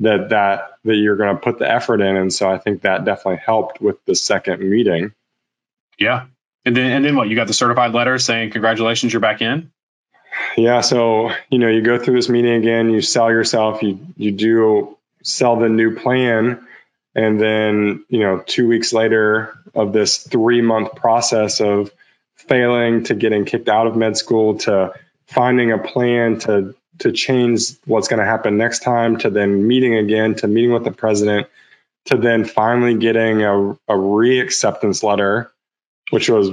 that, 0.01 0.31
that, 0.31 0.73
that 0.85 0.97
you're 0.97 1.17
going 1.17 1.35
to 1.35 1.41
put 1.41 1.59
the 1.59 1.71
effort 1.71 2.03
in. 2.03 2.17
And 2.17 2.33
so 2.33 2.51
I 2.51 2.59
think 2.59 2.83
that 2.83 3.05
definitely 3.05 3.41
helped 3.45 3.81
with 3.81 4.05
the 4.05 4.15
second 4.15 4.61
meeting. 4.61 5.13
Yeah. 5.99 6.27
And 6.65 6.77
then 6.77 6.93
and 6.93 7.05
then 7.05 7.17
what? 7.17 7.29
You 7.29 7.37
got 7.37 7.47
the 7.47 7.55
certified 7.55 7.95
letter 7.95 8.19
saying 8.19 8.51
congratulations, 8.51 9.13
you're 9.13 9.21
back 9.21 9.41
in. 9.41 9.73
Yeah, 10.57 10.81
so 10.81 11.31
you 11.51 11.59
know, 11.59 11.69
you 11.69 11.83
go 11.83 11.99
through 11.99 12.17
this 12.17 12.29
meeting 12.29 12.55
again, 12.55 12.91
you 12.91 13.01
sell 13.03 13.31
yourself, 13.31 13.83
you 13.83 13.99
you 14.17 14.33
do 14.33 14.97
sell 15.23 15.57
the 15.57 15.69
new 15.69 15.97
plan, 15.97 16.67
and 17.15 17.41
then 17.41 18.05
you 18.09 18.21
know, 18.21 18.43
two 18.47 18.69
weeks 18.69 18.93
later 18.93 19.55
of 19.75 19.93
this 19.93 20.19
three 20.19 20.61
month 20.61 20.95
process 20.97 21.61
of 21.61 21.91
failing 22.35 23.05
to 23.05 23.15
getting 23.15 23.45
kicked 23.45 23.69
out 23.69 23.87
of 23.87 23.97
med 23.97 24.17
school 24.17 24.59
to 24.59 24.93
finding 25.27 25.73
a 25.73 25.79
plan 25.79 26.39
to 26.41 26.75
to 26.99 27.13
change 27.13 27.73
what's 27.87 28.09
going 28.09 28.21
to 28.21 28.27
happen 28.27 28.57
next 28.57 28.83
time 28.83 29.17
to 29.19 29.31
then 29.31 29.67
meeting 29.67 29.95
again 29.95 30.35
to 30.35 30.47
meeting 30.47 30.73
with 30.73 30.85
the 30.85 30.91
president 30.91 31.47
to 32.07 32.17
then 32.17 32.45
finally 32.45 32.95
getting 32.95 33.43
a, 33.43 33.79
a 33.89 33.97
re-acceptance 33.97 35.03
letter 35.03 35.51
which 36.11 36.29
was 36.29 36.51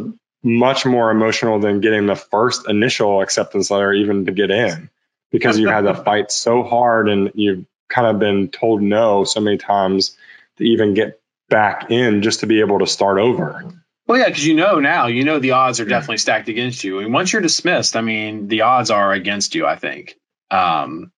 much 0.47 0.85
more 0.85 1.11
emotional 1.11 1.59
than 1.59 1.81
getting 1.81 2.05
the 2.05 2.15
first 2.15 2.69
initial 2.69 3.21
acceptance 3.21 3.69
letter 3.69 3.91
even 3.91 4.25
to 4.25 4.31
get 4.31 4.49
in 4.49 4.89
because 5.31 5.59
you 5.59 5.67
had 5.67 5.81
to 5.81 5.93
fight 6.03 6.31
so 6.31 6.63
hard 6.63 7.09
and 7.09 7.31
you've 7.35 7.65
kind 7.89 8.07
of 8.07 8.19
been 8.19 8.47
told 8.47 8.81
no 8.81 9.23
so 9.23 9.41
many 9.41 9.57
times 9.57 10.17
to 10.57 10.63
even 10.63 10.93
get 10.93 11.19
back 11.49 11.91
in 11.91 12.21
just 12.21 12.41
to 12.41 12.47
be 12.47 12.61
able 12.61 12.79
to 12.79 12.87
start 12.87 13.19
over. 13.19 13.63
Well, 14.07 14.19
yeah, 14.19 14.27
because 14.27 14.45
you 14.45 14.55
know 14.55 14.79
now, 14.79 15.07
you 15.07 15.25
know 15.25 15.39
the 15.39 15.51
odds 15.51 15.81
are 15.81 15.85
definitely 15.85 16.17
stacked 16.17 16.47
against 16.47 16.83
you. 16.83 16.99
And 16.99 17.13
once 17.13 17.33
you're 17.33 17.41
dismissed, 17.41 17.97
I 17.97 18.01
mean, 18.01 18.47
the 18.47 18.61
odds 18.61 18.89
are 18.89 19.11
against 19.11 19.53
you. 19.53 19.65
I 19.65 19.75
think 19.75 20.17
um, 20.49 21.11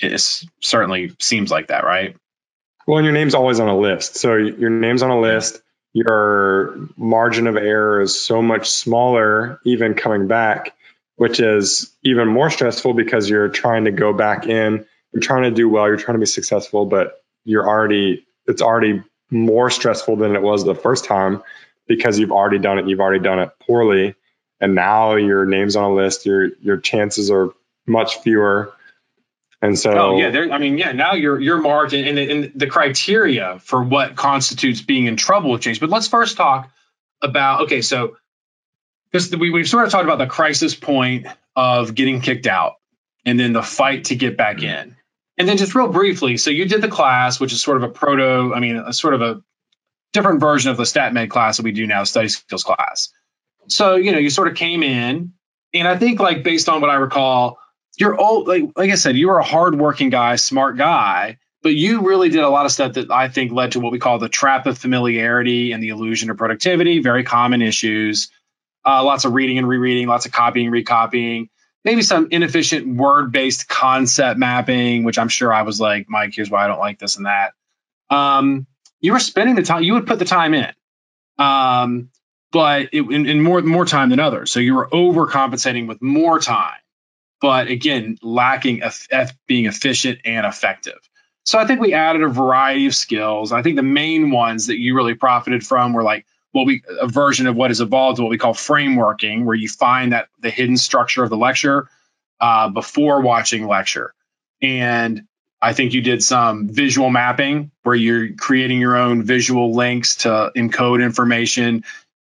it 0.00 0.20
certainly 0.60 1.12
seems 1.18 1.50
like 1.50 1.68
that, 1.68 1.82
right? 1.82 2.16
Well, 2.86 2.98
and 2.98 3.04
your 3.04 3.14
name's 3.14 3.34
always 3.34 3.58
on 3.58 3.68
a 3.68 3.76
list. 3.76 4.14
So 4.14 4.34
your 4.34 4.70
name's 4.70 5.02
on 5.02 5.10
a 5.10 5.20
list. 5.20 5.60
Your 5.96 6.76
margin 6.98 7.46
of 7.46 7.56
error 7.56 8.02
is 8.02 8.20
so 8.20 8.42
much 8.42 8.68
smaller, 8.68 9.60
even 9.64 9.94
coming 9.94 10.26
back, 10.28 10.74
which 11.14 11.40
is 11.40 11.90
even 12.02 12.28
more 12.28 12.50
stressful 12.50 12.92
because 12.92 13.30
you're 13.30 13.48
trying 13.48 13.86
to 13.86 13.92
go 13.92 14.12
back 14.12 14.46
in. 14.46 14.84
You're 15.14 15.22
trying 15.22 15.44
to 15.44 15.50
do 15.52 15.70
well. 15.70 15.86
You're 15.86 15.96
trying 15.96 16.16
to 16.16 16.20
be 16.20 16.26
successful, 16.26 16.84
but 16.84 17.24
you're 17.46 17.66
already 17.66 18.26
it's 18.46 18.60
already 18.60 19.04
more 19.30 19.70
stressful 19.70 20.16
than 20.16 20.36
it 20.36 20.42
was 20.42 20.66
the 20.66 20.74
first 20.74 21.06
time 21.06 21.42
because 21.88 22.18
you've 22.18 22.30
already 22.30 22.58
done 22.58 22.78
it. 22.78 22.86
You've 22.88 23.00
already 23.00 23.24
done 23.24 23.38
it 23.38 23.52
poorly, 23.66 24.16
and 24.60 24.74
now 24.74 25.14
your 25.14 25.46
name's 25.46 25.76
on 25.76 25.92
a 25.92 25.94
list. 25.94 26.26
Your 26.26 26.50
your 26.60 26.76
chances 26.76 27.30
are 27.30 27.54
much 27.86 28.18
fewer. 28.18 28.70
And 29.62 29.78
so, 29.78 29.90
oh 29.90 30.18
yeah, 30.18 30.30
there. 30.30 30.52
I 30.52 30.58
mean, 30.58 30.76
yeah. 30.76 30.92
Now 30.92 31.14
your 31.14 31.40
your 31.40 31.58
margin 31.58 32.04
and, 32.06 32.18
and 32.18 32.52
the 32.54 32.66
criteria 32.66 33.58
for 33.60 33.82
what 33.82 34.14
constitutes 34.14 34.82
being 34.82 35.06
in 35.06 35.16
trouble 35.16 35.50
with 35.50 35.62
change. 35.62 35.80
But 35.80 35.88
let's 35.88 36.08
first 36.08 36.36
talk 36.36 36.70
about 37.22 37.62
okay. 37.62 37.80
So, 37.80 38.16
this 39.12 39.34
we 39.34 39.50
we've 39.50 39.68
sort 39.68 39.84
of 39.84 39.90
talked 39.90 40.04
about 40.04 40.18
the 40.18 40.26
crisis 40.26 40.74
point 40.74 41.26
of 41.54 41.94
getting 41.94 42.20
kicked 42.20 42.46
out, 42.46 42.74
and 43.24 43.40
then 43.40 43.54
the 43.54 43.62
fight 43.62 44.06
to 44.06 44.16
get 44.16 44.36
back 44.36 44.58
mm-hmm. 44.58 44.88
in. 44.88 44.96
And 45.38 45.48
then 45.48 45.58
just 45.58 45.74
real 45.74 45.88
briefly, 45.88 46.38
so 46.38 46.50
you 46.50 46.66
did 46.66 46.80
the 46.80 46.88
class, 46.88 47.38
which 47.38 47.52
is 47.52 47.60
sort 47.60 47.76
of 47.76 47.82
a 47.82 47.88
proto, 47.92 48.54
I 48.54 48.60
mean, 48.60 48.76
a 48.76 48.92
sort 48.92 49.12
of 49.12 49.20
a 49.20 49.42
different 50.14 50.40
version 50.40 50.70
of 50.70 50.78
the 50.78 50.84
StatMed 50.84 51.28
class 51.28 51.58
that 51.58 51.62
we 51.62 51.72
do 51.72 51.86
now, 51.86 52.04
study 52.04 52.28
skills 52.28 52.64
class. 52.64 53.10
So, 53.68 53.96
you 53.96 54.12
know, 54.12 54.18
you 54.18 54.30
sort 54.30 54.48
of 54.48 54.54
came 54.54 54.82
in, 54.82 55.34
and 55.74 55.88
I 55.88 55.98
think 55.98 56.20
like 56.20 56.42
based 56.42 56.70
on 56.70 56.80
what 56.80 56.88
I 56.88 56.94
recall, 56.94 57.58
you're 57.96 58.18
old, 58.18 58.48
like, 58.48 58.64
like 58.76 58.90
I 58.90 58.94
said, 58.94 59.16
you 59.16 59.28
were 59.28 59.38
a 59.38 59.44
hardworking 59.44 60.10
guy, 60.10 60.36
smart 60.36 60.76
guy, 60.76 61.38
but 61.62 61.74
you 61.74 62.02
really 62.06 62.28
did 62.28 62.42
a 62.42 62.48
lot 62.48 62.66
of 62.66 62.72
stuff 62.72 62.94
that 62.94 63.10
I 63.10 63.28
think 63.28 63.52
led 63.52 63.72
to 63.72 63.80
what 63.80 63.92
we 63.92 63.98
call 63.98 64.18
the 64.18 64.28
trap 64.28 64.66
of 64.66 64.78
familiarity 64.78 65.72
and 65.72 65.82
the 65.82 65.88
illusion 65.88 66.30
of 66.30 66.36
productivity, 66.36 67.00
very 67.00 67.24
common 67.24 67.62
issues. 67.62 68.30
Uh, 68.84 69.02
lots 69.02 69.24
of 69.24 69.32
reading 69.34 69.58
and 69.58 69.66
rereading, 69.66 70.06
lots 70.06 70.26
of 70.26 70.32
copying, 70.32 70.70
recopying 70.70 71.48
maybe 71.86 72.02
some 72.02 72.26
inefficient 72.32 72.96
word 72.96 73.30
based 73.30 73.68
concept 73.68 74.38
mapping, 74.38 75.04
which 75.04 75.18
I'm 75.18 75.28
sure 75.28 75.54
I 75.54 75.62
was 75.62 75.80
like, 75.80 76.08
Mike, 76.08 76.34
here's 76.34 76.50
why 76.50 76.64
I 76.64 76.66
don't 76.66 76.80
like 76.80 76.98
this 76.98 77.16
and 77.16 77.26
that. 77.26 77.52
Um, 78.10 78.66
you 79.00 79.12
were 79.12 79.20
spending 79.20 79.54
the 79.54 79.62
time, 79.62 79.84
you 79.84 79.92
would 79.94 80.06
put 80.06 80.18
the 80.18 80.24
time 80.24 80.52
in, 80.52 80.72
um, 81.38 82.10
but 82.50 82.88
it, 82.92 83.02
in, 83.02 83.26
in, 83.26 83.40
more 83.40 83.62
more 83.62 83.84
time 83.86 84.10
than 84.10 84.18
others. 84.18 84.50
So 84.50 84.58
you 84.58 84.74
were 84.74 84.88
overcompensating 84.88 85.86
with 85.86 86.02
more 86.02 86.40
time, 86.40 86.78
but 87.40 87.68
again, 87.68 88.18
lacking 88.22 88.82
being 89.46 89.66
efficient 89.66 90.20
and 90.24 90.46
effective. 90.46 90.98
So 91.44 91.58
I 91.58 91.66
think 91.66 91.80
we 91.80 91.94
added 91.94 92.22
a 92.22 92.28
variety 92.28 92.86
of 92.86 92.94
skills. 92.94 93.52
I 93.52 93.62
think 93.62 93.76
the 93.76 93.82
main 93.82 94.30
ones 94.30 94.66
that 94.66 94.78
you 94.78 94.96
really 94.96 95.14
profited 95.14 95.64
from 95.64 95.92
were 95.92 96.02
like 96.02 96.26
what 96.52 96.66
we 96.66 96.82
a 97.00 97.06
version 97.06 97.46
of 97.46 97.54
what 97.54 97.70
has 97.70 97.80
evolved 97.80 98.16
to 98.16 98.22
what 98.22 98.30
we 98.30 98.38
call 98.38 98.54
frameworking, 98.54 99.44
where 99.44 99.54
you 99.54 99.68
find 99.68 100.12
that 100.12 100.28
the 100.40 100.50
hidden 100.50 100.76
structure 100.76 101.22
of 101.22 101.30
the 101.30 101.36
lecture 101.36 101.88
uh, 102.40 102.68
before 102.68 103.20
watching 103.20 103.66
lecture. 103.66 104.12
And 104.60 105.26
I 105.60 105.72
think 105.72 105.92
you 105.92 106.00
did 106.00 106.22
some 106.22 106.68
visual 106.68 107.10
mapping 107.10 107.70
where 107.82 107.94
you're 107.94 108.34
creating 108.34 108.80
your 108.80 108.96
own 108.96 109.22
visual 109.22 109.74
links 109.74 110.16
to 110.16 110.50
encode 110.56 111.02
information, 111.02 111.84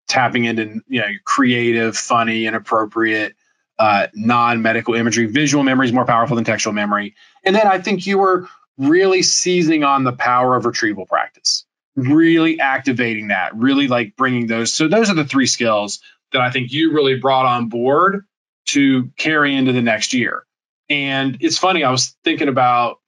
tapping 0.07 0.45
into 0.45 0.81
you 0.87 1.01
know 1.01 1.09
creative, 1.25 1.97
funny, 1.97 2.45
and 2.45 2.55
appropriate 2.55 3.35
uh, 3.79 4.07
non-medical 4.13 4.93
imagery. 4.93 5.25
Visual 5.25 5.63
memory 5.63 5.87
is 5.87 5.93
more 5.93 6.05
powerful 6.05 6.35
than 6.35 6.45
textual 6.45 6.73
memory. 6.73 7.15
And 7.43 7.55
then 7.55 7.65
I 7.65 7.79
think 7.79 8.05
you 8.05 8.19
were 8.19 8.47
really 8.77 9.23
seizing 9.23 9.83
on 9.83 10.03
the 10.03 10.11
power 10.11 10.55
of 10.55 10.65
retrieval 10.65 11.05
practice 11.05 11.65
really 11.99 12.59
activating 12.59 13.29
that, 13.29 13.55
really 13.55 13.87
like 13.87 14.15
bringing 14.15 14.47
those. 14.47 14.73
So 14.73 14.87
those 14.87 15.09
are 15.09 15.15
the 15.15 15.25
three 15.25 15.47
skills 15.47 15.99
that 16.31 16.41
I 16.41 16.51
think 16.51 16.71
you 16.71 16.93
really 16.93 17.19
brought 17.19 17.45
on 17.45 17.69
board 17.69 18.25
to 18.67 19.11
carry 19.17 19.55
into 19.55 19.73
the 19.73 19.81
next 19.81 20.13
year. 20.13 20.43
And 20.89 21.37
it's 21.41 21.57
funny, 21.57 21.83
I 21.83 21.91
was 21.91 22.15
thinking 22.23 22.47
about 22.47 22.99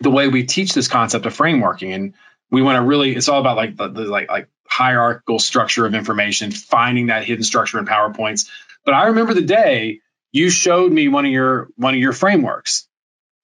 the 0.00 0.10
way 0.10 0.28
we 0.28 0.44
teach 0.44 0.74
this 0.74 0.88
concept 0.88 1.26
of 1.26 1.36
frameworking 1.36 1.94
and 1.94 2.14
we 2.50 2.62
want 2.62 2.76
to 2.76 2.82
really 2.82 3.16
it's 3.16 3.28
all 3.28 3.40
about 3.40 3.56
like 3.56 3.76
the, 3.76 3.88
the 3.88 4.02
like 4.02 4.28
like 4.28 4.48
hierarchical 4.68 5.38
structure 5.38 5.86
of 5.86 5.94
information, 5.94 6.50
finding 6.50 7.06
that 7.06 7.24
hidden 7.24 7.44
structure 7.44 7.78
in 7.78 7.86
PowerPoints. 7.86 8.48
But 8.86 8.94
I 8.94 9.08
remember 9.08 9.34
the 9.34 9.42
day 9.42 10.00
you 10.32 10.48
showed 10.48 10.90
me 10.90 11.08
one 11.08 11.26
of 11.26 11.32
your 11.32 11.68
one 11.76 11.92
of 11.92 12.00
your 12.00 12.14
frameworks 12.14 12.88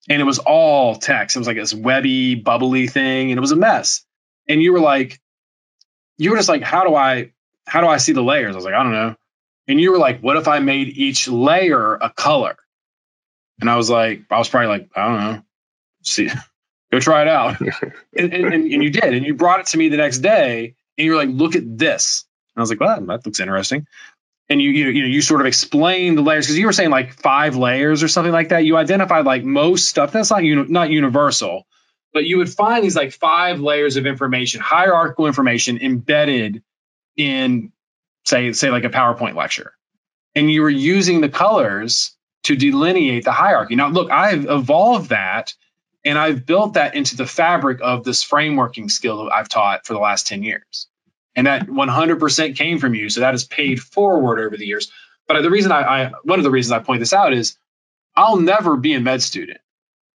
and 0.08 0.22
it 0.22 0.24
was 0.24 0.38
all 0.38 0.96
text. 0.96 1.36
It 1.36 1.40
was 1.40 1.48
like 1.48 1.58
this 1.58 1.74
webby, 1.74 2.34
bubbly 2.34 2.86
thing, 2.86 3.30
and 3.30 3.36
it 3.36 3.40
was 3.40 3.52
a 3.52 3.56
mess 3.56 4.06
and 4.48 4.62
you 4.62 4.72
were 4.72 4.80
like, 4.80 5.20
you 6.18 6.30
were 6.30 6.36
just 6.36 6.48
like, 6.48 6.62
how 6.62 6.84
do 6.84 6.94
I, 6.94 7.32
how 7.66 7.80
do 7.80 7.86
I 7.86 7.96
see 7.98 8.12
the 8.12 8.22
layers? 8.22 8.54
I 8.54 8.56
was 8.56 8.64
like, 8.64 8.74
I 8.74 8.82
don't 8.82 8.92
know. 8.92 9.16
And 9.68 9.80
you 9.80 9.92
were 9.92 9.98
like, 9.98 10.20
what 10.20 10.36
if 10.36 10.48
I 10.48 10.58
made 10.58 10.88
each 10.88 11.28
layer 11.28 11.94
a 11.94 12.10
color? 12.10 12.56
And 13.60 13.70
I 13.70 13.76
was 13.76 13.88
like, 13.88 14.22
I 14.30 14.38
was 14.38 14.48
probably 14.48 14.68
like, 14.68 14.90
I 14.96 15.08
don't 15.08 15.20
know. 15.20 15.42
See, 16.02 16.28
go 16.92 17.00
try 17.00 17.22
it 17.22 17.28
out. 17.28 17.60
and, 17.60 17.72
and, 18.16 18.34
and, 18.34 18.54
and, 18.54 18.82
you 18.82 18.90
did. 18.90 19.14
And 19.14 19.24
you 19.24 19.34
brought 19.34 19.60
it 19.60 19.66
to 19.66 19.78
me 19.78 19.88
the 19.88 19.96
next 19.96 20.18
day 20.18 20.74
and 20.98 21.04
you 21.04 21.12
were 21.12 21.18
like, 21.18 21.30
look 21.30 21.54
at 21.54 21.78
this. 21.78 22.24
And 22.54 22.60
I 22.60 22.62
was 22.62 22.70
like, 22.70 22.80
well, 22.80 23.00
that 23.00 23.24
looks 23.24 23.40
interesting. 23.40 23.86
And 24.48 24.60
you, 24.60 24.70
you, 24.70 24.88
you 24.88 25.02
know, 25.02 25.08
you 25.08 25.22
sort 25.22 25.40
of 25.40 25.46
explained 25.46 26.18
the 26.18 26.22
layers 26.22 26.46
because 26.46 26.58
you 26.58 26.66
were 26.66 26.72
saying 26.72 26.90
like 26.90 27.14
five 27.14 27.56
layers 27.56 28.02
or 28.02 28.08
something 28.08 28.32
like 28.32 28.50
that. 28.50 28.64
You 28.64 28.76
identified 28.76 29.24
like 29.24 29.44
most 29.44 29.88
stuff. 29.88 30.12
That's 30.12 30.30
not, 30.30 30.44
uni- 30.44 30.70
not 30.70 30.90
universal, 30.90 31.66
but 32.12 32.24
you 32.24 32.38
would 32.38 32.50
find 32.52 32.84
these 32.84 32.96
like 32.96 33.12
five 33.12 33.60
layers 33.60 33.96
of 33.96 34.06
information, 34.06 34.60
hierarchical 34.60 35.26
information 35.26 35.78
embedded 35.78 36.62
in 37.16 37.72
say 38.24 38.52
say 38.52 38.70
like 38.70 38.84
a 38.84 38.90
PowerPoint 38.90 39.34
lecture. 39.34 39.72
And 40.34 40.50
you 40.50 40.62
were 40.62 40.70
using 40.70 41.20
the 41.20 41.28
colors 41.28 42.16
to 42.44 42.56
delineate 42.56 43.24
the 43.24 43.32
hierarchy. 43.32 43.76
Now 43.76 43.88
look, 43.88 44.10
I've 44.10 44.46
evolved 44.46 45.10
that 45.10 45.54
and 46.04 46.18
I've 46.18 46.44
built 46.46 46.74
that 46.74 46.94
into 46.94 47.16
the 47.16 47.26
fabric 47.26 47.80
of 47.82 48.04
this 48.04 48.24
frameworking 48.24 48.90
skill 48.90 49.24
that 49.24 49.32
I've 49.32 49.48
taught 49.48 49.86
for 49.86 49.92
the 49.94 50.00
last 50.00 50.26
10 50.26 50.42
years. 50.42 50.88
And 51.34 51.46
that 51.46 51.66
100% 51.66 52.56
came 52.56 52.78
from 52.78 52.94
you. 52.94 53.08
So 53.08 53.20
that 53.20 53.34
is 53.34 53.44
paid 53.44 53.80
forward 53.80 54.38
over 54.38 54.56
the 54.56 54.66
years. 54.66 54.92
But 55.26 55.40
the 55.42 55.50
reason 55.50 55.72
I, 55.72 55.80
I 55.80 56.12
one 56.24 56.38
of 56.38 56.44
the 56.44 56.50
reasons 56.50 56.72
I 56.72 56.80
point 56.80 57.00
this 57.00 57.12
out 57.12 57.32
is 57.32 57.56
I'll 58.14 58.36
never 58.36 58.76
be 58.76 58.94
a 58.94 59.00
med 59.00 59.22
student 59.22 59.58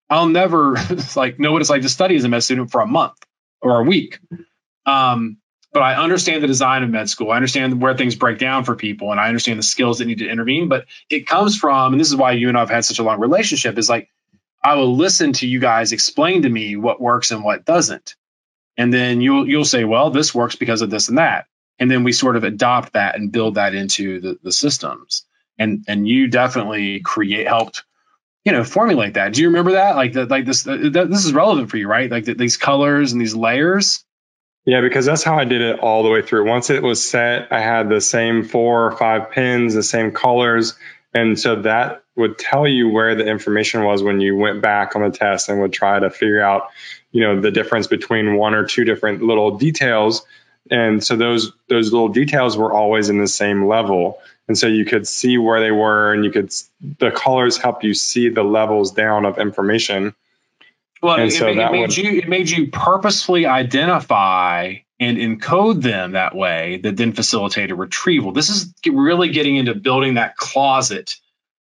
I'll 0.09 0.29
never 0.29 0.77
like 1.17 1.39
know 1.39 1.53
what 1.53 1.61
it's 1.61 1.71
like 1.71 1.83
to 1.83 1.89
study 1.89 2.17
as 2.17 2.25
a 2.25 2.29
med 2.29 2.43
student 2.43 2.71
for 2.71 2.81
a 2.81 2.87
month 2.87 3.19
or 3.61 3.81
a 3.81 3.85
week. 3.85 4.19
Um, 4.87 5.39
but 5.73 5.83
I 5.83 5.97
understand 5.97 6.43
the 6.43 6.47
design 6.47 6.85
of 6.85 6.91
med 6.91 7.11
school. 7.11 7.33
I 7.33 7.37
understand 7.37 7.81
where 7.81 7.97
things 7.97 8.15
break 8.15 8.39
down 8.39 8.65
for 8.65 8.77
people, 8.77 9.11
and 9.11 9.19
I 9.19 9.29
understand 9.29 9.59
the 9.59 9.65
skills 9.65 9.99
that 9.99 10.05
need 10.05 10.19
to 10.19 10.29
intervene. 10.29 10.69
But 10.69 10.87
it 11.11 11.27
comes 11.27 11.57
from, 11.57 11.93
and 11.93 12.01
this 12.01 12.09
is 12.09 12.17
why 12.17 12.33
you 12.33 12.49
and 12.49 12.57
I've 12.57 12.71
had 12.71 12.85
such 12.85 13.01
a 13.01 13.03
long 13.03 13.19
relationship. 13.19 13.77
Is 13.77 13.89
like 13.89 14.09
I 14.62 14.77
will 14.77 14.97
listen 14.97 15.33
to 15.35 15.49
you 15.49 15.59
guys 15.59 15.93
explain 15.93 16.43
to 16.43 16.49
me 16.49 16.77
what 16.77 17.01
works 17.01 17.33
and 17.33 17.43
what 17.43 17.65
doesn't, 17.65 18.15
and 18.77 18.93
then 18.93 19.20
you'll 19.20 19.49
you'll 19.49 19.64
say, 19.64 19.85
well, 19.85 20.11
this 20.11 20.35
works 20.35 20.57
because 20.57 20.83
of 20.83 20.91
this 20.91 21.09
and 21.09 21.18
that, 21.18 21.47
and 21.79 21.91
then 21.91 22.05
we 22.05 22.12
sort 22.12 22.37
of 22.37 22.45
adopt 22.45 22.95
that 22.95 23.16
and 23.16 23.33
build 23.33 23.57
that 23.57 23.75
into 23.75 24.20
the, 24.20 24.39
the 24.43 24.53
systems. 24.53 25.25
And 25.59 25.85
and 25.87 26.07
you 26.07 26.29
definitely 26.29 27.01
create 27.01 27.47
helped 27.47 27.85
you 28.45 28.53
know 28.53 28.64
formulate 28.64 29.14
that. 29.14 29.33
Do 29.33 29.43
you 29.43 29.49
remember 29.49 29.72
that? 29.72 29.97
Like 29.97 30.14
that 30.14 30.31
like 30.31 30.45
this 30.45 30.64
this 30.64 31.25
is 31.25 31.33
relevant 31.33 31.70
for 31.70 31.77
you 31.77 31.89
right? 31.89 32.11
Like 32.11 32.25
the, 32.25 32.35
these 32.35 32.57
colors 32.57 33.12
and 33.12 33.20
these 33.20 33.35
layers? 33.35 34.05
Yeah 34.66 34.81
because 34.81 35.05
that's 35.05 35.22
how 35.22 35.39
i 35.39 35.45
did 35.45 35.61
it 35.61 35.81
all 35.81 36.03
the 36.03 36.09
way 36.11 36.22
through. 36.22 36.49
Once 36.49 36.70
it 36.70 36.83
was 36.83 37.09
set 37.09 37.53
i 37.53 37.61
had 37.61 37.89
the 37.89 38.01
same 38.01 38.45
four 38.45 38.87
or 38.87 38.97
five 38.97 39.31
pins 39.31 39.75
the 39.75 39.83
same 39.83 40.11
colors 40.11 40.75
and 41.15 41.39
so 41.39 41.62
that 41.62 42.03
would 42.17 42.39
tell 42.39 42.67
you 42.67 42.89
where 42.89 43.15
the 43.15 43.27
information 43.27 43.85
was 43.85 44.03
when 44.03 44.21
you 44.21 44.37
went 44.37 44.61
back 44.61 44.97
on 44.97 45.03
the 45.03 45.17
test 45.17 45.49
and 45.49 45.61
would 45.61 45.73
try 45.73 45.99
to 45.99 46.11
figure 46.11 46.43
out 46.43 46.69
you 47.12 47.23
know 47.23 47.41
the 47.41 47.53
difference 47.53 47.87
between 47.87 48.37
one 48.37 48.55
or 48.55 48.67
two 48.67 48.85
different 48.85 49.23
little 49.23 49.57
details. 49.57 50.27
And 50.71 51.05
so 51.05 51.17
those 51.17 51.53
those 51.69 51.93
little 51.93 52.09
details 52.09 52.57
were 52.57 52.73
always 52.73 53.09
in 53.09 53.19
the 53.19 53.29
same 53.29 53.67
level. 53.67 54.19
And 54.49 54.59
so 54.59 54.67
you 54.67 54.85
could 54.85 55.07
see 55.07 55.39
where 55.39 55.61
they 55.61 55.71
were 55.71 56.12
and 56.12 56.25
you 56.25 56.31
could 56.31 56.53
the 56.99 57.11
colors 57.11 57.57
help 57.57 57.85
you 57.85 57.95
see 57.95 58.29
the 58.29 58.43
levels 58.43 58.93
down 58.93 59.25
of 59.25 59.39
information. 59.39 60.15
Well 61.01 61.17
and 61.17 61.29
it, 61.29 61.33
so 61.33 61.49
it, 61.49 61.57
made 61.57 61.81
would, 61.81 61.97
you 61.97 62.19
it 62.19 62.29
made 62.29 62.51
you 62.51 62.69
purposefully 62.71 63.47
identify 63.47 64.77
and 65.01 65.18
encode 65.18 65.82
them 65.82 66.12
that 66.12 66.34
way 66.34 66.78
that 66.82 66.97
then 66.97 67.12
facilitated 67.12 67.78
retrieval. 67.78 68.32
This 68.32 68.49
is 68.49 68.72
really 68.86 69.30
getting 69.30 69.57
into 69.57 69.74
building 69.74 70.14
that 70.14 70.36
closet 70.36 71.14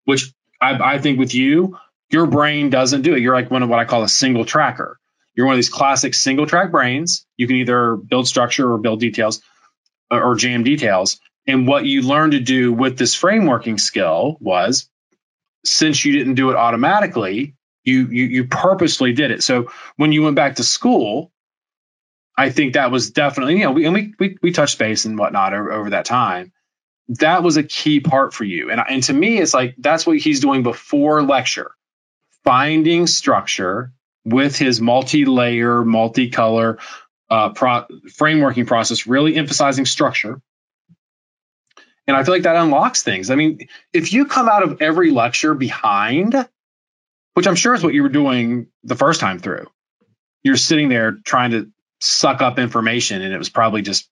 which 0.04 0.32
I, 0.60 0.94
I 0.94 0.98
think 0.98 1.18
with 1.18 1.34
you 1.34 1.78
your 2.10 2.26
brain 2.26 2.70
doesn't 2.70 3.02
do 3.02 3.14
it. 3.14 3.20
You're 3.20 3.34
like 3.34 3.50
one 3.50 3.62
of 3.62 3.68
what 3.68 3.80
i 3.80 3.84
call 3.84 4.02
a 4.02 4.08
single 4.08 4.44
tracker. 4.44 5.00
You're 5.34 5.46
one 5.46 5.54
of 5.54 5.58
these 5.58 5.70
classic 5.70 6.14
single 6.14 6.46
track 6.46 6.70
brains. 6.70 7.26
You 7.36 7.46
can 7.46 7.56
either 7.56 7.96
build 7.96 8.28
structure 8.28 8.72
or 8.72 8.78
build 8.78 9.00
details 9.00 9.42
uh, 10.12 10.20
or 10.20 10.36
jam 10.36 10.62
details. 10.62 11.20
And 11.46 11.66
what 11.66 11.84
you 11.84 12.02
learned 12.02 12.32
to 12.32 12.40
do 12.40 12.72
with 12.72 12.96
this 12.96 13.20
frameworking 13.20 13.80
skill 13.80 14.36
was 14.40 14.88
since 15.64 16.04
you 16.04 16.16
didn't 16.16 16.34
do 16.34 16.50
it 16.50 16.56
automatically, 16.56 17.56
you, 17.82 18.06
you, 18.06 18.24
you 18.26 18.44
purposely 18.44 19.12
did 19.12 19.30
it. 19.30 19.42
So 19.42 19.72
when 19.96 20.12
you 20.12 20.22
went 20.22 20.36
back 20.36 20.56
to 20.56 20.62
school, 20.62 21.32
I 22.36 22.50
think 22.50 22.74
that 22.74 22.90
was 22.90 23.10
definitely, 23.10 23.58
you 23.58 23.64
know, 23.64 23.72
we, 23.72 23.84
and 23.84 23.94
we, 23.94 24.14
we, 24.18 24.36
we 24.42 24.52
touched 24.52 24.78
base 24.78 25.04
and 25.04 25.18
whatnot 25.18 25.54
over, 25.54 25.72
over 25.72 25.90
that 25.90 26.04
time. 26.04 26.52
That 27.08 27.42
was 27.42 27.56
a 27.56 27.62
key 27.62 28.00
part 28.00 28.34
for 28.34 28.44
you. 28.44 28.70
And, 28.70 28.80
and 28.88 29.02
to 29.04 29.12
me, 29.12 29.38
it's 29.38 29.54
like 29.54 29.74
that's 29.78 30.06
what 30.06 30.18
he's 30.18 30.40
doing 30.40 30.62
before 30.62 31.22
lecture, 31.22 31.70
finding 32.42 33.06
structure 33.06 33.92
with 34.24 34.56
his 34.56 34.80
multi-layer, 34.80 35.84
multi-color 35.84 36.78
uh, 37.30 37.50
pro- 37.50 37.86
frameworking 38.08 38.66
process, 38.66 39.06
really 39.06 39.36
emphasizing 39.36 39.86
structure. 39.86 40.40
And 42.06 42.16
I 42.16 42.24
feel 42.24 42.34
like 42.34 42.42
that 42.42 42.56
unlocks 42.56 43.02
things. 43.02 43.30
I 43.30 43.34
mean, 43.34 43.68
if 43.92 44.12
you 44.12 44.26
come 44.26 44.48
out 44.48 44.62
of 44.62 44.82
every 44.82 45.10
lecture 45.10 45.54
behind, 45.54 46.34
which 47.34 47.46
I'm 47.46 47.54
sure 47.54 47.74
is 47.74 47.82
what 47.82 47.94
you 47.94 48.02
were 48.02 48.08
doing 48.08 48.68
the 48.82 48.96
first 48.96 49.20
time 49.20 49.38
through, 49.38 49.66
you're 50.42 50.56
sitting 50.56 50.88
there 50.88 51.12
trying 51.12 51.52
to 51.52 51.70
suck 52.04 52.42
up 52.42 52.58
information, 52.58 53.22
and 53.22 53.32
it 53.32 53.38
was 53.38 53.48
probably 53.48 53.82
just 53.82 54.08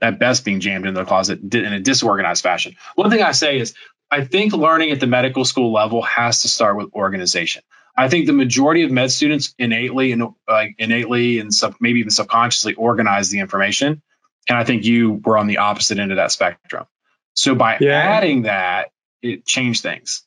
at 0.00 0.18
best 0.18 0.44
being 0.44 0.60
jammed 0.60 0.86
into 0.86 1.00
the 1.00 1.06
closet 1.06 1.40
in 1.54 1.72
a 1.72 1.80
disorganized 1.80 2.42
fashion. 2.42 2.76
One 2.94 3.10
thing 3.10 3.22
I 3.22 3.32
say 3.32 3.58
is, 3.58 3.74
I 4.10 4.24
think 4.24 4.52
learning 4.52 4.90
at 4.90 5.00
the 5.00 5.06
medical 5.06 5.44
school 5.44 5.72
level 5.72 6.02
has 6.02 6.42
to 6.42 6.48
start 6.48 6.76
with 6.76 6.92
organization. 6.92 7.62
I 7.96 8.08
think 8.08 8.26
the 8.26 8.32
majority 8.32 8.84
of 8.84 8.90
med 8.90 9.10
students 9.10 9.54
innately 9.58 10.12
and 10.12 10.22
uh, 10.48 10.64
innately 10.78 11.40
and 11.40 11.52
sub, 11.52 11.74
maybe 11.80 12.00
even 12.00 12.10
subconsciously 12.10 12.74
organize 12.74 13.30
the 13.30 13.40
information, 13.40 14.02
and 14.48 14.58
I 14.58 14.64
think 14.64 14.84
you 14.84 15.20
were 15.24 15.36
on 15.36 15.46
the 15.46 15.58
opposite 15.58 15.98
end 15.98 16.12
of 16.12 16.16
that 16.16 16.32
spectrum. 16.32 16.86
So 17.34 17.54
by 17.54 17.78
yeah. 17.80 17.98
adding 17.98 18.42
that, 18.42 18.90
it 19.22 19.44
changed 19.46 19.82
things. 19.82 20.24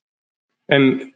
And 0.68 1.12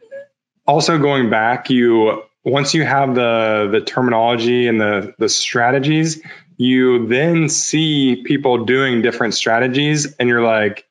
also 0.66 0.98
going 0.98 1.30
back, 1.30 1.70
you 1.70 2.22
once 2.44 2.74
you 2.74 2.84
have 2.84 3.14
the 3.14 3.68
the 3.70 3.80
terminology 3.80 4.68
and 4.68 4.80
the 4.80 5.14
the 5.18 5.28
strategies, 5.28 6.22
you 6.56 7.06
then 7.06 7.48
see 7.48 8.22
people 8.24 8.64
doing 8.64 9.02
different 9.02 9.34
strategies, 9.34 10.14
and 10.14 10.28
you're 10.28 10.44
like, 10.44 10.86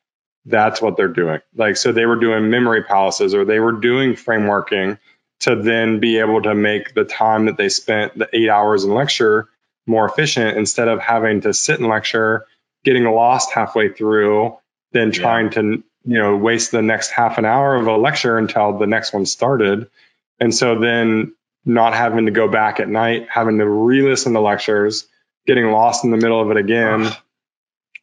that's 0.46 0.80
what 0.80 0.96
they're 0.96 1.08
doing. 1.08 1.40
Like 1.54 1.76
so, 1.76 1.92
they 1.92 2.06
were 2.06 2.16
doing 2.16 2.50
memory 2.50 2.84
palaces 2.84 3.34
or 3.34 3.44
they 3.44 3.60
were 3.60 3.72
doing 3.72 4.14
frameworking 4.14 4.98
to 5.40 5.56
then 5.56 6.00
be 6.00 6.18
able 6.18 6.42
to 6.42 6.54
make 6.54 6.94
the 6.94 7.04
time 7.04 7.46
that 7.46 7.56
they 7.56 7.68
spent 7.68 8.16
the 8.16 8.28
eight 8.32 8.50
hours 8.50 8.84
in 8.84 8.94
lecture 8.94 9.48
more 9.86 10.06
efficient 10.06 10.56
instead 10.58 10.88
of 10.88 11.00
having 11.00 11.40
to 11.40 11.54
sit 11.54 11.80
in 11.80 11.88
lecture, 11.88 12.46
getting 12.84 13.04
lost 13.04 13.50
halfway 13.50 13.88
through, 13.88 14.56
then 14.92 15.10
trying 15.10 15.46
yeah. 15.46 15.50
to 15.62 15.62
you 16.04 16.18
know 16.18 16.36
waste 16.36 16.70
the 16.70 16.82
next 16.82 17.10
half 17.10 17.38
an 17.38 17.44
hour 17.44 17.74
of 17.76 17.86
a 17.86 17.96
lecture 17.96 18.38
until 18.38 18.78
the 18.78 18.86
next 18.86 19.12
one 19.12 19.26
started. 19.26 19.90
And 20.38 20.54
so 20.54 20.78
then 20.78 21.34
not 21.64 21.94
having 21.94 22.26
to 22.26 22.32
go 22.32 22.48
back 22.48 22.80
at 22.80 22.88
night, 22.88 23.28
having 23.28 23.58
to 23.58 23.68
re-listen 23.68 24.32
to 24.32 24.40
lectures, 24.40 25.06
getting 25.46 25.70
lost 25.70 26.04
in 26.04 26.10
the 26.10 26.16
middle 26.16 26.40
of 26.40 26.50
it 26.50 26.56
again, 26.56 27.10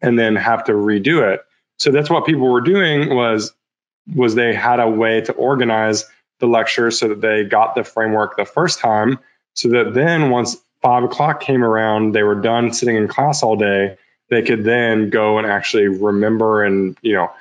and 0.01 0.18
then 0.18 0.36
have 0.36 0.66
to 0.66 0.74
redo 0.74 1.34
it. 1.34 1.41
So 1.78 1.91
that's 1.91 2.10
what 2.10 2.26
people 2.26 2.51
were 2.51 2.62
doing 2.62 3.16
was 3.16 3.53
was 4.16 4.36
they 4.36 4.53
had 4.53 4.80
a 4.80 4.89
way 4.89 5.22
to 5.22 5.34
organize 5.34 6.05
the 6.39 6.47
lecture 6.47 6.91
so 6.91 7.10
that 7.10 7.22
they 7.22 7.43
got 7.43 7.76
the 7.76 7.84
framework 7.84 8.38
the 8.38 8.45
first 8.45 8.80
time 8.80 9.20
so 9.53 9.70
that 9.70 9.93
then 9.93 10.30
once 10.30 10.55
five 10.82 11.03
o'clock 11.03 11.41
came 11.41 11.64
around 11.64 12.14
they 12.14 12.24
were 12.24 12.39
done 12.39 12.72
sitting 12.72 12.95
in 12.95 13.08
class 13.08 13.43
all 13.43 13.55
day 13.55 13.97
they 14.30 14.43
could 14.43 14.64
then 14.64 15.10
go 15.10 15.38
and 15.39 15.47
actually 15.47 15.88
remember 15.88 16.64
and 16.64 16.97
you 17.01 17.14
know 17.14 17.32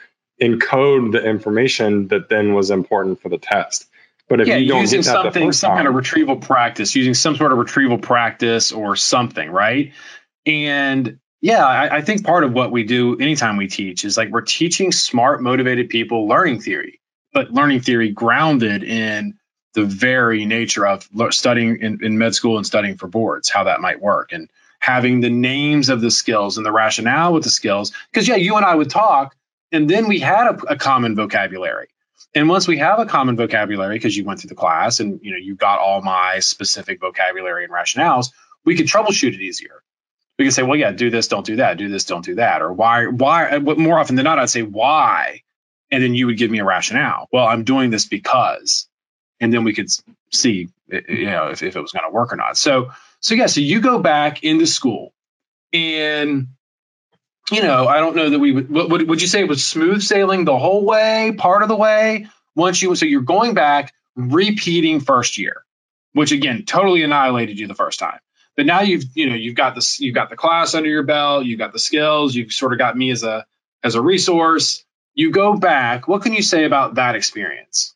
encode 0.41 1.13
the 1.13 1.25
information 1.25 2.09
that 2.09 2.29
then 2.29 2.55
was 2.55 2.71
important 2.71 3.21
for 3.21 3.29
the 3.29 3.39
test 3.39 3.87
but 4.29 4.41
if 4.41 4.49
yeah, 4.49 4.57
you 4.57 4.69
don't 4.69 4.81
using 4.81 5.03
something 5.03 5.53
some 5.53 5.71
time, 5.71 5.79
kind 5.79 5.89
of 5.89 5.95
retrieval 5.95 6.37
practice 6.37 6.95
using 6.95 7.15
some 7.15 7.37
sort 7.37 7.53
of 7.53 7.59
retrieval 7.59 7.99
practice 7.99 8.73
or 8.73 8.97
something 8.97 9.51
right 9.51 9.93
and 10.45 11.19
yeah 11.41 11.65
I, 11.65 11.97
I 11.97 12.01
think 12.03 12.25
part 12.25 12.45
of 12.45 12.53
what 12.53 12.73
we 12.73 12.85
do 12.85 13.19
anytime 13.19 13.57
we 13.57 13.69
teach 13.69 14.05
is 14.05 14.17
like 14.17 14.31
we're 14.31 14.43
teaching 14.43 14.93
smart 14.93 15.43
motivated 15.43 15.89
people 15.89 16.29
learning 16.29 16.61
theory 16.61 17.01
but 17.33 17.53
learning 17.53 17.81
theory 17.81 18.11
grounded 18.11 18.83
in 18.83 19.39
the 19.77 19.85
very 19.85 20.47
nature 20.47 20.87
of 20.87 21.07
studying 21.31 21.81
in, 21.81 22.03
in, 22.03 22.17
med 22.17 22.35
school 22.35 22.57
and 22.57 22.67
studying 22.67 22.97
for 22.97 23.07
boards, 23.07 23.51
how 23.51 23.65
that 23.65 23.79
might 23.79 24.01
work, 24.01 24.33
and 24.33 24.49
having 24.81 25.21
the 25.21 25.29
names 25.29 25.91
of 25.91 26.01
the 26.01 26.11
skills 26.11 26.57
and 26.57 26.65
the 26.65 26.73
rationale 26.73 27.35
with 27.35 27.45
the 27.45 27.51
skills. 27.51 27.93
Because 28.11 28.27
yeah, 28.27 28.37
you 28.37 28.57
and 28.57 28.65
I 28.65 28.75
would 28.75 28.89
talk, 28.89 29.37
and 29.71 29.89
then 29.89 30.09
we 30.09 30.19
had 30.19 30.47
a, 30.47 30.73
a 30.73 30.77
common 30.77 31.15
vocabulary. 31.15 31.89
And 32.35 32.49
once 32.49 32.69
we 32.69 32.79
have 32.79 32.99
a 32.99 33.07
common 33.07 33.37
vocabulary, 33.37 33.97
because 33.97 34.17
you 34.17 34.25
went 34.25 34.41
through 34.41 34.49
the 34.49 34.55
class 34.55 35.01
and 35.01 35.21
you 35.23 35.31
know 35.33 35.39
you 35.39 35.55
got 35.55 35.79
all 35.79 36.03
my 36.03 36.41
specific 36.41 37.01
vocabulary 37.01 37.65
and 37.65 37.73
rationales, 37.73 38.31
we 38.65 38.77
could 38.77 38.87
troubleshoot 38.87 39.35
it 39.35 39.41
easier. 39.41 39.83
We 40.39 40.45
could 40.45 40.53
say, 40.53 40.63
well, 40.63 40.77
yeah, 40.77 40.93
do 40.93 41.09
this, 41.09 41.29
don't 41.29 41.47
do 41.47 41.57
that, 41.57 41.79
do 41.79 41.89
this, 41.89 42.05
don't 42.05 42.25
do 42.25 42.35
that, 42.35 42.61
or 42.61 42.71
why, 42.71 43.07
why. 43.07 43.59
More 43.59 43.99
often 43.99 44.17
than 44.17 44.25
not, 44.25 44.39
I'd 44.39 44.51
say 44.51 44.63
why 44.63 45.43
and 45.91 46.03
then 46.03 46.15
you 46.15 46.27
would 46.27 46.39
give 46.39 46.51
me 46.51 46.59
a 46.59 46.65
rationale. 46.65 47.29
Well, 47.33 47.47
I'm 47.47 47.65
doing 47.65 47.91
this 47.91 48.07
because, 48.07 48.89
and 49.41 49.53
then 49.53 49.65
we 49.65 49.73
could 49.73 49.89
see, 50.33 50.69
you 50.91 51.27
know, 51.27 51.49
if, 51.49 51.63
if 51.63 51.77
it 51.77 51.81
was 51.81 51.93
going 51.93 52.05
to 52.05 52.11
work 52.11 52.33
or 52.33 52.37
not. 52.37 52.57
So, 52.57 52.91
so 53.21 53.35
yeah, 53.35 53.47
so 53.47 53.61
you 53.61 53.81
go 53.81 53.99
back 53.99 54.43
into 54.43 54.67
school, 54.67 55.13
and 55.73 56.49
you 57.51 57.63
know, 57.63 57.87
I 57.87 57.99
don't 57.99 58.17
know 58.17 58.31
that 58.31 58.39
we 58.39 58.53
would. 58.53 58.71
Would, 58.71 59.09
would 59.09 59.23
you 59.23 59.29
say 59.29 59.41
it 59.41 59.49
was 59.49 59.65
smooth 59.65 60.03
sailing 60.03 60.45
the 60.45 60.59
whole 60.59 60.85
way, 60.85 61.35
part 61.37 61.63
of 61.63 61.69
the 61.69 61.77
way? 61.77 62.27
Once 62.55 62.81
you, 62.81 62.95
so 62.95 63.07
you're 63.07 63.21
going 63.21 63.55
back, 63.55 63.93
repeating 64.15 65.01
first 65.01 65.39
year, 65.39 65.65
which 66.13 66.33
again 66.33 66.65
totally 66.65 67.03
annihilated 67.03 67.59
you 67.59 67.67
the 67.67 67.75
first 67.75 67.99
time. 67.99 68.19
But 68.57 68.67
now 68.67 68.81
you've, 68.81 69.05
you 69.15 69.29
know, 69.29 69.37
you've 69.37 69.55
got 69.55 69.75
this, 69.75 70.01
you've 70.01 70.15
got 70.15 70.31
the 70.31 70.37
class 70.37 70.75
under 70.75 70.89
your 70.89 71.03
belt, 71.03 71.45
you've 71.45 71.59
got 71.59 71.73
the 71.73 71.79
skills, 71.79 72.35
you've 72.35 72.53
sort 72.53 72.73
of 72.73 72.79
got 72.79 72.97
me 72.97 73.11
as 73.11 73.23
a 73.23 73.47
as 73.83 73.95
a 73.95 74.03
resource 74.03 74.85
you 75.17 75.31
go 75.31 75.57
back. 75.57 76.07
What 76.07 76.23
can 76.23 76.35
you 76.35 76.43
say 76.43 76.65
about 76.65 76.95
that 76.95 77.17
experience? 77.17 77.95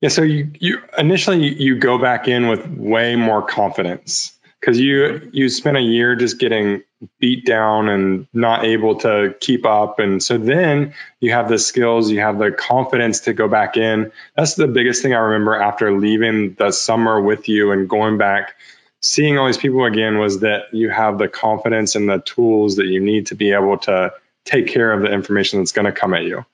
Yeah, 0.00 0.08
so 0.08 0.22
you, 0.22 0.52
you 0.58 0.78
initially 0.96 1.46
you 1.46 1.78
go 1.78 1.98
back 1.98 2.26
in 2.26 2.48
with 2.48 2.66
way 2.66 3.16
more 3.16 3.42
confidence 3.42 4.32
because 4.60 4.78
you 4.78 5.30
you 5.32 5.48
spent 5.48 5.76
a 5.76 5.80
year 5.80 6.14
just 6.14 6.38
getting 6.38 6.82
beat 7.18 7.46
down 7.46 7.88
and 7.88 8.26
not 8.32 8.64
able 8.64 8.96
to 8.96 9.34
keep 9.40 9.64
up 9.64 9.98
and 9.98 10.22
so 10.22 10.36
then 10.36 10.92
you 11.18 11.32
have 11.32 11.48
the 11.48 11.58
skills 11.58 12.10
you 12.10 12.20
have 12.20 12.38
the 12.38 12.50
confidence 12.52 13.20
to 13.20 13.32
go 13.32 13.48
back 13.48 13.78
in 13.78 14.12
that's 14.36 14.54
the 14.54 14.66
biggest 14.66 15.02
thing 15.02 15.14
i 15.14 15.18
remember 15.18 15.54
after 15.54 15.98
leaving 15.98 16.52
the 16.54 16.70
summer 16.70 17.18
with 17.18 17.48
you 17.48 17.72
and 17.72 17.88
going 17.88 18.18
back 18.18 18.54
seeing 19.00 19.38
all 19.38 19.46
these 19.46 19.56
people 19.56 19.84
again 19.84 20.18
was 20.18 20.40
that 20.40 20.72
you 20.72 20.90
have 20.90 21.18
the 21.18 21.28
confidence 21.28 21.96
and 21.96 22.08
the 22.08 22.18
tools 22.18 22.76
that 22.76 22.86
you 22.86 23.00
need 23.00 23.26
to 23.26 23.34
be 23.34 23.52
able 23.52 23.78
to 23.78 24.12
take 24.44 24.68
care 24.68 24.92
of 24.92 25.02
the 25.02 25.10
information 25.10 25.58
that's 25.58 25.72
going 25.72 25.86
to 25.86 25.92
come 25.92 26.14
at 26.14 26.24
you. 26.24 26.44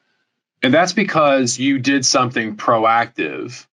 And 0.62 0.72
that's 0.72 0.92
because 0.92 1.59
you 1.59 1.78
did 1.78 2.04
something 2.04 2.57
proactive. 2.57 3.66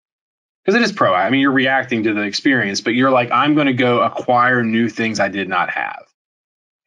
Because 0.64 0.80
it 0.80 0.84
is 0.84 0.92
proactive. 0.92 1.26
I 1.26 1.30
mean, 1.30 1.40
you're 1.40 1.52
reacting 1.52 2.04
to 2.04 2.14
the 2.14 2.22
experience, 2.22 2.80
but 2.80 2.94
you're 2.94 3.10
like, 3.10 3.30
I'm 3.30 3.54
going 3.54 3.66
to 3.66 3.74
go 3.74 4.00
acquire 4.00 4.62
new 4.62 4.88
things 4.88 5.20
I 5.20 5.28
did 5.28 5.48
not 5.48 5.70
have. 5.70 6.06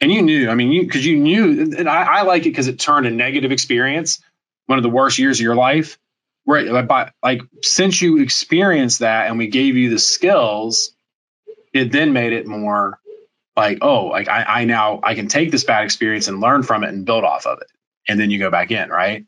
And 0.01 0.11
you 0.11 0.21
knew, 0.21 0.49
I 0.49 0.55
mean, 0.55 0.71
you 0.71 0.83
because 0.83 1.05
you 1.05 1.17
knew, 1.17 1.75
and 1.77 1.89
I, 1.89 2.19
I 2.19 2.21
like 2.23 2.43
it 2.43 2.49
because 2.49 2.67
it 2.67 2.79
turned 2.79 3.05
a 3.05 3.11
negative 3.11 3.51
experience, 3.51 4.21
one 4.65 4.77
of 4.77 4.83
the 4.83 4.89
worst 4.89 5.19
years 5.19 5.39
of 5.39 5.43
your 5.43 5.55
life. 5.55 5.97
Right. 6.45 6.87
But 6.87 7.13
like 7.21 7.41
since 7.61 8.01
you 8.01 8.21
experienced 8.21 8.99
that 8.99 9.27
and 9.27 9.37
we 9.37 9.47
gave 9.47 9.75
you 9.75 9.89
the 9.89 9.99
skills, 9.99 10.93
it 11.73 11.91
then 11.91 12.13
made 12.13 12.33
it 12.33 12.47
more 12.47 12.99
like, 13.55 13.79
oh, 13.81 14.05
like 14.05 14.29
I, 14.29 14.43
I 14.43 14.65
now 14.65 15.01
I 15.03 15.13
can 15.15 15.27
take 15.27 15.51
this 15.51 15.65
bad 15.65 15.83
experience 15.83 16.27
and 16.27 16.39
learn 16.39 16.63
from 16.63 16.83
it 16.83 16.89
and 16.89 17.05
build 17.05 17.23
off 17.23 17.45
of 17.45 17.59
it. 17.59 17.67
And 18.07 18.19
then 18.19 18.31
you 18.31 18.39
go 18.39 18.49
back 18.49 18.71
in, 18.71 18.89
right? 18.89 19.25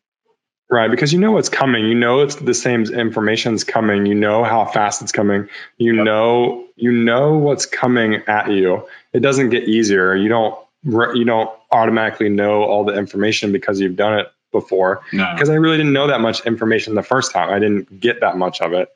Right, 0.71 0.91
because 0.91 1.11
you 1.11 1.17
know 1.17 1.31
what's 1.31 1.49
coming. 1.49 1.85
You 1.85 1.95
know 1.95 2.21
it's 2.21 2.35
the 2.35 2.53
same 2.53 2.83
information's 2.83 3.63
coming. 3.63 4.05
You 4.05 4.13
know 4.13 4.43
how 4.43 4.65
fast 4.65 5.01
it's 5.01 5.11
coming. 5.11 5.49
You 5.77 5.95
yep. 5.95 6.05
know 6.05 6.65
you 6.75 6.91
know 6.91 7.37
what's 7.37 7.65
coming 7.65 8.21
at 8.27 8.51
you. 8.51 8.87
It 9.11 9.21
doesn't 9.21 9.49
get 9.49 9.63
easier. 9.67 10.15
You 10.15 10.29
don't 10.29 10.55
you 10.83 11.25
don't 11.25 11.49
automatically 11.71 12.29
know 12.29 12.63
all 12.63 12.85
the 12.85 12.95
information 12.95 13.51
because 13.51 13.79
you've 13.79 13.95
done 13.95 14.19
it 14.19 14.27
before. 14.51 15.01
No. 15.11 15.27
Because 15.33 15.49
I 15.49 15.55
really 15.55 15.77
didn't 15.77 15.93
know 15.93 16.07
that 16.07 16.21
much 16.21 16.45
information 16.45 16.95
the 16.95 17.03
first 17.03 17.31
time. 17.31 17.49
I 17.49 17.59
didn't 17.59 17.99
get 17.99 18.21
that 18.21 18.37
much 18.37 18.61
of 18.61 18.73
it 18.73 18.89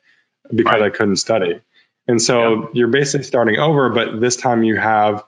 because 0.54 0.80
right. 0.80 0.82
I 0.82 0.90
couldn't 0.90 1.16
study. 1.16 1.60
And 2.06 2.20
so 2.20 2.62
yep. 2.62 2.70
you're 2.74 2.88
basically 2.88 3.24
starting 3.24 3.58
over, 3.58 3.88
but 3.90 4.20
this 4.20 4.36
time 4.36 4.62
you 4.62 4.76
have 4.76 5.24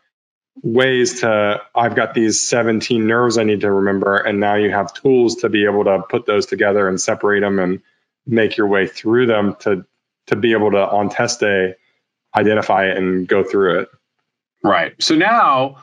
ways 0.63 1.21
to, 1.21 1.63
I've 1.75 1.95
got 1.95 2.15
these 2.15 2.47
17 2.49 3.07
nerves 3.07 3.39
I 3.39 3.45
need 3.45 3.61
to 3.61 3.71
remember. 3.71 4.17
And 4.17 4.41
now 4.41 4.55
you 4.55 4.71
have 4.71 4.93
tools 4.93 5.37
to 5.37 5.49
be 5.49 5.65
able 5.65 5.85
to 5.85 6.03
put 6.09 6.27
those 6.27 6.47
together 6.47 6.89
and 6.89 7.01
separate 7.01 7.41
them 7.41 7.59
and 7.59 7.83
make 8.27 8.57
your 8.57 8.67
way 8.67 8.87
through 8.87 9.27
them 9.27 9.57
to, 9.61 9.85
to 10.29 10.37
be 10.37 10.53
able 10.53 10.73
to 10.73 10.79
on 10.79 11.09
test 11.09 11.41
day 11.41 11.75
identify 12.35 12.87
it 12.87 12.97
and 12.97 13.29
go 13.29 13.45
through 13.45 13.81
it. 13.81 13.89
Right. 14.63 14.95
So 15.01 15.15
now 15.15 15.79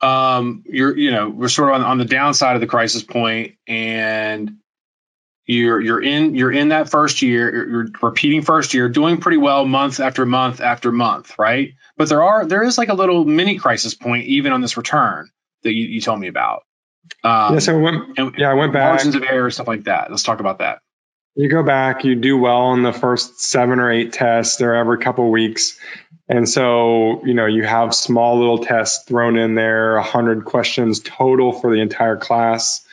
um, 0.00 0.64
you're, 0.66 0.96
you 0.96 1.10
know, 1.10 1.28
we're 1.28 1.48
sort 1.48 1.70
of 1.70 1.76
on, 1.76 1.82
on 1.82 1.98
the 1.98 2.04
downside 2.04 2.54
of 2.54 2.60
the 2.60 2.66
crisis 2.66 3.02
point 3.02 3.56
and 3.66 4.59
you're 5.50 5.80
you're 5.80 6.02
in 6.02 6.34
you're 6.34 6.52
in 6.52 6.68
that 6.68 6.88
first 6.88 7.22
year 7.22 7.68
you're, 7.68 7.86
repeating 8.02 8.42
first 8.42 8.74
year 8.74 8.88
doing 8.88 9.18
pretty 9.18 9.36
well 9.36 9.64
month 9.64 10.00
after 10.00 10.24
month 10.24 10.60
after 10.60 10.92
month 10.92 11.38
right 11.38 11.74
but 11.96 12.08
there 12.08 12.22
are 12.22 12.46
there 12.46 12.62
is 12.62 12.78
like 12.78 12.88
a 12.88 12.94
little 12.94 13.24
mini 13.24 13.58
crisis 13.58 13.94
point 13.94 14.26
even 14.26 14.52
on 14.52 14.60
this 14.60 14.76
return 14.76 15.30
that 15.62 15.72
you, 15.72 15.86
you 15.86 16.00
told 16.00 16.20
me 16.20 16.28
about 16.28 16.62
um, 17.24 17.54
yeah 17.54 17.58
so 17.58 17.76
I 17.76 17.80
went, 17.80 18.18
and, 18.18 18.34
yeah 18.38 18.50
I 18.50 18.54
went 18.54 18.72
back 18.72 18.94
margins 18.94 19.14
of 19.14 19.22
error 19.24 19.50
stuff 19.50 19.68
like 19.68 19.84
that 19.84 20.10
let's 20.10 20.22
talk 20.22 20.40
about 20.40 20.58
that 20.58 20.80
you 21.36 21.48
go 21.48 21.62
back, 21.62 22.04
you 22.04 22.16
do 22.16 22.36
well 22.36 22.74
in 22.74 22.82
the 22.82 22.92
first 22.92 23.40
seven 23.40 23.78
or 23.78 23.90
eight 23.90 24.12
tests. 24.12 24.56
They're 24.56 24.74
every 24.74 24.98
couple 24.98 25.24
of 25.24 25.30
weeks. 25.30 25.78
And 26.28 26.48
so, 26.48 27.24
you 27.24 27.34
know, 27.34 27.46
you 27.46 27.62
have 27.62 27.94
small 27.94 28.38
little 28.38 28.58
tests 28.58 29.04
thrown 29.04 29.38
in 29.38 29.54
there, 29.54 29.94
100 29.94 30.44
questions 30.44 31.00
total 31.00 31.52
for 31.52 31.72
the 31.72 31.80
entire 31.80 32.16
class. 32.16 32.84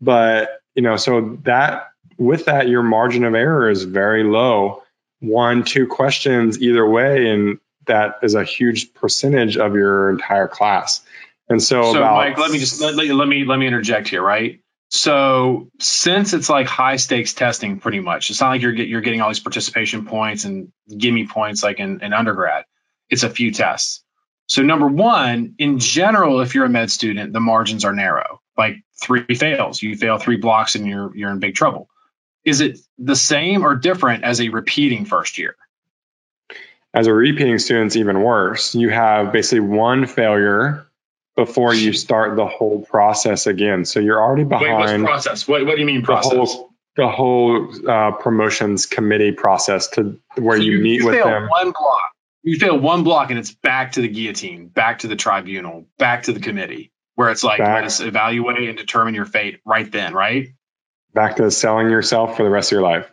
But, 0.00 0.50
you 0.74 0.82
know, 0.82 0.96
so 0.96 1.38
that 1.44 1.90
with 2.18 2.46
that, 2.46 2.68
your 2.68 2.82
margin 2.82 3.24
of 3.24 3.34
error 3.34 3.70
is 3.70 3.84
very 3.84 4.24
low. 4.24 4.82
One, 5.20 5.64
two 5.64 5.86
questions 5.86 6.60
either 6.60 6.88
way. 6.88 7.30
And 7.30 7.58
that 7.86 8.16
is 8.22 8.34
a 8.34 8.44
huge 8.44 8.94
percentage 8.94 9.56
of 9.56 9.74
your 9.74 10.10
entire 10.10 10.48
class. 10.48 11.02
And 11.48 11.62
so, 11.62 11.82
so 11.82 11.98
about, 11.98 12.14
Mike, 12.14 12.38
let 12.38 12.50
me 12.50 12.58
just 12.58 12.80
let, 12.80 12.94
let 12.94 13.28
me 13.28 13.44
let 13.44 13.58
me 13.58 13.66
interject 13.66 14.08
here, 14.08 14.22
right? 14.22 14.60
So 14.88 15.68
since 15.80 16.32
it's 16.32 16.48
like 16.48 16.66
high 16.66 16.96
stakes 16.96 17.34
testing, 17.34 17.80
pretty 17.80 18.00
much, 18.00 18.30
it's 18.30 18.40
not 18.40 18.50
like 18.50 18.62
you're 18.62 18.72
get, 18.72 18.88
you're 18.88 19.00
getting 19.00 19.20
all 19.20 19.28
these 19.28 19.40
participation 19.40 20.06
points 20.06 20.44
and 20.44 20.72
gimme 20.96 21.26
points 21.26 21.62
like 21.62 21.80
in, 21.80 22.00
in 22.00 22.12
undergrad. 22.12 22.64
It's 23.10 23.24
a 23.24 23.30
few 23.30 23.50
tests. 23.50 24.02
So 24.46 24.62
number 24.62 24.86
one, 24.86 25.54
in 25.58 25.78
general, 25.80 26.40
if 26.40 26.54
you're 26.54 26.66
a 26.66 26.68
med 26.68 26.90
student, 26.90 27.32
the 27.32 27.40
margins 27.40 27.84
are 27.84 27.92
narrow. 27.92 28.40
Like 28.56 28.76
three 29.00 29.34
fails, 29.34 29.82
you 29.82 29.96
fail 29.96 30.18
three 30.18 30.36
blocks 30.36 30.74
and 30.74 30.86
you're 30.86 31.14
you're 31.16 31.30
in 31.30 31.38
big 31.38 31.54
trouble. 31.54 31.88
Is 32.44 32.60
it 32.60 32.78
the 32.98 33.16
same 33.16 33.64
or 33.64 33.74
different 33.74 34.24
as 34.24 34.40
a 34.40 34.50
repeating 34.50 35.04
first 35.04 35.38
year? 35.38 35.56
As 36.92 37.06
a 37.06 37.12
repeating 37.12 37.58
student, 37.58 37.86
it's 37.86 37.96
even 37.96 38.22
worse. 38.22 38.74
You 38.74 38.90
have 38.90 39.32
basically 39.32 39.60
one 39.60 40.06
failure 40.06 40.86
before 41.36 41.74
you 41.74 41.92
start 41.92 42.36
the 42.36 42.46
whole 42.46 42.82
process 42.82 43.46
again. 43.46 43.84
So 43.84 43.98
you're 43.98 44.20
already 44.20 44.44
behind. 44.44 44.78
Wait, 44.78 45.00
what's 45.00 45.24
process? 45.24 45.48
What, 45.48 45.66
what 45.66 45.74
do 45.74 45.80
you 45.80 45.86
mean 45.86 46.02
process? 46.02 46.30
The 46.30 46.38
whole, 46.38 46.70
the 46.96 47.08
whole 47.08 47.90
uh, 47.90 48.12
promotions 48.12 48.86
committee 48.86 49.32
process 49.32 49.88
to 49.90 50.20
where 50.36 50.58
so 50.58 50.62
you, 50.62 50.72
you, 50.72 50.82
meet 50.82 51.00
you 51.00 51.06
with 51.06 51.16
fail 51.16 51.24
them. 51.24 51.48
One 51.48 51.72
block. 51.72 52.02
You 52.44 52.58
fail 52.58 52.78
one 52.78 53.02
block 53.02 53.30
and 53.30 53.38
it's 53.38 53.52
back 53.52 53.92
to 53.92 54.02
the 54.02 54.08
guillotine, 54.08 54.68
back 54.68 55.00
to 55.00 55.08
the 55.08 55.16
tribunal, 55.16 55.86
back 55.98 56.24
to 56.24 56.32
the 56.32 56.40
committee, 56.40 56.92
where 57.14 57.30
it's 57.30 57.44
like 57.44 57.58
Back- 57.58 57.74
let 57.74 57.84
us 57.84 58.00
evaluate 58.00 58.68
and 58.68 58.76
determine 58.78 59.14
your 59.14 59.24
fate 59.24 59.60
right 59.64 59.90
then, 59.90 60.14
right? 60.14 60.48
Back 61.12 61.36
to 61.36 61.50
selling 61.50 61.90
yourself 61.90 62.36
for 62.36 62.42
the 62.42 62.50
rest 62.50 62.68
of 62.72 62.76
your 62.76 62.82
life 62.82 63.10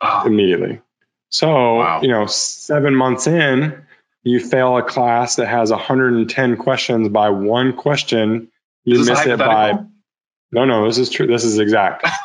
Oh, 0.00 0.22
immediately. 0.26 0.80
So, 1.28 1.48
Wow. 1.76 2.00
you 2.02 2.08
know, 2.08 2.26
seven 2.26 2.94
months 2.94 3.26
in, 3.26 3.82
you 4.22 4.40
fail 4.40 4.76
a 4.78 4.82
class 4.82 5.36
that 5.36 5.46
has 5.46 5.70
110 5.70 6.56
questions 6.56 7.08
by 7.08 7.30
one 7.30 7.74
question. 7.74 8.50
You 8.84 9.04
miss 9.04 9.26
it 9.26 9.38
by 9.38 9.84
no, 10.52 10.64
no. 10.64 10.86
This 10.86 10.98
is 10.98 11.10
true. 11.10 11.26
This 11.26 11.44
is 11.44 11.58
exact. 11.58 12.06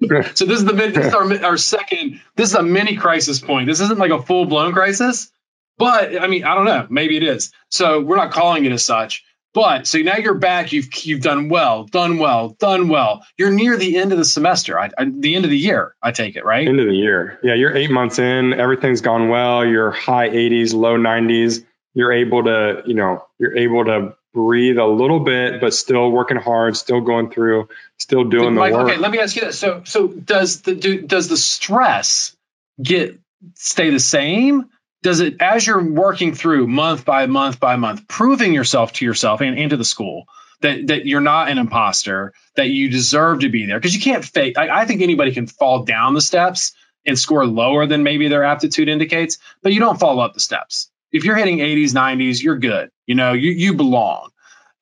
So 0.34 0.46
this 0.46 0.60
is 0.60 0.64
the 0.64 0.72
this 0.72 1.06
is 1.06 1.12
our, 1.14 1.44
our 1.44 1.56
second. 1.58 2.20
This 2.34 2.48
is 2.48 2.54
a 2.54 2.62
mini 2.62 2.96
crisis 2.96 3.38
point. 3.38 3.66
This 3.66 3.80
isn't 3.80 3.98
like 3.98 4.10
a 4.10 4.22
full 4.22 4.46
blown 4.46 4.72
crisis, 4.72 5.30
but 5.76 6.18
I 6.18 6.26
mean 6.26 6.42
I 6.44 6.54
don't 6.54 6.64
know. 6.64 6.86
Maybe 6.88 7.18
it 7.18 7.22
is. 7.22 7.52
So 7.68 8.00
we're 8.00 8.16
not 8.16 8.32
calling 8.32 8.64
it 8.64 8.72
as 8.72 8.82
such. 8.82 9.24
But 9.52 9.86
so 9.86 9.98
now 9.98 10.16
you're 10.16 10.34
back. 10.34 10.72
You've 10.72 10.88
you've 11.04 11.22
done 11.22 11.48
well, 11.48 11.84
done 11.84 12.18
well, 12.18 12.50
done 12.50 12.88
well. 12.88 13.24
You're 13.36 13.50
near 13.50 13.76
the 13.76 13.96
end 13.96 14.12
of 14.12 14.18
the 14.18 14.24
semester. 14.24 14.78
I, 14.78 14.90
I, 14.96 15.06
the 15.06 15.34
end 15.34 15.44
of 15.44 15.50
the 15.50 15.58
year. 15.58 15.96
I 16.00 16.12
take 16.12 16.36
it 16.36 16.44
right. 16.44 16.68
End 16.68 16.78
of 16.78 16.86
the 16.86 16.94
year. 16.94 17.40
Yeah, 17.42 17.54
you're 17.54 17.76
eight 17.76 17.90
months 17.90 18.20
in. 18.20 18.52
Everything's 18.52 19.00
gone 19.00 19.28
well. 19.28 19.66
You're 19.66 19.90
high 19.90 20.28
80s, 20.28 20.72
low 20.72 20.96
90s. 20.96 21.64
You're 21.94 22.12
able 22.12 22.44
to, 22.44 22.82
you 22.86 22.94
know, 22.94 23.24
you're 23.40 23.56
able 23.56 23.84
to 23.86 24.14
breathe 24.32 24.78
a 24.78 24.86
little 24.86 25.18
bit, 25.18 25.60
but 25.60 25.74
still 25.74 26.10
working 26.10 26.36
hard, 26.36 26.76
still 26.76 27.00
going 27.00 27.30
through, 27.30 27.68
still 27.98 28.24
doing 28.24 28.54
the 28.54 28.60
work. 28.60 28.72
okay, 28.88 28.96
let 28.98 29.10
me 29.10 29.18
ask 29.18 29.34
you 29.34 29.42
this. 29.42 29.58
So 29.58 29.82
so 29.84 30.06
does 30.06 30.62
the 30.62 30.76
do, 30.76 31.02
does 31.02 31.28
the 31.28 31.36
stress 31.36 32.36
get 32.80 33.18
stay 33.54 33.90
the 33.90 33.98
same? 33.98 34.70
Does 35.02 35.20
it 35.20 35.40
as 35.40 35.66
you're 35.66 35.82
working 35.82 36.34
through 36.34 36.66
month 36.66 37.04
by 37.04 37.26
month 37.26 37.58
by 37.58 37.76
month, 37.76 38.06
proving 38.06 38.52
yourself 38.52 38.92
to 38.94 39.04
yourself 39.04 39.40
and, 39.40 39.58
and 39.58 39.70
to 39.70 39.76
the 39.76 39.84
school 39.84 40.26
that 40.60 40.88
that 40.88 41.06
you're 41.06 41.20
not 41.20 41.48
an 41.48 41.58
imposter, 41.58 42.34
that 42.56 42.68
you 42.68 42.90
deserve 42.90 43.40
to 43.40 43.48
be 43.48 43.66
there? 43.66 43.78
Because 43.78 43.94
you 43.94 44.00
can't 44.00 44.24
fake. 44.24 44.58
I, 44.58 44.82
I 44.82 44.84
think 44.84 45.00
anybody 45.00 45.32
can 45.32 45.46
fall 45.46 45.84
down 45.84 46.14
the 46.14 46.20
steps 46.20 46.74
and 47.06 47.18
score 47.18 47.46
lower 47.46 47.86
than 47.86 48.02
maybe 48.02 48.28
their 48.28 48.44
aptitude 48.44 48.88
indicates, 48.88 49.38
but 49.62 49.72
you 49.72 49.80
don't 49.80 49.98
fall 49.98 50.20
up 50.20 50.34
the 50.34 50.40
steps. 50.40 50.90
If 51.12 51.24
you're 51.24 51.36
hitting 51.36 51.58
80s, 51.58 51.92
90s, 51.92 52.42
you're 52.42 52.58
good. 52.58 52.90
You 53.06 53.14
know, 53.14 53.32
you 53.32 53.50
you 53.50 53.74
belong. 53.74 54.30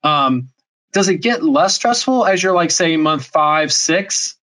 Um, 0.02 0.50
does 0.92 1.08
it 1.08 1.16
get 1.16 1.42
less 1.42 1.74
stressful 1.74 2.26
as 2.26 2.42
you're 2.42 2.54
like 2.54 2.70
say 2.70 2.96
month 2.96 3.26
five, 3.26 3.72
six, 3.72 4.36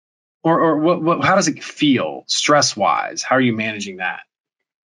or 0.44 0.60
or 0.60 0.78
what? 0.78 1.02
what 1.02 1.24
how 1.24 1.36
does 1.36 1.48
it 1.48 1.64
feel 1.64 2.24
stress 2.28 2.76
wise? 2.78 3.24
How 3.24 3.36
are 3.36 3.42
you 3.42 3.56
managing 3.56 3.98
that? 3.98 4.22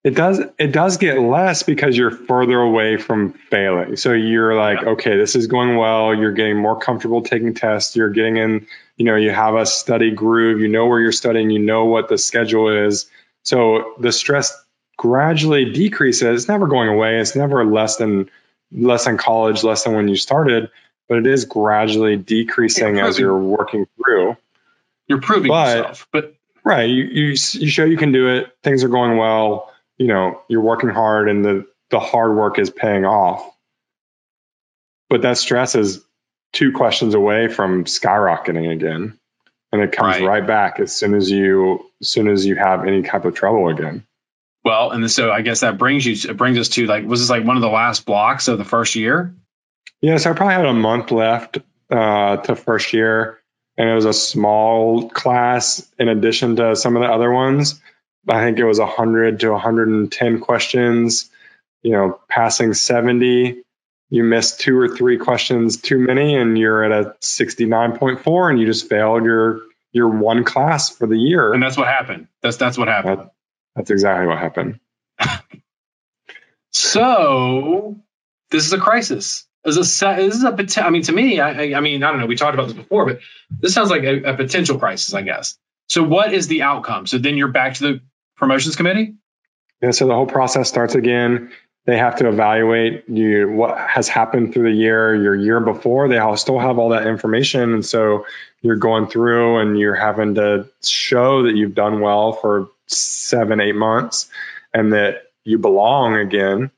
It 0.07 0.15
does 0.15 0.41
it 0.57 0.71
does 0.71 0.99
get 0.99 1.19
less 1.19 1.65
because 1.65 1.99
you're 1.99 2.13
further 2.13 2.61
away 2.61 2.97
from 2.97 3.33
failing. 3.51 3.97
So 3.97 4.13
you're 4.13 4.55
like, 4.55 4.83
Yeah. 4.83 4.91
okay, 4.91 5.17
this 5.17 5.35
is 5.35 5.49
going 5.49 5.77
well. 5.77 6.15
You're 6.15 6.31
getting 6.31 6.57
more 6.59 6.79
comfortable 6.79 7.23
taking 7.23 7.55
tests. 7.55 7.97
You're 7.97 8.11
getting 8.11 8.37
in, 8.37 8.69
you 8.97 9.05
know, 9.05 9.17
you 9.17 9.31
have 9.33 9.57
a 9.57 9.67
study 9.67 10.13
groove. 10.13 10.61
You 10.61 10.69
know 10.69 10.87
where 10.87 11.01
you're 11.01 11.11
studying. 11.11 11.51
You 11.51 11.59
know 11.59 11.87
what 11.87 12.09
the 12.09 12.19
schedule 12.19 12.69
is. 12.87 13.07
So 13.43 13.95
the 13.99 14.13
stress 14.13 14.57
gradually 14.97 15.73
decreases. 15.73 16.43
It's 16.43 16.49
never 16.49 16.69
going 16.69 16.89
away. 16.89 17.19
It's 17.19 17.35
never 17.35 17.65
less 17.65 17.97
than 17.97 18.31
less 18.71 19.07
than 19.07 19.17
college, 19.19 19.65
less 19.65 19.83
than 19.83 19.95
when 19.95 20.07
you 20.07 20.15
started, 20.17 20.71
but 21.09 21.19
it 21.19 21.27
is 21.27 21.47
gradually 21.47 22.17
decreasing 22.17 23.01
as 23.01 23.19
you're 23.19 23.37
working 23.37 23.89
through. 23.97 24.37
You're 25.09 25.21
proving 25.21 25.49
But- 25.49 25.77
yourself, 25.79 26.07
but 26.13 26.33
Right. 26.65 26.91
You, 26.91 27.05
you 27.05 27.27
you 27.29 27.69
show 27.71 27.85
you 27.85 27.97
can 27.97 28.11
do 28.11 28.29
it. 28.29 28.53
Things 28.65 28.83
are 28.83 28.89
going 28.89 29.17
well. 29.19 29.73
You 29.99 30.09
know, 30.09 30.43
you're 30.49 30.61
working 30.61 30.91
hard, 30.91 31.29
and 31.29 31.45
the 31.45 31.67
the 31.91 32.01
hard 32.01 32.37
work 32.37 32.59
is 32.59 32.71
paying 32.71 33.05
off. 33.05 33.49
But 35.09 35.23
that 35.23 35.39
stress 35.39 35.75
is 35.75 36.05
two 36.53 36.73
questions 36.73 37.15
away 37.15 37.49
from 37.49 37.85
skyrocketing 37.85 38.73
again, 38.73 39.19
and 39.73 39.83
it 39.83 39.93
comes 39.93 40.17
Right. 40.19 40.27
right, 40.27 40.47
back 40.47 40.81
as 40.81 40.95
soon 40.95 41.15
as 41.15 41.31
you 41.31 41.85
as 42.01 42.09
soon 42.09 42.29
as 42.29 42.45
you 42.45 42.57
have 42.57 42.87
any 42.87 43.03
type 43.03 43.25
of 43.25 43.35
trouble 43.35 43.69
again. 43.69 44.05
well, 44.65 44.91
and 44.91 45.09
so 45.11 45.31
I 45.31 45.43
guess 45.43 45.61
that 45.61 45.79
brings 45.79 46.05
you 46.05 46.31
it 46.31 46.37
brings 46.37 46.59
us 46.59 46.71
to 46.71 46.87
like 46.87 47.05
was 47.07 47.21
this 47.21 47.31
like 47.31 47.45
one 47.45 47.57
of 47.57 47.63
the 47.63 47.69
last 47.69 48.05
blocks 48.05 48.49
of 48.49 48.59
the 48.59 48.65
first 48.65 48.97
year? 48.97 49.35
Yeah. 50.01 50.17
So 50.19 50.31
I 50.31 50.35
probably 50.35 50.55
had 50.55 50.67
a 50.67 50.73
month 50.75 51.11
left 51.13 51.59
uh, 51.91 52.37
to 52.39 52.57
first 52.57 52.93
year, 52.93 53.39
and 53.79 53.89
it 53.89 53.95
was 53.95 54.05
a 54.07 54.13
small 54.13 55.09
class 55.09 55.87
in 55.99 56.09
addition 56.09 56.57
to 56.57 56.75
some 56.77 56.97
of 56.97 57.03
the 57.03 57.09
other 57.09 57.31
ones. 57.31 57.81
I 58.29 58.45
think 58.45 58.59
it 58.59 58.65
was 58.65 58.79
100 58.79 59.41
to 59.41 59.51
110 59.53 60.41
questions. 60.41 61.31
You 61.83 61.93
know, 61.93 62.21
passing 62.29 62.75
70, 62.75 63.63
you 64.11 64.25
missed 64.25 64.61
two 64.61 64.77
or 64.79 64.89
three 64.89 65.19
questions 65.19 65.77
too 65.81 65.99
many, 65.99 66.35
and 66.37 66.59
you're 66.59 66.83
at 66.85 66.93
a 66.93 67.15
69.4, 67.23 68.51
and 68.51 68.59
you 68.61 68.67
just 68.67 68.89
failed 68.89 69.25
your 69.25 69.61
your 69.93 70.09
one 70.09 70.45
class 70.45 70.91
for 70.91 71.07
the 71.07 71.17
year. 71.17 71.53
And 71.55 71.63
that's 71.63 71.77
what 71.77 71.87
happened. 71.87 72.29
That's 72.43 72.57
that's 72.57 72.77
what 72.77 72.89
happened. 72.89 73.31
That's 73.77 73.91
exactly 73.91 74.27
what 74.27 74.39
happened. 74.39 74.81
So 76.73 77.97
this 78.51 78.67
is 78.67 78.73
a 78.73 78.79
crisis. 78.79 79.47
This 79.65 79.77
is 79.77 80.03
a 80.03 80.17
this 80.17 80.35
is 80.35 80.45
a 80.45 80.85
I 80.85 80.91
mean, 80.91 81.03
to 81.03 81.13
me, 81.13 81.41
I, 81.41 81.51
I- 81.51 81.75
I 81.79 81.81
mean, 81.81 82.03
I 82.03 82.11
don't 82.11 82.21
know. 82.21 82.27
We 82.27 82.37
talked 82.37 82.55
about 82.55 82.69
this 82.69 82.77
before, 82.77 83.07
but 83.07 83.21
this 83.51 83.75
sounds 83.75 83.91
like 83.91 84.03
a, 84.05 84.23
a 84.33 84.37
potential 84.37 84.79
crisis, 84.79 85.15
I 85.15 85.23
guess. 85.23 85.57
So 85.89 86.03
what 86.03 86.33
is 86.35 86.49
the 86.49 86.63
outcome? 86.63 87.07
So 87.07 87.19
then 87.19 87.37
you're 87.37 87.49
back 87.49 87.75
to 87.75 87.83
the 87.83 88.01
promotions 88.37 88.77
committee. 88.77 89.15
Yeah, 89.83 89.91
so 89.91 90.07
the 90.07 90.15
whole 90.15 90.27
process 90.27 90.69
starts 90.69 90.95
again. 90.95 91.53
They 91.85 91.99
have 91.99 92.17
to 92.17 92.29
evaluate 92.29 93.09
you 93.09 93.49
what 93.51 93.79
has 93.79 94.09
happened 94.09 94.53
through 94.53 94.71
the 94.71 94.77
year, 94.77 95.15
your 95.15 95.35
year 95.37 95.61
before. 95.61 96.09
They 96.09 96.19
all 96.19 96.37
still 96.37 96.59
have 96.59 96.79
all 96.79 96.89
that 96.91 97.07
information, 97.07 97.73
and 97.75 97.85
so 97.85 98.27
you're 98.61 98.77
going 98.77 99.07
through 99.07 99.59
and 99.59 99.79
you're 99.79 99.95
having 99.95 100.35
to 100.35 100.69
show 100.83 101.45
that 101.45 101.55
you've 101.55 101.75
done 101.75 102.01
well 102.01 102.33
for 102.33 102.71
seven, 102.89 103.61
eight 103.61 103.77
months, 103.77 104.29
and 104.75 104.93
that 104.93 105.31
you 105.45 105.59
belong 105.59 106.17
again. 106.17 106.71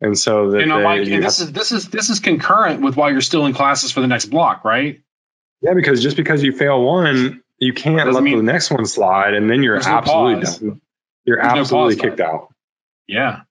And 0.00 0.16
so 0.18 0.50
that 0.52 0.62
And 0.62 0.72
I'm 0.72 0.80
they, 0.80 0.84
like, 0.84 1.06
you 1.08 1.14
and 1.14 1.24
this 1.24 1.40
is 1.40 1.50
this 1.50 1.72
is 1.72 1.88
this 1.88 2.10
is 2.10 2.20
concurrent 2.20 2.80
with 2.80 2.96
while 2.96 3.10
you're 3.10 3.22
still 3.22 3.46
in 3.46 3.54
classes 3.54 3.90
for 3.90 4.02
the 4.02 4.06
next 4.06 4.26
block, 4.26 4.64
right? 4.64 5.00
yeah, 5.62 5.72
because 5.74 6.02
just 6.02 6.16
because 6.16 6.42
you 6.42 6.52
fail 6.52 6.80
one, 6.82 7.42
you 7.58 7.72
can't 7.72 8.12
let 8.12 8.22
mean- 8.22 8.36
the 8.36 8.42
next 8.42 8.70
one 8.70 8.86
slide, 8.86 9.34
and 9.34 9.50
then 9.50 9.62
you're 9.62 9.80
no 9.80 9.82
absolutely 9.84 10.44
done. 10.44 10.80
You're 11.24 11.38
There's 11.40 11.58
absolutely 11.58 11.96
pause 11.96 12.02
kicked 12.02 12.20
out. 12.20 12.54
Yeah. 13.06 13.42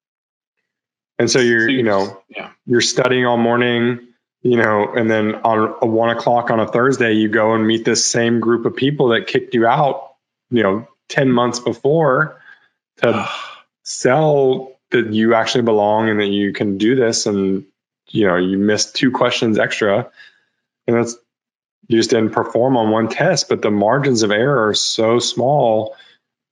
And 1.20 1.30
so 1.30 1.40
you're, 1.40 1.70
So 1.70 1.72
you 1.72 1.84
know, 1.84 2.22
yeah. 2.30 2.52
you're 2.66 2.82
studying 2.82 3.26
all 3.26 3.38
morning, 3.38 4.08
you 4.42 4.58
know, 4.58 4.94
and 4.94 5.10
then 5.10 5.36
on 5.36 5.76
a 5.82 5.86
one 5.86 6.10
o'clock 6.10 6.50
on 6.50 6.60
a 6.60 6.68
Thursday, 6.68 7.14
you 7.14 7.30
go 7.30 7.54
and 7.54 7.66
meet 7.66 7.86
this 7.86 8.06
same 8.06 8.40
group 8.40 8.66
of 8.66 8.76
people 8.76 9.10
that 9.10 9.28
kicked 9.28 9.54
you 9.54 9.66
out, 9.66 10.16
you 10.50 10.64
know, 10.64 10.88
10 11.10 11.32
months 11.32 11.60
before 11.60 12.42
to 12.98 13.30
sell 13.84 14.72
that 14.92 15.12
you 15.14 15.34
actually 15.34 15.64
belong 15.64 16.10
and 16.10 16.20
that 16.20 16.28
you 16.28 16.54
can 16.54 16.78
do 16.78 16.96
this. 16.96 17.26
And, 17.26 17.66
you 18.10 18.28
know, 18.28 18.36
you 18.36 18.58
missed 18.58 18.96
two 18.96 19.12
questions 19.12 19.58
extra. 19.58 20.12
And 20.88 20.98
that's, 20.98 21.16
you 21.88 21.98
just 21.98 22.12
didn't 22.12 22.32
perform 22.32 22.78
on 22.78 22.92
one 22.92 23.10
test, 23.10 23.50
but 23.50 23.62
the 23.62 23.72
margins 23.72 24.24
of 24.24 24.32
error 24.32 24.68
are 24.68 24.74
so 24.74 25.20
small 25.20 25.96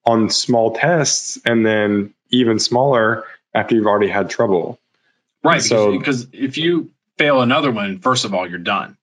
on 0.06 0.30
small 0.30 0.74
tests 0.74 1.40
and 1.46 1.66
then 1.66 2.14
even 2.30 2.60
smaller 2.60 3.26
after 3.54 3.76
you've 3.76 3.86
already 3.86 4.08
had 4.08 4.30
trouble. 4.30 4.80
Right. 5.44 5.62
So, 5.62 5.98
because 5.98 6.28
if 6.34 6.58
you 6.58 6.92
fail 7.18 7.42
another 7.42 7.72
one, 7.72 8.00
first 8.00 8.26
of 8.26 8.34
all, 8.34 8.48
you're 8.48 8.60
done. 8.60 8.98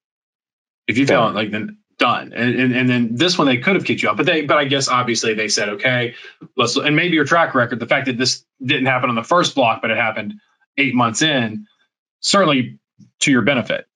If 0.86 0.98
you 0.98 1.06
fail, 1.06 1.30
like 1.32 1.50
then 1.50 1.78
done. 1.98 2.32
And, 2.34 2.54
and, 2.54 2.74
and 2.74 2.88
then 2.88 3.16
this 3.16 3.36
one 3.36 3.46
they 3.46 3.58
could 3.58 3.74
have 3.74 3.84
kicked 3.84 4.02
you 4.02 4.08
out, 4.08 4.16
but 4.16 4.24
they 4.24 4.42
but 4.42 4.56
I 4.56 4.64
guess 4.64 4.88
obviously 4.88 5.34
they 5.34 5.48
said 5.48 5.68
okay, 5.70 6.14
let's 6.56 6.76
and 6.76 6.96
maybe 6.96 7.14
your 7.14 7.24
track 7.24 7.54
record, 7.54 7.80
the 7.80 7.86
fact 7.86 8.06
that 8.06 8.16
this 8.16 8.44
didn't 8.64 8.86
happen 8.86 9.10
on 9.10 9.16
the 9.16 9.24
first 9.24 9.54
block, 9.54 9.82
but 9.82 9.90
it 9.90 9.96
happened 9.96 10.34
eight 10.76 10.94
months 10.94 11.22
in, 11.22 11.66
certainly 12.20 12.78
to 13.20 13.30
your 13.30 13.42
benefit. 13.42 13.86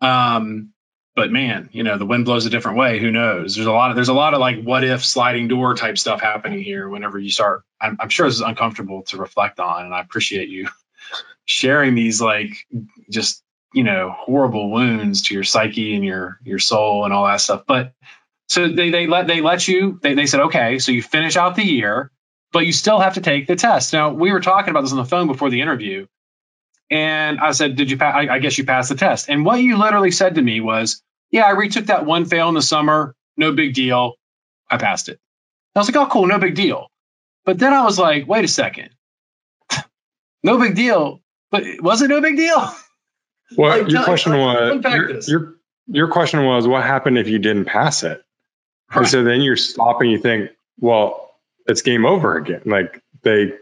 Um, 0.00 0.72
but 1.14 1.30
man, 1.30 1.68
you 1.72 1.82
know 1.82 1.98
the 1.98 2.06
wind 2.06 2.24
blows 2.24 2.46
a 2.46 2.50
different 2.50 2.78
way. 2.78 2.98
Who 2.98 3.10
knows? 3.10 3.54
There's 3.54 3.66
a 3.66 3.72
lot 3.72 3.90
of 3.90 3.96
there's 3.96 4.08
a 4.08 4.14
lot 4.14 4.34
of 4.34 4.40
like 4.40 4.62
what 4.62 4.84
if 4.84 5.04
sliding 5.04 5.48
door 5.48 5.74
type 5.74 5.98
stuff 5.98 6.20
happening 6.20 6.62
here. 6.62 6.88
Whenever 6.88 7.18
you 7.18 7.30
start, 7.30 7.64
I'm, 7.80 7.96
I'm 8.00 8.08
sure 8.08 8.26
this 8.26 8.36
is 8.36 8.40
uncomfortable 8.40 9.02
to 9.04 9.18
reflect 9.18 9.60
on, 9.60 9.84
and 9.84 9.94
I 9.94 10.00
appreciate 10.00 10.48
you 10.48 10.68
sharing 11.44 11.94
these 11.94 12.20
like 12.20 12.54
just 13.10 13.42
you 13.72 13.84
know 13.84 14.14
horrible 14.16 14.70
wounds 14.70 15.22
to 15.22 15.34
your 15.34 15.44
psyche 15.44 15.94
and 15.94 16.04
your 16.04 16.38
your 16.44 16.58
soul 16.58 17.04
and 17.04 17.12
all 17.12 17.26
that 17.26 17.40
stuff 17.40 17.64
but 17.66 17.92
so 18.48 18.68
they 18.68 18.90
they 18.90 19.06
let 19.06 19.26
they 19.26 19.40
let 19.40 19.66
you 19.66 19.98
they, 20.02 20.14
they 20.14 20.26
said 20.26 20.40
okay 20.40 20.78
so 20.78 20.92
you 20.92 21.02
finish 21.02 21.36
out 21.36 21.56
the 21.56 21.64
year 21.64 22.10
but 22.52 22.66
you 22.66 22.72
still 22.72 22.98
have 22.98 23.14
to 23.14 23.20
take 23.20 23.46
the 23.46 23.56
test 23.56 23.92
now 23.92 24.12
we 24.12 24.32
were 24.32 24.40
talking 24.40 24.70
about 24.70 24.82
this 24.82 24.92
on 24.92 24.98
the 24.98 25.04
phone 25.04 25.26
before 25.26 25.50
the 25.50 25.60
interview 25.60 26.06
and 26.92 27.40
i 27.40 27.52
said 27.52 27.76
did 27.76 27.90
you 27.90 27.96
pass 27.96 28.14
I, 28.14 28.34
I 28.34 28.38
guess 28.38 28.56
you 28.58 28.64
passed 28.64 28.90
the 28.90 28.94
test. 28.94 29.28
And 29.28 29.44
what 29.44 29.60
you 29.60 29.76
literally 29.76 30.10
said 30.10 30.36
to 30.36 30.42
me 30.42 30.60
was 30.60 31.02
yeah 31.30 31.44
i 31.44 31.50
retook 31.50 31.86
that 31.86 32.06
one 32.06 32.24
fail 32.26 32.48
in 32.48 32.54
the 32.54 32.62
summer. 32.62 33.14
No 33.36 33.52
big 33.52 33.74
deal. 33.74 34.14
I 34.70 34.76
passed 34.76 35.08
it. 35.08 35.18
I 35.74 35.80
was 35.80 35.88
like 35.88 35.96
oh 35.96 36.10
cool. 36.10 36.26
No 36.26 36.38
big 36.38 36.54
deal. 36.54 36.88
But 37.44 37.58
then 37.58 37.72
i 37.72 37.84
was 37.84 37.98
like 37.98 38.28
wait 38.28 38.44
a 38.44 38.48
second. 38.48 38.90
No 40.44 40.58
big 40.58 40.74
deal. 40.74 41.20
But 41.52 41.64
was 41.80 42.02
it 42.02 42.08
no 42.08 42.20
big 42.20 42.36
deal? 42.36 42.74
Well, 43.56 43.82
like, 43.82 43.90
your 43.90 44.04
question 44.04 44.32
was 44.32 44.82
your, 44.82 45.20
your, 45.26 45.54
your 45.86 46.08
question 46.08 46.44
was 46.46 46.66
what 46.66 46.84
happened 46.84 47.18
if 47.18 47.28
you 47.28 47.38
didn't 47.38 47.66
pass 47.66 48.02
it? 48.02 48.22
Right. 48.90 48.98
And 48.98 49.08
so 49.08 49.22
then 49.24 49.40
you're 49.40 49.56
stopping. 49.56 50.10
You 50.10 50.18
think, 50.18 50.50
well, 50.78 51.30
it's 51.66 51.82
game 51.82 52.04
over 52.04 52.36
again. 52.36 52.62
Like 52.64 53.02
they, 53.22 53.52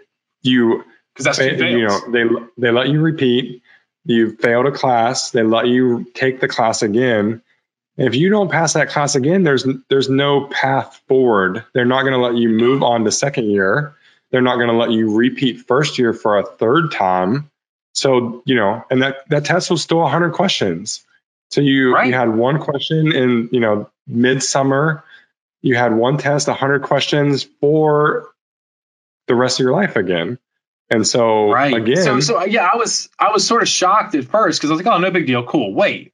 you, 0.43 0.85
because 1.15 1.25
that's 1.25 1.39
they, 1.39 1.71
you 1.71 1.87
know 1.87 2.11
they 2.11 2.25
they 2.59 2.71
let 2.71 2.89
you 2.89 3.01
repeat. 3.01 3.63
You 4.05 4.37
failed 4.37 4.67
a 4.67 4.73
class. 4.73 5.31
They 5.31 5.43
let 5.43 5.67
you 5.67 6.07
take 6.15 6.41
the 6.41 6.49
class 6.49 6.83
again. 6.83 7.43
If 7.97 8.15
you 8.15 8.31
don't 8.31 8.51
pass 8.51 8.73
that 8.75 8.89
class 8.89 9.15
again, 9.15 9.43
there's 9.43 9.67
there's 9.89 10.09
no 10.09 10.47
path 10.47 11.01
forward. 11.07 11.65
They're 11.75 11.85
not 11.85 12.03
going 12.03 12.15
to 12.15 12.21
let 12.21 12.37
you 12.37 12.49
move 12.49 12.83
on 12.83 13.05
to 13.05 13.13
second 13.13 13.51
year. 13.51 13.95
They're 14.31 14.41
not 14.41 14.57
going 14.57 14.69
to 14.69 14.77
let 14.77 14.91
you 14.91 15.15
repeat 15.15 15.67
first 15.67 15.99
year 15.99 16.13
for 16.13 16.39
a 16.39 16.47
third 16.47 16.93
time. 16.93 17.51
So, 17.93 18.43
you 18.47 18.55
know, 18.55 18.85
and 18.91 19.03
that, 19.03 19.29
that 19.29 19.45
test 19.45 19.71
was 19.71 19.83
still 19.83 19.99
100 19.99 20.33
questions. 20.33 21.05
So 21.51 21.61
you, 21.61 21.95
right. 21.95 22.07
you 22.07 22.15
had 22.15 22.29
one 22.29 22.61
question 22.61 23.13
in, 23.13 23.49
you 23.51 23.61
know, 23.61 23.91
midsummer, 24.07 25.05
you 25.63 25.75
had 25.75 25.93
one 25.93 26.17
test, 26.17 26.47
100 26.47 26.85
questions 26.85 27.43
for 27.61 28.29
the 29.27 29.35
rest 29.35 29.59
of 29.59 29.65
your 29.65 29.73
life 29.73 29.97
again. 29.97 30.39
And 30.91 31.07
so 31.07 31.51
right. 31.51 31.75
again, 31.75 32.03
so, 32.03 32.21
so 32.21 32.45
yeah, 32.45 32.69
I 32.73 32.77
was, 32.77 33.09
I 33.19 33.31
was 33.31 33.47
sort 33.47 33.63
of 33.63 33.69
shocked 33.69 34.15
at 34.15 34.25
first 34.25 34.59
because 34.59 34.71
I 34.71 34.75
was 34.75 34.85
like, 34.85 34.93
oh, 34.93 34.99
no 34.99 35.11
big 35.11 35.27
deal. 35.27 35.45
Cool. 35.45 35.73
Wait, 35.73 36.13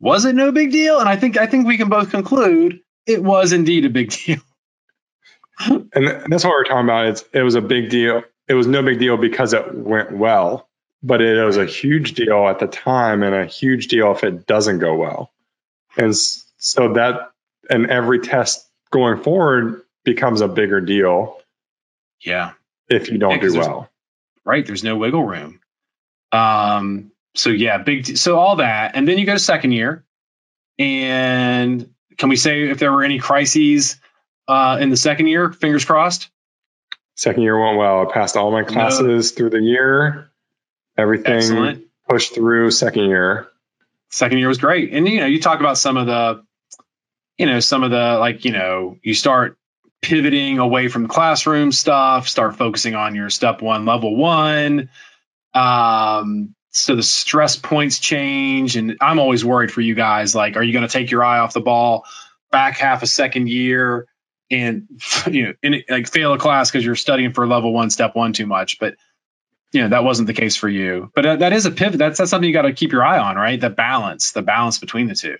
was 0.00 0.24
it 0.24 0.34
no 0.34 0.50
big 0.50 0.72
deal? 0.72 0.98
And 0.98 1.08
I 1.08 1.16
think, 1.16 1.36
I 1.36 1.46
think 1.46 1.66
we 1.66 1.76
can 1.76 1.88
both 1.88 2.10
conclude 2.10 2.80
it 3.06 3.22
was 3.22 3.52
indeed 3.52 3.84
a 3.84 3.90
big 3.90 4.10
deal. 4.10 4.40
and 5.68 6.32
that's 6.32 6.44
what 6.44 6.50
we're 6.50 6.64
talking 6.64 6.84
about. 6.84 7.06
It's, 7.06 7.24
it 7.32 7.42
was 7.42 7.54
a 7.54 7.60
big 7.60 7.90
deal. 7.90 8.22
It 8.48 8.54
was 8.54 8.66
no 8.66 8.82
big 8.82 8.98
deal 8.98 9.16
because 9.16 9.52
it 9.52 9.74
went 9.74 10.12
well 10.12 10.68
but 11.04 11.20
it 11.20 11.44
was 11.44 11.58
a 11.58 11.66
huge 11.66 12.14
deal 12.14 12.48
at 12.48 12.58
the 12.58 12.66
time 12.66 13.22
and 13.22 13.34
a 13.34 13.44
huge 13.44 13.88
deal 13.88 14.12
if 14.12 14.24
it 14.24 14.46
doesn't 14.46 14.78
go 14.78 14.94
well. 14.94 15.30
And 15.98 16.16
so 16.16 16.94
that, 16.94 17.30
and 17.68 17.90
every 17.90 18.20
test 18.20 18.66
going 18.90 19.22
forward 19.22 19.82
becomes 20.02 20.40
a 20.40 20.48
bigger 20.48 20.80
deal. 20.80 21.38
Yeah. 22.20 22.52
If 22.88 23.10
you 23.10 23.18
don't 23.18 23.32
yeah, 23.32 23.48
do 23.48 23.58
well. 23.58 23.90
Right. 24.44 24.66
There's 24.66 24.84
no 24.84 24.96
wiggle 24.96 25.24
room. 25.24 25.60
Um, 26.32 27.12
so 27.34 27.50
yeah, 27.50 27.78
big, 27.78 28.16
so 28.16 28.38
all 28.38 28.56
that. 28.56 28.94
And 28.94 29.08
then 29.08 29.18
you 29.18 29.26
go 29.26 29.32
to 29.32 29.38
second 29.38 29.72
year. 29.72 30.04
And 30.78 31.94
can 32.18 32.28
we 32.28 32.36
say 32.36 32.68
if 32.68 32.78
there 32.78 32.92
were 32.92 33.04
any 33.04 33.18
crises 33.18 34.00
uh, 34.48 34.78
in 34.80 34.90
the 34.90 34.96
second 34.96 35.28
year? 35.28 35.52
Fingers 35.52 35.84
crossed. 35.84 36.30
Second 37.16 37.42
year 37.42 37.58
went 37.58 37.78
well. 37.78 38.08
I 38.08 38.12
passed 38.12 38.36
all 38.36 38.50
my 38.50 38.64
classes 38.64 39.32
no. 39.32 39.36
through 39.36 39.50
the 39.50 39.60
year. 39.60 40.30
Everything 40.96 41.34
Excellent. 41.34 41.84
pushed 42.08 42.34
through 42.34 42.70
second 42.70 43.04
year. 43.04 43.48
Second 44.10 44.38
year 44.38 44.48
was 44.48 44.58
great. 44.58 44.92
And 44.92 45.08
you 45.08 45.20
know, 45.20 45.26
you 45.26 45.40
talk 45.40 45.60
about 45.60 45.78
some 45.78 45.96
of 45.96 46.06
the, 46.06 46.44
you 47.38 47.46
know, 47.46 47.60
some 47.60 47.82
of 47.82 47.90
the 47.90 48.16
like, 48.18 48.44
you 48.44 48.52
know, 48.52 48.98
you 49.02 49.14
start 49.14 49.56
pivoting 50.04 50.58
away 50.58 50.88
from 50.88 51.08
classroom 51.08 51.72
stuff, 51.72 52.28
start 52.28 52.56
focusing 52.56 52.94
on 52.94 53.14
your 53.14 53.30
step 53.30 53.62
one, 53.62 53.86
level 53.86 54.14
one. 54.14 54.90
Um, 55.54 56.54
so 56.72 56.94
the 56.94 57.02
stress 57.02 57.56
points 57.56 57.98
change. 57.98 58.76
And 58.76 58.98
I'm 59.00 59.18
always 59.18 59.46
worried 59.46 59.72
for 59.72 59.80
you 59.80 59.94
guys. 59.94 60.34
Like, 60.34 60.56
are 60.56 60.62
you 60.62 60.74
going 60.74 60.86
to 60.86 60.92
take 60.92 61.10
your 61.10 61.24
eye 61.24 61.38
off 61.38 61.54
the 61.54 61.62
ball 61.62 62.04
back 62.52 62.76
half 62.76 63.02
a 63.02 63.06
second 63.06 63.48
year 63.48 64.06
and, 64.50 64.88
you 65.30 65.44
know, 65.44 65.52
in, 65.62 65.82
like 65.88 66.06
fail 66.06 66.34
a 66.34 66.38
class 66.38 66.70
because 66.70 66.84
you're 66.84 66.96
studying 66.96 67.32
for 67.32 67.46
level 67.46 67.72
one, 67.72 67.88
step 67.88 68.14
one 68.14 68.34
too 68.34 68.46
much? 68.46 68.78
But 68.78 68.96
you 69.72 69.80
know 69.80 69.88
that 69.88 70.04
wasn't 70.04 70.28
the 70.28 70.34
case 70.34 70.54
for 70.54 70.68
you 70.68 71.10
but 71.16 71.26
uh, 71.26 71.34
that 71.34 71.52
is 71.52 71.66
a 71.66 71.72
pivot 71.72 71.98
that's, 71.98 72.18
that's 72.18 72.30
something 72.30 72.46
you 72.46 72.54
got 72.54 72.62
to 72.62 72.72
keep 72.72 72.92
your 72.92 73.04
eye 73.04 73.18
on 73.18 73.34
right 73.34 73.60
the 73.60 73.68
balance 73.68 74.30
the 74.30 74.40
balance 74.40 74.78
between 74.78 75.08
the 75.08 75.16
two 75.16 75.36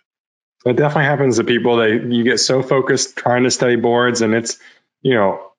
it 0.64 0.76
definitely 0.76 1.04
happens 1.04 1.36
to 1.36 1.44
people 1.44 1.76
they 1.76 1.92
you 1.92 2.24
get 2.24 2.38
so 2.38 2.62
focused 2.62 3.16
trying 3.16 3.44
to 3.44 3.50
study 3.50 3.76
boards 3.76 4.22
and 4.22 4.34
it's 4.34 4.58
you 5.02 5.14
know 5.14 5.52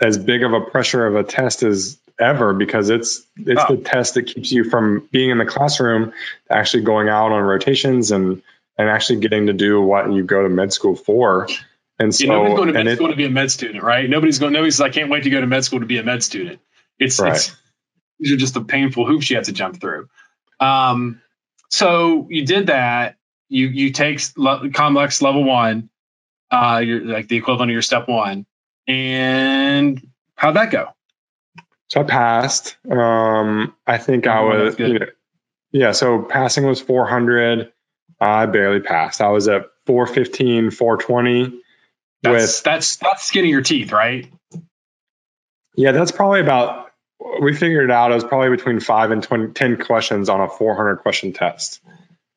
as 0.00 0.18
big 0.18 0.42
of 0.42 0.52
a 0.52 0.60
pressure 0.60 1.06
of 1.06 1.16
a 1.16 1.24
test 1.24 1.62
as 1.62 1.98
ever 2.18 2.54
because 2.54 2.90
it's 2.90 3.22
it's 3.36 3.62
oh. 3.68 3.76
the 3.76 3.82
test 3.82 4.14
that 4.14 4.22
keeps 4.22 4.50
you 4.50 4.64
from 4.64 5.06
being 5.12 5.30
in 5.30 5.38
the 5.38 5.44
classroom 5.44 6.12
to 6.48 6.56
actually 6.56 6.82
going 6.82 7.08
out 7.08 7.32
on 7.32 7.42
rotations 7.42 8.10
and 8.10 8.42
and 8.78 8.88
actually 8.88 9.20
getting 9.20 9.46
to 9.46 9.52
do 9.52 9.80
what 9.80 10.12
you 10.12 10.22
go 10.22 10.42
to 10.42 10.48
med 10.48 10.72
school 10.72 10.96
for 10.96 11.48
and 11.98 12.14
so 12.14 12.24
yeah, 12.24 12.32
nobody's 12.32 12.56
going 12.56 12.72
to 12.72 12.84
med 12.84 12.96
school 12.96 13.08
it, 13.08 13.10
to 13.10 13.16
be 13.16 13.24
a 13.24 13.30
med 13.30 13.50
student 13.50 13.82
right 13.82 14.08
nobody's 14.08 14.38
going 14.38 14.52
nobody's 14.52 14.80
i 14.80 14.88
can't 14.88 15.10
wait 15.10 15.24
to 15.24 15.30
go 15.30 15.40
to 15.40 15.46
med 15.46 15.64
school 15.64 15.80
to 15.80 15.86
be 15.86 15.98
a 15.98 16.02
med 16.02 16.22
student 16.22 16.60
it's, 16.98 17.20
right. 17.20 17.36
it's 17.36 17.54
these 18.18 18.32
are 18.32 18.36
just 18.36 18.54
the 18.54 18.62
painful 18.62 19.06
hoops 19.06 19.28
you 19.28 19.36
have 19.36 19.46
to 19.46 19.52
jump 19.52 19.80
through. 19.80 20.08
Um, 20.60 21.20
so 21.68 22.26
you 22.30 22.46
did 22.46 22.68
that. 22.68 23.16
You 23.48 23.68
you 23.68 23.92
take 23.92 24.20
le- 24.36 24.68
COMLEX 24.70 25.22
level 25.22 25.44
one, 25.44 25.88
uh, 26.50 26.82
you're 26.84 27.04
like 27.04 27.28
the 27.28 27.36
equivalent 27.36 27.70
of 27.70 27.72
your 27.72 27.82
step 27.82 28.08
one, 28.08 28.46
and 28.86 30.06
how'd 30.34 30.56
that 30.56 30.70
go? 30.70 30.88
So 31.88 32.00
I 32.00 32.04
passed. 32.04 32.76
Um, 32.90 33.74
I 33.86 33.98
think 33.98 34.26
oh, 34.26 34.30
I 34.30 34.40
was, 34.40 34.78
you 34.78 34.98
know, 34.98 35.06
yeah. 35.70 35.92
So 35.92 36.22
passing 36.22 36.66
was 36.66 36.80
400. 36.80 37.72
I 38.20 38.46
barely 38.46 38.80
passed. 38.80 39.20
I 39.20 39.28
was 39.28 39.46
at 39.46 39.66
415, 39.86 40.70
420. 40.70 41.60
That's, 42.22 42.32
with 42.32 42.62
that's 42.64 42.96
that's 42.96 43.24
skinning 43.24 43.50
your 43.50 43.62
teeth, 43.62 43.92
right? 43.92 44.32
Yeah, 45.76 45.92
that's 45.92 46.10
probably 46.10 46.40
about 46.40 46.90
we 47.40 47.54
figured 47.54 47.84
it 47.84 47.90
out. 47.90 48.10
It 48.10 48.14
was 48.14 48.24
probably 48.24 48.50
between 48.50 48.80
five 48.80 49.10
and 49.10 49.22
20, 49.22 49.52
10 49.52 49.76
questions 49.78 50.28
on 50.28 50.40
a 50.40 50.48
400 50.48 50.96
question 50.96 51.32
test. 51.32 51.80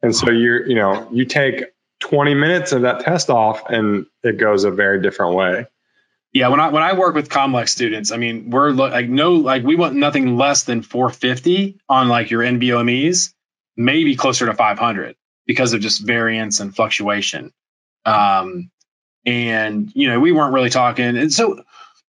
And 0.01 0.15
so 0.15 0.31
you're, 0.31 0.65
you 0.67 0.75
know, 0.75 1.09
you 1.11 1.25
take 1.25 1.65
20 1.99 2.33
minutes 2.33 2.71
of 2.71 2.83
that 2.83 3.01
test 3.01 3.29
off 3.29 3.69
and 3.69 4.05
it 4.23 4.37
goes 4.37 4.63
a 4.63 4.71
very 4.71 5.01
different 5.01 5.35
way. 5.35 5.67
Yeah, 6.31 6.49
when 6.49 6.59
I 6.59 6.69
when 6.69 6.83
I 6.83 6.93
work 6.93 7.15
with 7.15 7.27
COMLEX 7.27 7.69
students, 7.69 8.11
I 8.11 8.17
mean, 8.17 8.51
we're 8.51 8.69
like 8.69 9.09
no 9.09 9.33
like 9.33 9.63
we 9.63 9.75
want 9.75 9.95
nothing 9.95 10.37
less 10.37 10.63
than 10.63 10.83
450 10.83 11.79
on 11.89 12.07
like 12.07 12.29
your 12.29 12.43
NBOMEs, 12.43 13.33
maybe 13.75 14.15
closer 14.15 14.45
to 14.45 14.53
500 14.53 15.15
because 15.47 15.73
of 15.73 15.81
just 15.81 16.05
variance 16.05 16.59
and 16.59 16.75
fluctuation. 16.75 17.51
Um, 18.05 18.69
and 19.25 19.91
you 19.95 20.07
know, 20.07 20.19
we 20.19 20.31
weren't 20.31 20.53
really 20.53 20.69
talking. 20.69 21.17
And 21.17 21.33
so 21.33 21.63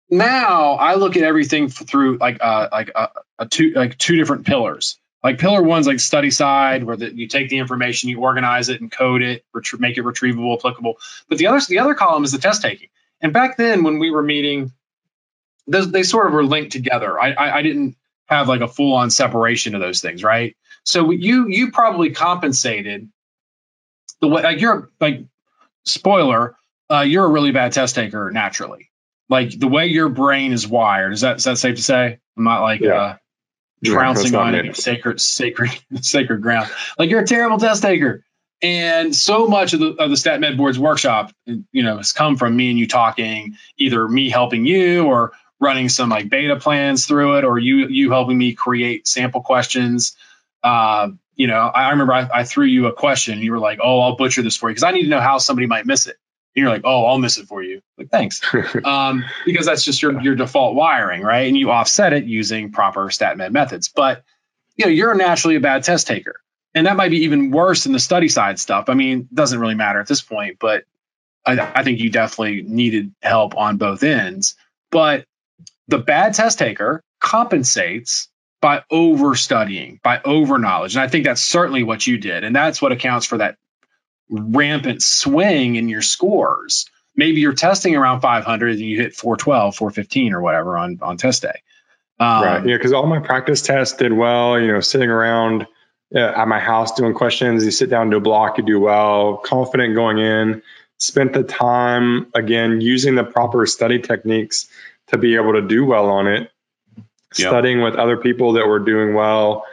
now 0.09 0.73
I 0.73 0.95
look 0.95 1.17
at 1.17 1.23
everything 1.23 1.67
through 1.67 2.17
like 2.17 2.37
uh, 2.39 2.69
like 2.71 2.91
uh, 2.95 3.07
a, 3.37 3.45
two 3.45 3.73
like 3.75 3.97
two 3.97 4.15
different 4.15 4.45
pillars. 4.45 4.97
Like 5.25 5.39
pillar 5.39 5.63
one's 5.63 5.87
like 5.87 5.99
study 5.99 6.29
side, 6.29 6.83
where 6.83 6.95
the, 6.95 7.11
you 7.11 7.27
take 7.27 7.49
the 7.49 7.57
information, 7.57 8.09
you 8.09 8.19
organize 8.19 8.69
it, 8.69 8.79
and 8.79 8.91
code 8.91 9.23
it, 9.23 9.43
ret- 9.55 9.79
make 9.79 9.97
it 9.97 10.03
retrievable, 10.03 10.55
applicable. 10.55 10.99
But 11.27 11.39
the 11.39 11.47
other 11.47 11.59
the 11.67 11.79
other 11.79 11.95
column 11.95 12.23
is 12.23 12.31
the 12.31 12.37
test 12.37 12.61
taking. 12.61 12.89
And 13.21 13.33
back 13.33 13.57
then, 13.57 13.81
when 13.81 13.97
we 13.97 14.11
were 14.11 14.21
meeting, 14.21 14.71
those, 15.65 15.89
they 15.89 16.03
sort 16.03 16.27
of 16.27 16.33
were 16.33 16.43
linked 16.43 16.73
together. 16.73 17.19
I, 17.19 17.31
I, 17.31 17.57
I 17.57 17.61
didn't 17.63 17.95
have 18.27 18.47
like 18.47 18.61
a 18.61 18.67
full 18.67 18.93
on 18.93 19.09
separation 19.09 19.73
of 19.73 19.81
those 19.81 19.99
things, 19.99 20.23
right? 20.23 20.55
So 20.83 21.09
you 21.09 21.47
you 21.47 21.71
probably 21.71 22.11
compensated 22.11 23.09
the 24.21 24.27
way 24.27 24.43
like 24.43 24.61
you're 24.61 24.91
like 25.01 25.25
spoiler, 25.85 26.55
uh, 26.91 27.01
you're 27.01 27.25
a 27.25 27.29
really 27.29 27.51
bad 27.51 27.71
test 27.71 27.95
taker 27.95 28.29
naturally. 28.29 28.91
Like 29.27 29.59
the 29.59 29.67
way 29.67 29.87
your 29.87 30.09
brain 30.09 30.51
is 30.51 30.67
wired, 30.67 31.13
is 31.13 31.21
that 31.21 31.37
is 31.37 31.45
that 31.45 31.57
safe 31.57 31.77
to 31.77 31.81
say? 31.81 32.19
I'm 32.37 32.43
not 32.43 32.61
like 32.61 32.81
yeah. 32.81 32.93
uh, 32.93 33.17
trouncing 33.83 34.33
yeah, 34.33 34.39
on 34.39 34.73
sacred 34.73 35.19
sacred 35.21 35.71
sacred 36.01 36.41
ground. 36.41 36.69
Like 36.97 37.09
you're 37.09 37.21
a 37.21 37.27
terrible 37.27 37.57
test 37.57 37.81
taker. 37.81 38.23
And 38.61 39.15
so 39.15 39.47
much 39.47 39.73
of 39.73 39.79
the 39.79 39.87
of 39.87 40.09
the 40.09 40.15
StatMed 40.15 40.57
Boards 40.57 40.79
workshop, 40.79 41.31
you 41.45 41.83
know, 41.83 41.97
has 41.97 42.13
come 42.13 42.37
from 42.37 42.55
me 42.55 42.69
and 42.69 42.79
you 42.79 42.87
talking, 42.87 43.57
either 43.77 44.07
me 44.07 44.29
helping 44.29 44.65
you 44.65 45.05
or 45.05 45.33
running 45.59 45.89
some 45.89 46.09
like 46.09 46.29
beta 46.29 46.55
plans 46.55 47.05
through 47.05 47.37
it, 47.37 47.43
or 47.43 47.59
you 47.59 47.87
you 47.87 48.11
helping 48.11 48.37
me 48.37 48.53
create 48.53 49.07
sample 49.07 49.41
questions. 49.41 50.15
Uh, 50.63 51.09
you 51.35 51.47
know, 51.47 51.59
I, 51.59 51.87
I 51.87 51.89
remember 51.91 52.13
I, 52.13 52.29
I, 52.33 52.43
threw 52.43 52.65
you 52.65 52.87
a 52.87 52.93
question 52.93 53.35
and 53.35 53.43
you 53.43 53.51
were 53.51 53.59
like, 53.59 53.79
"Oh, 53.83 53.99
I'll 54.01 54.15
butcher 54.15 54.41
this 54.41 54.55
for 54.55 54.69
you 54.69 54.73
because 54.73 54.83
I 54.83 54.91
need 54.91 55.03
to 55.03 55.09
know 55.09 55.19
how 55.19 55.37
somebody 55.37 55.67
might 55.67 55.85
miss 55.85 56.07
it." 56.07 56.17
And 56.55 56.61
you're 56.61 56.69
like, 56.69 56.81
"Oh, 56.85 57.05
I'll 57.05 57.17
miss 57.17 57.37
it 57.37 57.47
for 57.47 57.61
you." 57.61 57.81
Like, 57.97 58.09
thanks, 58.09 58.41
um, 58.83 59.25
because 59.45 59.65
that's 59.65 59.83
just 59.83 60.01
your 60.01 60.19
your 60.21 60.35
default 60.35 60.75
wiring, 60.75 61.21
right? 61.21 61.47
And 61.47 61.57
you 61.57 61.71
offset 61.71 62.13
it 62.13 62.25
using 62.25 62.71
proper 62.71 63.05
StatMed 63.07 63.51
methods. 63.51 63.89
But 63.89 64.23
you 64.75 64.85
know, 64.85 64.91
you're 64.91 65.15
naturally 65.15 65.55
a 65.55 65.59
bad 65.59 65.83
test 65.83 66.07
taker, 66.07 66.41
and 66.73 66.87
that 66.87 66.95
might 66.95 67.11
be 67.11 67.23
even 67.23 67.51
worse 67.51 67.83
than 67.83 67.93
the 67.93 67.99
study 67.99 68.29
side 68.29 68.59
stuff. 68.59 68.89
I 68.89 68.93
mean, 68.93 69.27
doesn't 69.33 69.59
really 69.59 69.75
matter 69.75 69.99
at 69.99 70.07
this 70.07 70.21
point, 70.21 70.57
but 70.59 70.85
I, 71.45 71.59
I 71.59 71.83
think 71.83 71.99
you 71.99 72.09
definitely 72.09 72.63
needed 72.63 73.13
help 73.21 73.57
on 73.57 73.77
both 73.77 74.03
ends. 74.03 74.55
But 74.91 75.25
the 75.87 75.99
bad 75.99 76.33
test 76.33 76.59
taker 76.59 77.03
compensates 77.19 78.29
by 78.61 78.83
over 78.89 79.35
studying, 79.35 79.99
by 80.03 80.21
over 80.23 80.57
knowledge. 80.57 80.95
And 80.95 81.03
I 81.03 81.07
think 81.07 81.25
that's 81.25 81.41
certainly 81.41 81.83
what 81.83 82.05
you 82.07 82.17
did. 82.17 82.43
And 82.43 82.55
that's 82.55 82.81
what 82.81 82.91
accounts 82.91 83.25
for 83.25 83.37
that 83.37 83.57
rampant 84.29 85.01
swing 85.01 85.75
in 85.75 85.89
your 85.89 86.01
scores. 86.01 86.89
Maybe 87.15 87.41
you're 87.41 87.53
testing 87.53 87.95
around 87.95 88.21
500 88.21 88.71
and 88.71 88.79
you 88.79 88.97
hit 88.97 89.15
412, 89.15 89.75
415 89.75 90.33
or 90.33 90.41
whatever 90.41 90.77
on, 90.77 90.99
on 91.01 91.17
test 91.17 91.43
day. 91.43 91.61
Um, 92.19 92.43
right. 92.43 92.65
Yeah. 92.65 92.77
Cause 92.77 92.93
all 92.93 93.07
my 93.07 93.19
practice 93.19 93.61
tests 93.61 93.97
did 93.97 94.13
well, 94.13 94.59
you 94.59 94.71
know, 94.71 94.81
sitting 94.81 95.09
around 95.09 95.67
uh, 96.13 96.19
at 96.19 96.47
my 96.47 96.59
house 96.59 96.93
doing 96.93 97.13
questions, 97.13 97.65
you 97.65 97.71
sit 97.71 97.89
down 97.89 98.11
to 98.11 98.17
a 98.17 98.21
block, 98.21 98.57
you 98.57 98.63
do 98.65 98.79
well, 98.79 99.37
confident 99.37 99.95
going 99.95 100.19
in, 100.19 100.61
spent 100.97 101.33
the 101.33 101.43
time 101.43 102.27
again, 102.33 102.81
using 102.81 103.15
the 103.15 103.23
proper 103.23 103.65
study 103.65 103.99
techniques 103.99 104.67
to 105.07 105.17
be 105.17 105.35
able 105.35 105.53
to 105.53 105.61
do 105.61 105.85
well 105.85 106.09
on 106.09 106.27
it 106.27 106.51
yep. 107.37 107.49
studying 107.49 107.81
with 107.81 107.95
other 107.95 108.17
people 108.17 108.53
that 108.53 108.67
were 108.67 108.79
doing 108.79 109.13
well, 109.13 109.65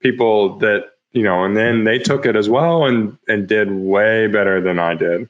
people 0.00 0.58
that, 0.58 0.84
you 1.18 1.24
know, 1.24 1.44
and 1.44 1.56
then 1.56 1.82
they 1.82 1.98
took 1.98 2.26
it 2.26 2.36
as 2.36 2.48
well 2.48 2.86
and, 2.86 3.18
and 3.26 3.48
did 3.48 3.68
way 3.68 4.28
better 4.28 4.60
than 4.60 4.78
I 4.78 4.94
did. 4.94 5.28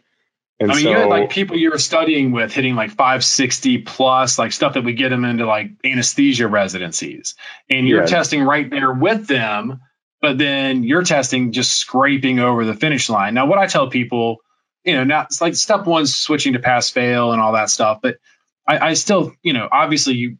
And 0.61 0.70
I 0.70 0.74
mean, 0.74 0.84
so, 0.84 0.91
you 0.91 0.97
had 0.97 1.09
like 1.09 1.30
people 1.30 1.57
you 1.57 1.70
were 1.70 1.78
studying 1.78 2.30
with 2.30 2.53
hitting 2.53 2.74
like 2.74 2.91
560 2.91 3.78
plus, 3.78 4.39
like 4.39 4.53
stuff 4.53 4.74
that 4.74 4.84
would 4.84 4.99
get 4.99 5.09
them 5.09 5.24
into 5.24 5.47
like 5.47 5.70
anesthesia 5.82 6.47
residencies. 6.47 7.36
And 7.70 7.89
you're 7.89 8.01
yeah. 8.01 8.07
testing 8.07 8.43
right 8.43 8.68
there 8.68 8.93
with 8.93 9.26
them, 9.26 9.80
but 10.20 10.36
then 10.36 10.84
you're 10.84 11.05
testing 11.05 11.53
just 11.53 11.72
scraping 11.72 12.39
over 12.39 12.66
the 12.66 12.74
finish 12.74 13.09
line. 13.09 13.32
Now, 13.32 13.47
what 13.47 13.59
I 13.59 13.66
tell 13.66 13.89
people, 13.89 14.43
you 14.84 14.93
know, 14.93 15.05
now 15.05 15.22
it's 15.22 15.41
like 15.41 15.55
step 15.55 15.86
one, 15.86 16.07
switching 16.07 16.53
to 16.53 16.59
pass 16.59 16.91
fail 16.91 17.32
and 17.32 17.41
all 17.41 17.53
that 17.55 17.70
stuff, 17.70 18.01
but 18.03 18.18
I, 18.66 18.91
I 18.91 18.93
still, 18.93 19.32
you 19.43 19.55
know, 19.55 19.66
obviously 19.72 20.16
you 20.16 20.36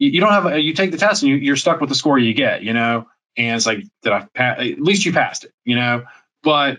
you, 0.00 0.10
you 0.10 0.20
don't 0.20 0.32
have 0.32 0.46
a, 0.46 0.58
you 0.58 0.74
take 0.74 0.90
the 0.90 0.96
test 0.96 1.22
and 1.22 1.30
you, 1.30 1.36
you're 1.36 1.54
stuck 1.54 1.80
with 1.80 1.88
the 1.88 1.94
score 1.94 2.18
you 2.18 2.34
get, 2.34 2.64
you 2.64 2.72
know, 2.72 3.06
and 3.36 3.56
it's 3.56 3.66
like, 3.66 3.84
did 4.02 4.12
I 4.12 4.26
pass? 4.34 4.60
At 4.60 4.80
least 4.80 5.04
you 5.04 5.12
passed 5.12 5.44
it, 5.44 5.52
you 5.64 5.76
know, 5.76 6.04
but 6.42 6.78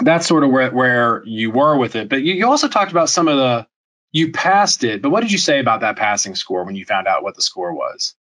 that's 0.00 0.26
sort 0.26 0.44
of 0.44 0.50
where, 0.50 0.70
where 0.70 1.22
you 1.24 1.50
were 1.50 1.76
with 1.76 1.96
it. 1.96 2.08
But 2.08 2.22
you, 2.22 2.34
you 2.34 2.46
also 2.46 2.68
talked 2.68 2.92
about 2.92 3.08
some 3.08 3.28
of 3.28 3.36
the, 3.36 3.66
you 4.12 4.32
passed 4.32 4.84
it, 4.84 5.02
but 5.02 5.10
what 5.10 5.20
did 5.20 5.32
you 5.32 5.38
say 5.38 5.58
about 5.58 5.80
that 5.80 5.96
passing 5.96 6.34
score 6.34 6.64
when 6.64 6.74
you 6.74 6.84
found 6.84 7.06
out 7.06 7.22
what 7.22 7.34
the 7.34 7.42
score 7.42 7.72
was? 7.72 8.14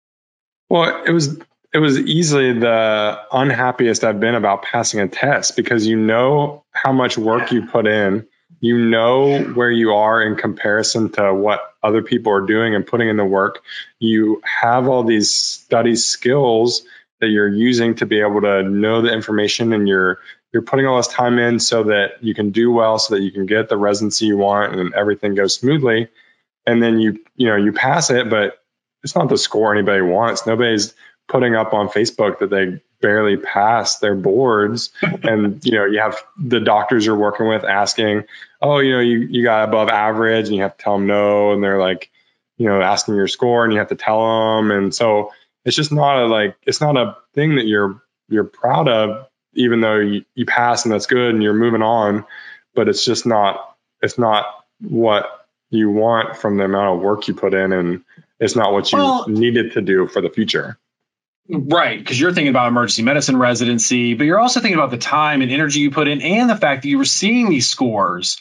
Well, 0.69 1.03
it 1.03 1.11
was 1.11 1.38
it 1.74 1.80
was 1.80 1.99
easily 1.99 2.59
the 2.59 3.19
unhappiest 3.32 4.03
I've 4.03 4.19
been 4.19 4.36
about 4.36 4.63
passing 4.63 4.99
a 4.99 5.07
test 5.07 5.55
because 5.55 5.88
you 5.88 5.95
know 5.95 6.65
how 6.72 6.91
much 6.91 7.17
work 7.17 7.51
you 7.51 7.65
put 7.65 7.88
in 7.88 8.28
you 8.61 8.78
know 8.78 9.39
where 9.39 9.72
you 9.72 9.93
are 9.93 10.22
in 10.22 10.36
comparison 10.36 11.09
to 11.13 11.34
what 11.34 11.74
other 11.82 12.01
people 12.03 12.32
are 12.32 12.45
doing 12.45 12.76
and 12.76 12.86
putting 12.86 13.09
in 13.09 13.17
the 13.17 13.26
work. 13.26 13.63
You 13.99 14.41
have 14.43 14.88
all 14.88 15.03
these 15.03 15.32
study 15.32 15.95
skills 15.95 16.84
that 17.22 17.30
you're 17.30 17.47
using 17.47 17.95
to 17.95 18.05
be 18.05 18.19
able 18.19 18.41
to 18.41 18.63
know 18.63 19.01
the 19.01 19.13
information 19.13 19.72
and 19.74 19.88
you're 19.88 20.19
you're 20.51 20.63
putting 20.63 20.86
all 20.86 20.97
this 20.97 21.07
time 21.07 21.39
in 21.39 21.59
so 21.59 21.84
that 21.84 22.22
you 22.22 22.34
can 22.34 22.51
do 22.51 22.72
well 22.72 22.99
so 22.99 23.15
that 23.15 23.22
you 23.22 23.32
can 23.32 23.45
get 23.45 23.69
the 23.69 23.78
residency 23.78 24.26
you 24.26 24.38
want 24.38 24.76
and 24.76 24.93
everything 24.93 25.34
goes 25.34 25.55
smoothly. 25.55 26.09
And 26.65 26.84
then 26.84 26.99
you 26.99 27.19
you 27.36 27.47
know 27.47 27.55
you 27.55 27.72
pass 27.72 28.09
it 28.09 28.30
but 28.30 28.57
it's 29.03 29.15
not 29.15 29.30
the 29.30 29.38
score 29.38 29.74
anybody 29.74 30.01
wants. 30.01 30.45
Nobody's 30.45 30.93
putting 31.28 31.55
up 31.55 31.74
on 31.74 31.88
facebook 31.88 32.39
that 32.39 32.49
they 32.49 32.82
barely 33.01 33.38
pass 33.38 33.99
their 33.99 34.15
boards. 34.15 34.91
And 35.24 35.63
you 35.63 35.74
know 35.74 35.86
you 35.86 35.99
have 35.99 36.17
the 36.38 36.59
doctors 36.59 37.05
you're 37.05 37.15
working 37.15 37.47
with 37.47 37.63
asking 37.63 38.26
oh 38.61 38.80
you 38.80 38.93
know 38.93 38.99
you, 38.99 39.19
you 39.19 39.43
got 39.43 39.69
above 39.69 39.89
average 39.89 40.47
and 40.47 40.55
you 40.55 40.63
have 40.63 40.76
to 40.76 40.84
tell 40.84 40.97
them 40.97 41.05
no 41.05 41.53
and 41.53 41.63
they're 41.63 41.80
like 41.80 42.09
you 42.57 42.67
know 42.67 42.82
asking 42.82 43.15
your 43.15 43.28
score 43.28 43.63
and 43.63 43.74
you 43.74 43.80
have 43.80 43.89
to 43.89 43.95
tell 43.95 44.57
them. 44.57 44.72
And 44.72 44.93
so 44.93 45.32
it's 45.66 45.76
just 45.76 45.91
not 45.91 46.24
a 46.24 46.26
like 46.26 46.55
it's 46.66 46.82
not 46.82 46.97
a 46.97 47.18
thing 47.34 47.55
that 47.55 47.66
you're 47.66 48.01
you're 48.30 48.43
proud 48.43 48.88
of 48.88 49.28
even 49.53 49.82
though 49.82 49.97
you, 49.97 50.24
you 50.34 50.45
pass 50.45 50.86
and 50.86 50.93
that's 50.93 51.07
good 51.07 51.34
and 51.34 51.43
you're 51.43 51.53
moving 51.53 51.82
on 51.82 52.26
but 52.74 52.88
it's 52.88 53.03
just 53.03 53.26
not 53.26 53.76
it's 54.01 54.18
not 54.18 54.45
what 54.80 55.47
you 55.70 55.89
want 55.89 56.38
from 56.38 56.57
the 56.57 56.64
amount 56.64 56.95
of 56.95 57.01
work 57.01 57.28
you 57.28 57.34
put 57.34 57.53
in 57.53 57.72
and 57.72 58.03
it's 58.39 58.55
not 58.55 58.74
what 58.74 58.91
you 58.91 58.97
well, 58.97 59.28
needed 59.28 59.74
to 59.74 59.82
do 59.82 60.07
for 60.07 60.20
the 60.20 60.30
future. 60.30 60.78
Right, 61.47 61.99
because 61.99 62.20
you're 62.20 62.34
thinking 62.34 62.49
about 62.49 62.68
emergency 62.68 63.03
medicine 63.03 63.38
residency, 63.38 64.16
but 64.16 64.24
you're 64.24 64.39
also 64.39 64.59
thinking 64.59 64.78
about 64.78 64.89
the 64.89 64.97
time 64.97 65.41
and 65.41 65.51
energy 65.51 65.80
you 65.82 65.91
put 65.91 66.07
in, 66.07 66.22
and 66.22 66.49
the 66.49 66.55
fact 66.55 66.82
that 66.82 66.88
you 66.88 66.97
were 66.97 67.05
seeing 67.05 67.49
these 67.49 67.70
scores 67.70 68.38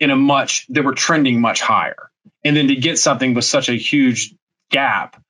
in 0.00 0.10
a 0.10 0.16
much 0.16 0.66
that 0.70 0.84
were 0.84 0.94
trending 0.94 1.40
much 1.40 1.60
higher, 1.60 2.10
and 2.44 2.56
then 2.56 2.68
to 2.68 2.76
get 2.76 2.98
something 2.98 3.34
with 3.34 3.44
such 3.44 3.68
a 3.68 3.74
huge 3.74 4.34
gap 4.70 5.22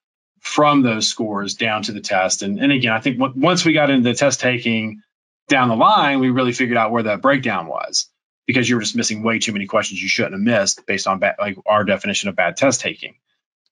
from 0.46 0.82
those 0.82 1.08
scores 1.08 1.54
down 1.54 1.82
to 1.82 1.92
the 1.92 2.00
test. 2.00 2.42
And 2.42 2.60
and 2.60 2.70
again, 2.70 2.92
I 2.92 3.00
think 3.00 3.18
w- 3.18 3.34
once 3.36 3.64
we 3.64 3.72
got 3.72 3.90
into 3.90 4.08
the 4.08 4.14
test 4.14 4.40
taking 4.40 5.02
down 5.48 5.68
the 5.68 5.76
line, 5.76 6.20
we 6.20 6.30
really 6.30 6.52
figured 6.52 6.78
out 6.78 6.92
where 6.92 7.02
that 7.02 7.20
breakdown 7.20 7.66
was 7.66 8.08
because 8.46 8.68
you 8.68 8.76
were 8.76 8.82
just 8.82 8.94
missing 8.94 9.24
way 9.24 9.40
too 9.40 9.52
many 9.52 9.66
questions 9.66 10.00
you 10.00 10.08
shouldn't 10.08 10.34
have 10.34 10.40
missed 10.40 10.86
based 10.86 11.08
on 11.08 11.18
ba- 11.18 11.34
like 11.38 11.58
our 11.66 11.82
definition 11.82 12.28
of 12.28 12.36
bad 12.36 12.56
test 12.56 12.80
taking. 12.80 13.16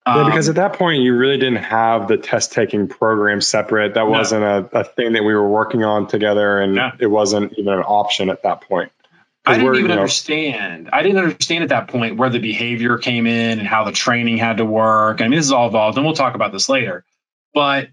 Yeah, 0.04 0.24
because 0.24 0.48
um, 0.48 0.52
at 0.52 0.56
that 0.56 0.78
point 0.78 1.00
you 1.00 1.16
really 1.16 1.38
didn't 1.38 1.62
have 1.62 2.08
the 2.08 2.16
test 2.16 2.52
taking 2.52 2.88
program 2.88 3.40
separate. 3.40 3.94
That 3.94 4.04
no. 4.04 4.10
wasn't 4.10 4.42
a, 4.42 4.80
a 4.80 4.84
thing 4.84 5.12
that 5.12 5.22
we 5.22 5.32
were 5.32 5.48
working 5.48 5.84
on 5.84 6.08
together, 6.08 6.60
and 6.60 6.74
no. 6.74 6.90
it 6.98 7.06
wasn't 7.06 7.52
even 7.56 7.72
an 7.72 7.84
option 7.84 8.30
at 8.30 8.42
that 8.42 8.62
point. 8.62 8.90
I 9.46 9.58
didn't 9.58 9.76
even 9.76 9.90
understand. 9.90 10.88
I 10.92 11.02
didn't 11.02 11.18
understand 11.18 11.64
at 11.64 11.68
that 11.70 11.88
point 11.88 12.16
where 12.16 12.30
the 12.30 12.38
behavior 12.38 12.96
came 12.96 13.26
in 13.26 13.58
and 13.58 13.68
how 13.68 13.84
the 13.84 13.92
training 13.92 14.38
had 14.38 14.56
to 14.56 14.64
work. 14.64 15.20
I 15.20 15.24
mean, 15.24 15.36
this 15.38 15.46
is 15.46 15.52
all 15.52 15.66
involved, 15.66 15.98
and 15.98 16.06
we'll 16.06 16.14
talk 16.14 16.34
about 16.34 16.52
this 16.52 16.68
later. 16.68 17.04
But 17.52 17.88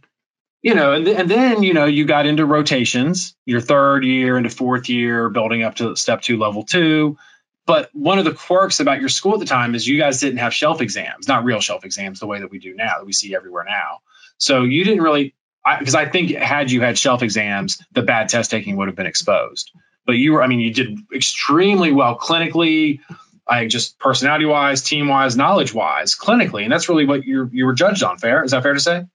you 0.62 0.76
know, 0.76 0.94
and, 0.94 1.06
th- 1.06 1.18
and 1.18 1.30
then 1.30 1.64
you 1.64 1.74
know 1.74 1.86
you 1.86 2.06
got 2.06 2.26
into 2.26 2.46
rotations, 2.46 3.36
your 3.46 3.62
third 3.62 4.06
year 4.06 4.38
into 4.38 4.50
fourth 4.50 4.88
year, 4.90 5.30
building 5.30 5.64
up 5.64 5.76
to 5.76 5.96
step 5.96 6.22
two, 6.22 6.38
level 6.38 6.64
two. 6.64 7.18
But 7.66 7.90
one 7.94 8.18
of 8.18 8.26
the 8.26 8.34
quirks 8.34 8.80
about 8.80 9.00
your 9.00 9.10
school 9.10 9.34
at 9.34 9.40
the 9.40 9.46
time 9.46 9.76
is 9.76 9.88
you 9.88 9.98
guys 9.98 10.20
didn't 10.20 10.40
have 10.40 10.54
shelf 10.54 10.82
exams, 10.82 11.28
not 11.28 11.44
real 11.44 11.60
shelf 11.60 11.86
exams 11.86 12.20
the 12.20 12.28
way 12.28 12.40
that 12.40 12.50
we 12.50 12.60
do 12.60 12.74
now, 12.74 13.00
that 13.00 13.06
we 13.06 13.14
see 13.14 13.36
everywhere 13.36 13.66
now. 13.66 14.00
So 14.38 14.64
you 14.64 14.84
didn't 14.84 15.04
really, 15.04 15.36
because 15.80 15.94
I, 15.94 16.02
I, 16.02 16.10
think 16.10 16.32
had 16.32 16.72
you 16.72 16.82
had 16.82 16.98
shelf 16.98 17.22
exams, 17.22 17.84
the 17.92 18.02
bad 18.02 18.30
test 18.30 18.50
taking 18.50 18.78
would 18.78 18.88
have 18.88 18.96
been 18.96 19.06
exposed. 19.06 19.72
But 20.06 20.14
you 20.14 20.34
were, 20.34 20.44
I 20.44 20.48
mean, 20.48 20.60
you 20.60 20.74
did 20.74 21.00
extremely 21.14 21.92
well 21.92 22.18
clinically, 22.18 23.00
I 23.48 23.68
just 23.68 24.00
personality 24.00 24.46
wise, 24.46 24.82
team 24.82 25.08
wise, 25.08 25.36
knowledge 25.36 25.74
wise, 25.74 26.16
clinically, 26.16 26.64
and 26.64 26.72
that's 26.72 26.90
really 26.90 27.06
what 27.06 27.26
you 27.26 27.50
you 27.52 27.66
were 27.66 27.74
judged 27.74 28.04
on. 28.04 28.18
Fair 28.18 28.44
is 28.44 28.52
that 28.52 28.64
fair 28.64 28.74
to 28.74 28.80
say? 28.80 29.06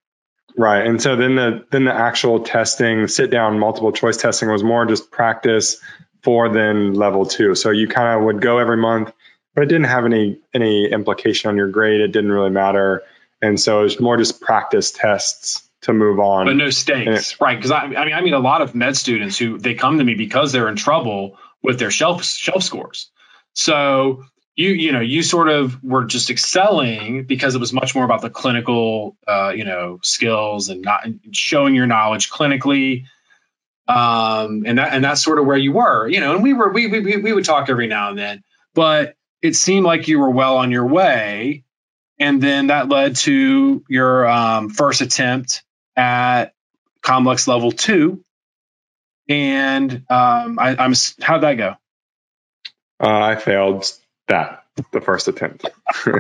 Right, 0.56 0.86
and 0.86 1.00
so 1.00 1.16
then 1.16 1.36
the 1.36 1.64
then 1.70 1.84
the 1.84 1.94
actual 1.94 2.40
testing, 2.40 3.08
sit 3.08 3.30
down 3.30 3.58
multiple 3.58 3.92
choice 3.92 4.16
testing 4.16 4.50
was 4.50 4.62
more 4.62 4.84
just 4.86 5.10
practice 5.10 5.78
for 6.22 6.48
then 6.48 6.94
level 6.94 7.24
two. 7.26 7.54
So 7.54 7.70
you 7.70 7.88
kind 7.88 8.18
of 8.18 8.24
would 8.24 8.40
go 8.40 8.58
every 8.58 8.76
month, 8.76 9.12
but 9.54 9.64
it 9.64 9.68
didn't 9.68 9.84
have 9.84 10.04
any 10.04 10.40
any 10.52 10.90
implication 10.90 11.48
on 11.48 11.56
your 11.56 11.68
grade. 11.68 12.00
It 12.00 12.12
didn't 12.12 12.32
really 12.32 12.50
matter, 12.50 13.02
and 13.40 13.58
so 13.58 13.80
it 13.80 13.84
was 13.84 14.00
more 14.00 14.16
just 14.16 14.40
practice 14.40 14.90
tests 14.90 15.65
to 15.86 15.92
move 15.92 16.20
on. 16.20 16.46
But 16.46 16.56
no 16.56 16.70
stakes, 16.70 17.32
it, 17.32 17.40
right? 17.40 17.56
Because 17.56 17.72
I, 17.72 17.84
I 17.84 18.04
mean, 18.04 18.14
I 18.14 18.20
mean, 18.20 18.34
a 18.34 18.38
lot 18.38 18.62
of 18.62 18.74
med 18.74 18.96
students 18.96 19.36
who 19.36 19.58
they 19.58 19.74
come 19.74 19.98
to 19.98 20.04
me 20.04 20.14
because 20.14 20.52
they're 20.52 20.68
in 20.68 20.76
trouble 20.76 21.38
with 21.62 21.78
their 21.78 21.90
shelf 21.90 22.22
shelf 22.22 22.62
scores. 22.62 23.10
So 23.54 24.24
you 24.54 24.70
you 24.70 24.92
know 24.92 25.00
you 25.00 25.22
sort 25.22 25.48
of 25.48 25.82
were 25.82 26.04
just 26.04 26.30
excelling 26.30 27.24
because 27.24 27.54
it 27.54 27.58
was 27.58 27.72
much 27.72 27.94
more 27.94 28.04
about 28.04 28.20
the 28.20 28.30
clinical 28.30 29.16
uh, 29.26 29.52
you 29.54 29.64
know 29.64 29.98
skills 30.02 30.68
and 30.68 30.82
not 30.82 31.06
showing 31.32 31.74
your 31.74 31.86
knowledge 31.86 32.30
clinically 32.30 33.06
um, 33.88 34.64
and 34.66 34.78
that 34.78 34.92
and 34.92 35.04
that's 35.04 35.22
sort 35.22 35.38
of 35.38 35.46
where 35.46 35.56
you 35.56 35.72
were, 35.72 36.08
you 36.08 36.20
know. 36.20 36.34
And 36.34 36.42
we 36.42 36.52
were 36.52 36.72
we 36.72 36.86
we 36.88 37.16
we 37.18 37.32
would 37.32 37.44
talk 37.44 37.68
every 37.68 37.86
now 37.86 38.10
and 38.10 38.18
then, 38.18 38.42
but 38.74 39.14
it 39.42 39.54
seemed 39.54 39.86
like 39.86 40.08
you 40.08 40.18
were 40.18 40.30
well 40.30 40.56
on 40.56 40.72
your 40.72 40.86
way, 40.86 41.64
and 42.18 42.42
then 42.42 42.68
that 42.68 42.88
led 42.88 43.16
to 43.16 43.84
your 43.88 44.28
um, 44.28 44.70
first 44.70 45.02
attempt 45.02 45.62
at 45.96 46.52
COMLEX 47.02 47.48
level 47.48 47.72
two, 47.72 48.24
and 49.28 49.92
um, 50.08 50.58
I, 50.58 50.76
am 50.84 50.92
how'd 51.20 51.42
that 51.42 51.54
go? 51.54 51.74
Uh, 53.00 53.20
I 53.20 53.36
failed 53.36 53.90
that 54.28 54.64
the 54.92 55.00
first 55.00 55.28
attempt. 55.28 55.66
and 56.06 56.18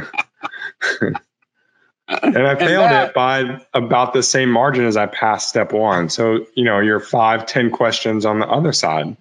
I 2.08 2.54
failed 2.54 2.84
and 2.84 2.92
that, 2.92 3.08
it 3.08 3.14
by 3.14 3.60
about 3.74 4.12
the 4.12 4.22
same 4.22 4.50
margin 4.50 4.84
as 4.86 4.96
I 4.96 5.06
passed 5.06 5.48
step 5.48 5.72
one. 5.72 6.08
So, 6.08 6.46
you 6.54 6.64
know, 6.64 6.80
you're 6.80 7.00
five, 7.00 7.46
ten 7.46 7.70
questions 7.70 8.24
on 8.24 8.38
the 8.38 8.46
other 8.46 8.72
side. 8.72 9.16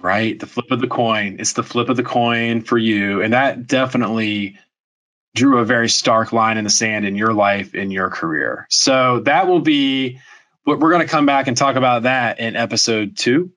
Right. 0.00 0.38
The 0.38 0.46
flip 0.46 0.70
of 0.70 0.80
the 0.80 0.88
coin. 0.88 1.36
It's 1.40 1.52
the 1.52 1.62
flip 1.62 1.90
of 1.90 1.96
the 1.96 2.02
coin 2.02 2.62
for 2.62 2.78
you. 2.78 3.20
And 3.22 3.34
that 3.34 3.66
definitely 3.66 4.56
drew 5.34 5.58
a 5.58 5.64
very 5.64 5.88
stark 5.88 6.32
line 6.32 6.58
in 6.58 6.64
the 6.64 6.70
sand 6.70 7.06
in 7.06 7.16
your 7.16 7.32
life, 7.32 7.74
in 7.74 7.90
your 7.90 8.10
career. 8.10 8.66
So 8.70 9.20
that 9.20 9.46
will 9.46 9.60
be 9.60 10.20
what 10.64 10.80
we're 10.80 10.90
going 10.90 11.06
to 11.06 11.10
come 11.10 11.26
back 11.26 11.46
and 11.46 11.56
talk 11.56 11.76
about 11.76 12.02
that 12.02 12.40
in 12.40 12.56
episode 12.56 13.16
two 13.16 13.52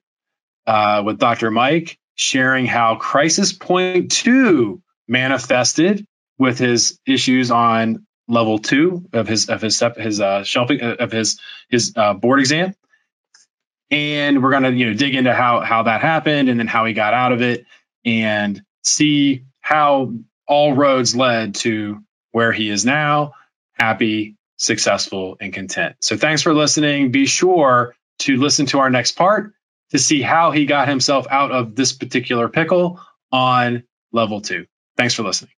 uh, 0.66 1.02
with 1.04 1.18
Dr. 1.18 1.50
Mike 1.50 1.98
sharing 2.14 2.66
how 2.66 2.96
crisis 2.96 3.52
point 3.52 4.10
two 4.10 4.82
manifested 5.08 6.06
with 6.38 6.58
his 6.58 6.98
issues 7.06 7.50
on 7.50 8.06
level 8.28 8.58
two 8.58 9.04
of 9.12 9.28
his 9.28 9.48
of 9.48 9.60
his 9.60 9.82
his 9.96 10.20
uh, 10.20 10.44
shelving 10.44 10.80
uh, 10.80 10.96
of 11.00 11.12
his 11.12 11.40
his 11.68 11.92
uh, 11.96 12.14
board 12.14 12.40
exam, 12.40 12.74
and 13.90 14.42
we're 14.42 14.50
gonna 14.50 14.70
you 14.70 14.86
know 14.86 14.94
dig 14.94 15.14
into 15.14 15.34
how 15.34 15.60
how 15.60 15.82
that 15.82 16.00
happened 16.00 16.48
and 16.48 16.58
then 16.58 16.66
how 16.66 16.84
he 16.84 16.94
got 16.94 17.14
out 17.14 17.32
of 17.32 17.42
it 17.42 17.66
and 18.04 18.62
see 18.82 19.44
how 19.60 20.12
all 20.46 20.74
roads 20.74 21.14
led 21.16 21.54
to 21.56 22.02
where 22.32 22.52
he 22.52 22.68
is 22.68 22.84
now, 22.84 23.32
happy, 23.72 24.36
successful, 24.56 25.36
and 25.40 25.52
content. 25.52 25.96
So 26.00 26.16
thanks 26.16 26.42
for 26.42 26.54
listening. 26.54 27.10
Be 27.10 27.26
sure 27.26 27.94
to 28.20 28.36
listen 28.36 28.66
to 28.66 28.78
our 28.78 28.90
next 28.90 29.12
part 29.12 29.52
to 29.90 29.98
see 29.98 30.22
how 30.22 30.50
he 30.50 30.66
got 30.66 30.88
himself 30.88 31.26
out 31.30 31.52
of 31.52 31.74
this 31.74 31.92
particular 31.92 32.48
pickle 32.48 33.00
on 33.30 33.84
level 34.12 34.40
two. 34.40 34.66
Thanks 34.96 35.14
for 35.14 35.22
listening. 35.22 35.50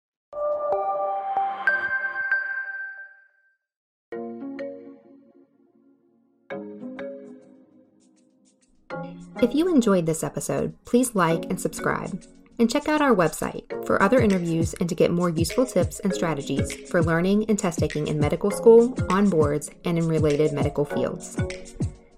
If 9.43 9.55
you 9.55 9.69
enjoyed 9.69 10.07
this 10.07 10.25
episode, 10.25 10.75
please 10.87 11.15
like 11.15 11.45
and 11.45 11.61
subscribe. 11.61 12.23
And 12.59 12.71
check 12.71 12.89
out 12.89 13.03
our 13.03 13.15
website 13.15 13.87
for 13.87 14.03
other 14.03 14.21
interviews 14.21 14.75
and 14.75 14.89
to 14.89 14.95
get 14.95 15.11
more 15.11 15.29
useful 15.29 15.67
tips 15.67 16.01
and 16.01 16.15
strategies 16.15 16.89
for 16.89 17.03
learning 17.03 17.45
and 17.49 17.59
test 17.59 17.79
taking 17.79 18.09
in 18.09 18.19
medical 18.19 18.51
school, 18.51 18.97
on 19.11 19.29
boards, 19.29 19.71
and 19.85 19.99
in 19.99 20.09
related 20.09 20.53
medical 20.53 20.85
fields. 20.85 21.37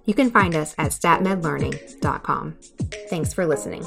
You 0.04 0.14
can 0.14 0.30
find 0.30 0.54
us 0.54 0.74
at 0.78 0.92
statmedlearning.com. 0.92 2.56
Thanks 3.10 3.34
for 3.34 3.46
listening. 3.46 3.84